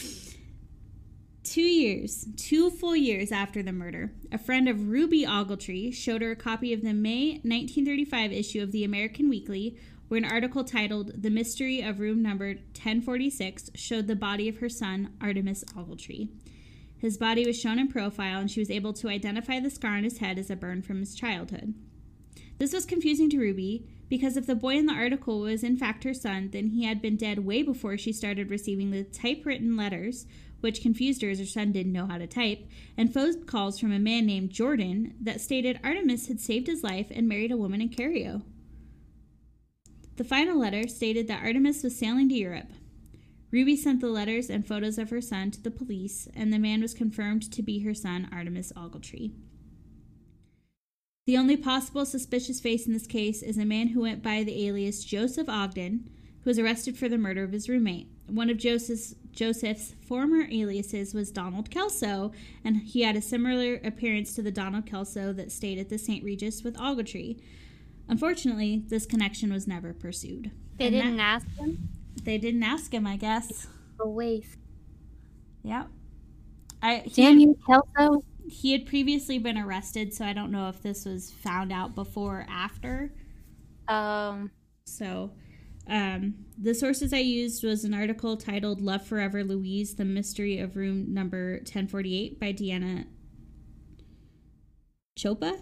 two 1.43 1.61
years, 1.61 2.27
two 2.37 2.69
full 2.69 2.95
years 2.95 3.31
after 3.31 3.63
the 3.63 3.73
murder, 3.73 4.13
a 4.31 4.37
friend 4.37 4.69
of 4.69 4.89
Ruby 4.89 5.25
Ogletree 5.25 5.93
showed 5.93 6.21
her 6.21 6.31
a 6.31 6.35
copy 6.35 6.71
of 6.71 6.81
the 6.83 6.93
May 6.93 7.41
1935 7.43 8.31
issue 8.31 8.61
of 8.61 8.71
the 8.71 8.83
American 8.83 9.27
Weekly, 9.27 9.77
where 10.11 10.17
an 10.17 10.25
article 10.25 10.65
titled 10.65 11.23
The 11.23 11.29
Mystery 11.29 11.79
of 11.79 12.01
Room 12.01 12.21
Number 12.21 12.47
1046 12.47 13.71
showed 13.75 14.07
the 14.07 14.15
body 14.17 14.49
of 14.49 14.57
her 14.57 14.67
son, 14.67 15.13
Artemus 15.21 15.63
Ogletree. 15.73 16.27
His 16.97 17.17
body 17.17 17.45
was 17.45 17.57
shown 17.57 17.79
in 17.79 17.87
profile, 17.87 18.41
and 18.41 18.51
she 18.51 18.59
was 18.59 18.69
able 18.69 18.91
to 18.91 19.07
identify 19.07 19.61
the 19.61 19.69
scar 19.69 19.95
on 19.95 20.03
his 20.03 20.17
head 20.17 20.37
as 20.37 20.49
a 20.49 20.57
burn 20.57 20.81
from 20.81 20.99
his 20.99 21.15
childhood. 21.15 21.75
This 22.57 22.73
was 22.73 22.83
confusing 22.83 23.29
to 23.29 23.39
Ruby 23.39 23.87
because 24.09 24.35
if 24.35 24.45
the 24.45 24.53
boy 24.53 24.75
in 24.75 24.85
the 24.85 24.93
article 24.93 25.39
was 25.39 25.63
in 25.63 25.77
fact 25.77 26.03
her 26.03 26.13
son, 26.13 26.49
then 26.51 26.67
he 26.67 26.83
had 26.83 27.01
been 27.01 27.15
dead 27.15 27.45
way 27.45 27.63
before 27.63 27.97
she 27.97 28.11
started 28.11 28.49
receiving 28.49 28.91
the 28.91 29.05
typewritten 29.05 29.77
letters, 29.77 30.25
which 30.59 30.81
confused 30.81 31.21
her 31.21 31.29
as 31.29 31.39
her 31.39 31.45
son 31.45 31.71
didn't 31.71 31.93
know 31.93 32.07
how 32.07 32.17
to 32.17 32.27
type, 32.27 32.67
and 32.97 33.13
phone 33.13 33.45
calls 33.45 33.79
from 33.79 33.93
a 33.93 33.97
man 33.97 34.25
named 34.25 34.49
Jordan 34.49 35.13
that 35.21 35.39
stated 35.39 35.79
Artemus 35.81 36.27
had 36.27 36.41
saved 36.41 36.67
his 36.67 36.83
life 36.83 37.07
and 37.11 37.29
married 37.29 37.53
a 37.53 37.55
woman 37.55 37.79
in 37.79 37.87
Cairo. 37.87 38.41
The 40.17 40.23
final 40.23 40.57
letter 40.57 40.87
stated 40.87 41.27
that 41.27 41.43
Artemus 41.43 41.83
was 41.83 41.95
sailing 41.95 42.29
to 42.29 42.35
Europe. 42.35 42.71
Ruby 43.51 43.75
sent 43.75 43.99
the 43.99 44.07
letters 44.07 44.49
and 44.49 44.65
photos 44.65 44.97
of 44.97 45.09
her 45.09 45.21
son 45.21 45.51
to 45.51 45.61
the 45.61 45.71
police, 45.71 46.27
and 46.35 46.53
the 46.53 46.59
man 46.59 46.81
was 46.81 46.93
confirmed 46.93 47.51
to 47.51 47.61
be 47.61 47.79
her 47.79 47.93
son, 47.93 48.29
Artemus 48.31 48.71
Ogletree. 48.73 49.31
The 51.27 51.37
only 51.37 51.57
possible 51.57 52.05
suspicious 52.05 52.59
face 52.59 52.87
in 52.87 52.93
this 52.93 53.07
case 53.07 53.41
is 53.41 53.57
a 53.57 53.65
man 53.65 53.89
who 53.89 54.01
went 54.01 54.23
by 54.23 54.43
the 54.43 54.67
alias 54.67 55.03
Joseph 55.03 55.49
Ogden, 55.49 56.09
who 56.43 56.49
was 56.49 56.57
arrested 56.57 56.97
for 56.97 57.07
the 57.07 57.17
murder 57.17 57.43
of 57.43 57.51
his 57.51 57.69
roommate. 57.69 58.07
One 58.27 58.49
of 58.49 58.57
Joseph's, 58.57 59.15
Joseph's 59.31 59.95
former 60.07 60.47
aliases 60.49 61.13
was 61.13 61.31
Donald 61.31 61.69
Kelso, 61.69 62.31
and 62.63 62.77
he 62.77 63.01
had 63.01 63.15
a 63.15 63.21
similar 63.21 63.75
appearance 63.83 64.33
to 64.35 64.41
the 64.41 64.51
Donald 64.51 64.85
Kelso 64.85 65.31
that 65.33 65.51
stayed 65.51 65.77
at 65.77 65.89
the 65.89 65.97
St. 65.97 66.23
Regis 66.23 66.63
with 66.63 66.75
Ogletree. 66.77 67.39
Unfortunately, 68.07 68.83
this 68.87 69.05
connection 69.05 69.51
was 69.53 69.67
never 69.67 69.93
pursued. 69.93 70.51
They 70.77 70.87
And 70.87 70.95
didn't 70.95 71.17
that- 71.17 71.43
ask 71.43 71.47
him. 71.57 71.89
They 72.23 72.37
didn't 72.37 72.63
ask 72.63 72.93
him, 72.93 73.07
I 73.07 73.15
guess. 73.17 73.67
A 73.99 74.07
waste. 74.09 74.57
Yep. 75.63 75.89
I 76.81 77.05
Damn 77.13 77.39
you, 77.39 77.55
Kelso. 77.65 78.23
he 78.47 78.71
had 78.73 78.85
previously 78.85 79.37
been 79.37 79.57
arrested, 79.57 80.13
so 80.13 80.25
I 80.25 80.33
don't 80.33 80.51
know 80.51 80.67
if 80.69 80.81
this 80.81 81.05
was 81.05 81.31
found 81.31 81.71
out 81.71 81.95
before 81.95 82.41
or 82.41 82.45
after. 82.49 83.13
Um, 83.87 84.51
So, 84.85 85.31
um, 85.87 86.45
the 86.57 86.73
sources 86.73 87.13
I 87.13 87.19
used 87.19 87.63
was 87.63 87.83
an 87.85 87.93
article 87.93 88.35
titled 88.35 88.81
"Love 88.81 89.05
Forever, 89.05 89.43
Louise: 89.43 89.95
The 89.95 90.05
Mystery 90.05 90.57
of 90.59 90.75
Room 90.75 91.13
Number 91.13 91.59
1048" 91.63 92.39
by 92.39 92.51
Deanna 92.51 93.05
Cioppa. 95.17 95.61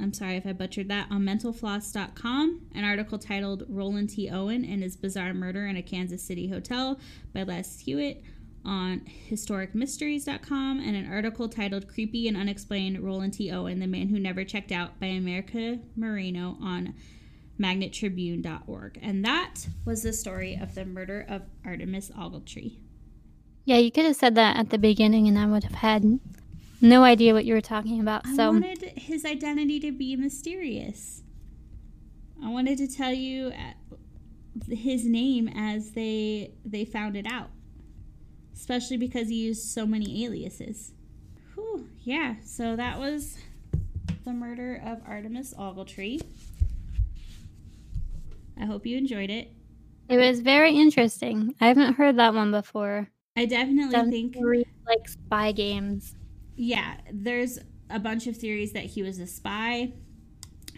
I'm 0.00 0.12
sorry 0.12 0.36
if 0.36 0.46
I 0.46 0.52
butchered 0.52 0.88
that. 0.88 1.08
On 1.10 1.22
mentalfloss.com, 1.22 2.60
an 2.74 2.84
article 2.84 3.18
titled 3.18 3.64
"Roland 3.68 4.10
T. 4.10 4.30
Owen 4.30 4.64
and 4.64 4.82
His 4.82 4.96
Bizarre 4.96 5.34
Murder 5.34 5.66
in 5.66 5.76
a 5.76 5.82
Kansas 5.82 6.22
City 6.22 6.48
Hotel" 6.48 6.98
by 7.34 7.42
Les 7.42 7.80
Hewitt. 7.80 8.22
On 8.62 9.00
historicmysteries.com, 9.30 10.80
and 10.80 10.94
an 10.94 11.10
article 11.10 11.48
titled 11.48 11.88
"Creepy 11.88 12.28
and 12.28 12.36
Unexplained: 12.36 13.00
Roland 13.00 13.32
T. 13.32 13.50
Owen, 13.50 13.78
the 13.78 13.86
Man 13.86 14.08
Who 14.08 14.18
Never 14.18 14.44
Checked 14.44 14.70
Out" 14.70 15.00
by 15.00 15.06
America 15.06 15.78
Moreno 15.96 16.58
on 16.60 16.94
magnettribune.org. 17.58 18.98
And 19.02 19.24
that 19.24 19.66
was 19.84 20.02
the 20.02 20.12
story 20.12 20.58
of 20.60 20.74
the 20.74 20.84
murder 20.84 21.24
of 21.28 21.42
Artemus 21.64 22.10
Ogletree. 22.12 22.76
yeah, 23.64 23.76
you 23.76 23.90
could 23.90 24.04
have 24.04 24.16
said 24.16 24.34
that 24.34 24.56
at 24.56 24.70
the 24.70 24.78
beginning, 24.78 25.26
and 25.28 25.38
I 25.38 25.46
would 25.46 25.64
have 25.64 25.76
had 25.76 26.20
no 26.80 27.02
idea 27.04 27.32
what 27.34 27.44
you 27.44 27.54
were 27.54 27.60
talking 27.60 28.00
about. 28.00 28.26
So 28.26 28.32
I 28.32 28.36
So, 28.36 28.50
wanted 28.52 28.82
his 28.96 29.24
identity 29.24 29.80
to 29.80 29.92
be 29.92 30.16
mysterious. 30.16 31.22
I 32.42 32.48
wanted 32.50 32.78
to 32.78 32.88
tell 32.88 33.12
you 33.12 33.48
uh, 33.48 33.96
his 34.74 35.04
name 35.04 35.48
as 35.48 35.92
they 35.92 36.52
they 36.64 36.84
found 36.84 37.16
it 37.16 37.26
out. 37.26 37.50
Especially 38.54 38.96
because 38.96 39.28
he 39.28 39.36
used 39.36 39.62
so 39.68 39.86
many 39.86 40.24
aliases. 40.24 40.92
Whew, 41.54 41.88
yeah, 42.02 42.36
so 42.44 42.76
that 42.76 42.98
was 42.98 43.38
the 44.24 44.32
murder 44.32 44.80
of 44.84 44.98
Artemus 45.04 45.54
Ogletree. 45.54 46.20
I 48.60 48.66
hope 48.66 48.84
you 48.86 48.98
enjoyed 48.98 49.30
it. 49.30 49.50
it 50.08 50.18
was 50.18 50.40
very 50.40 50.76
interesting. 50.76 51.54
I 51.60 51.68
haven't 51.68 51.94
heard 51.94 52.16
that 52.16 52.34
one 52.34 52.50
before. 52.50 53.08
I 53.36 53.46
definitely 53.46 54.10
think 54.10 54.36
three, 54.36 54.64
like 54.86 55.08
spy 55.08 55.52
games. 55.52 56.14
Yeah, 56.60 56.98
there's 57.10 57.58
a 57.88 57.98
bunch 57.98 58.26
of 58.26 58.36
theories 58.36 58.72
that 58.72 58.84
he 58.84 59.02
was 59.02 59.18
a 59.18 59.26
spy. 59.26 59.94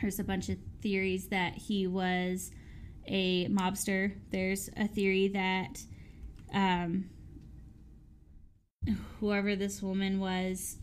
There's 0.01 0.21
a 0.21 0.25
bunch 0.25 0.49
of 0.49 0.57
theories 0.81 1.27
that 1.29 1.55
he 1.55 1.89
was 1.89 2.53
a 3.09 3.49
mobster. 3.49 4.15
There's 4.31 4.71
a 4.77 4.87
theory 4.87 5.27
that 5.29 5.81
um, 6.55 7.11
whoever 9.19 9.57
this 9.57 9.83
woman 9.83 10.21
was 10.21 10.79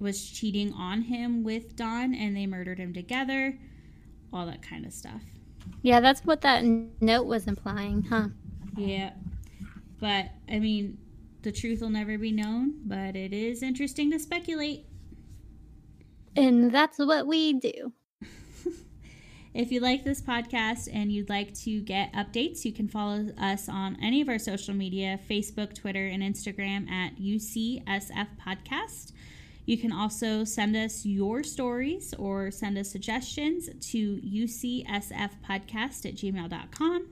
was 0.00 0.24
cheating 0.24 0.72
on 0.72 1.02
him 1.02 1.44
with 1.44 1.76
Don 1.76 2.14
and 2.14 2.34
they 2.34 2.46
murdered 2.46 2.78
him 2.78 2.94
together. 2.94 3.58
All 4.32 4.46
that 4.46 4.62
kind 4.62 4.86
of 4.86 4.94
stuff. 4.94 5.20
Yeah, 5.82 6.00
that's 6.00 6.24
what 6.24 6.40
that 6.40 6.64
note 6.64 7.26
was 7.26 7.46
implying, 7.46 8.04
huh? 8.04 8.28
Yeah. 8.74 9.12
But, 10.00 10.30
I 10.48 10.60
mean, 10.60 10.96
the 11.42 11.52
truth 11.52 11.80
will 11.80 11.90
never 11.90 12.18
be 12.18 12.32
known, 12.32 12.74
but 12.84 13.16
it 13.16 13.32
is 13.32 13.62
interesting 13.62 14.10
to 14.10 14.18
speculate. 14.18 14.86
And 16.36 16.72
that's 16.72 16.98
what 16.98 17.26
we 17.26 17.52
do. 17.54 17.92
If 19.54 19.70
you 19.70 19.80
like 19.80 20.02
this 20.02 20.22
podcast 20.22 20.88
and 20.90 21.12
you'd 21.12 21.28
like 21.28 21.52
to 21.60 21.82
get 21.82 22.10
updates, 22.14 22.64
you 22.64 22.72
can 22.72 22.88
follow 22.88 23.28
us 23.36 23.68
on 23.68 23.98
any 24.02 24.22
of 24.22 24.30
our 24.30 24.38
social 24.38 24.72
media 24.72 25.20
Facebook, 25.28 25.74
Twitter, 25.74 26.06
and 26.06 26.22
Instagram 26.22 26.90
at 26.90 27.16
UCSF 27.16 28.28
Podcast. 28.40 29.12
You 29.66 29.76
can 29.76 29.92
also 29.92 30.44
send 30.44 30.74
us 30.74 31.04
your 31.04 31.42
stories 31.42 32.14
or 32.18 32.50
send 32.50 32.78
us 32.78 32.90
suggestions 32.90 33.68
to 33.90 34.16
ucsfpodcast 34.22 36.06
at 36.06 36.14
gmail.com. 36.14 37.08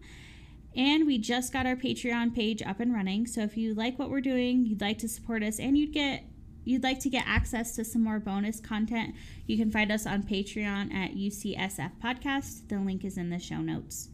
And 0.77 1.07
we 1.07 1.19
just 1.19 1.53
got 1.53 1.67
our 1.67 1.77
Patreon 1.77 2.35
page 2.35 2.63
up 2.63 2.81
and 2.81 2.95
running. 2.95 3.27
So 3.27 3.43
if 3.43 3.57
you 3.57 3.75
like 3.75 3.99
what 3.99 4.11
we're 4.11 4.21
doing, 4.21 4.65
you'd 4.67 4.81
like 4.81 4.99
to 4.99 5.09
support 5.09 5.43
us, 5.43 5.59
and 5.59 5.77
you'd 5.77 5.93
get 5.93 6.25
you'd 6.65 6.83
like 6.83 7.01
to 7.01 7.09
get 7.09 7.25
access 7.27 7.75
to 7.75 7.85
some 7.85 8.05
more 8.05 8.21
bonus 8.21 8.61
content, 8.61 9.15
you 9.47 9.57
can 9.57 9.71
find 9.71 9.91
us 9.91 10.07
on 10.07 10.23
Patreon 10.23 10.93
at 10.95 11.15
UCSF 11.15 11.93
Podcast. 12.03 12.69
The 12.69 12.79
link 12.79 13.05
is 13.05 13.17
in 13.17 13.31
the 13.31 13.39
show 13.39 13.59
notes. 13.59 14.09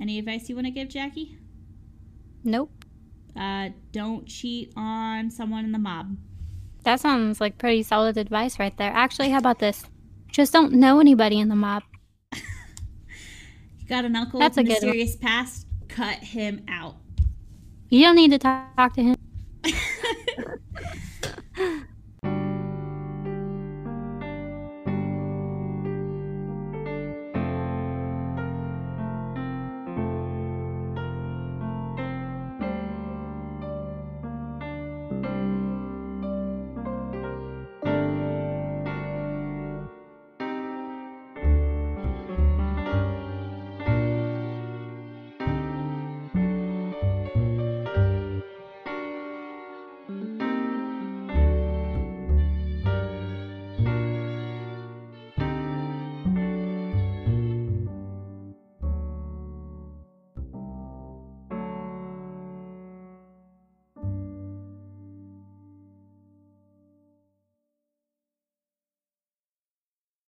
Any 0.00 0.18
advice 0.18 0.48
you 0.48 0.54
want 0.54 0.66
to 0.66 0.70
give, 0.70 0.88
Jackie? 0.88 1.36
Nope. 2.42 2.70
Uh, 3.36 3.70
don't 3.92 4.26
cheat 4.26 4.72
on 4.76 5.30
someone 5.30 5.64
in 5.64 5.72
the 5.72 5.78
mob. 5.78 6.16
That 6.84 7.00
sounds 7.00 7.40
like 7.40 7.58
pretty 7.58 7.82
solid 7.82 8.16
advice 8.16 8.58
right 8.58 8.76
there. 8.76 8.92
Actually, 8.92 9.30
how 9.30 9.38
about 9.38 9.58
this? 9.58 9.84
Just 10.30 10.52
don't 10.52 10.72
know 10.72 11.00
anybody 11.00 11.40
in 11.40 11.48
the 11.48 11.56
mob. 11.56 11.82
You 13.80 13.90
got 13.90 14.06
an 14.06 14.16
uncle 14.16 14.40
That's 14.40 14.56
with 14.56 14.64
a 14.64 14.68
mysterious 14.70 15.14
past? 15.14 15.63
Cut 15.94 16.18
him 16.18 16.64
out. 16.66 16.96
You 17.88 18.02
don't 18.02 18.16
need 18.16 18.32
to 18.32 18.38
talk, 18.38 18.94
to 18.94 19.02
him 19.02 19.13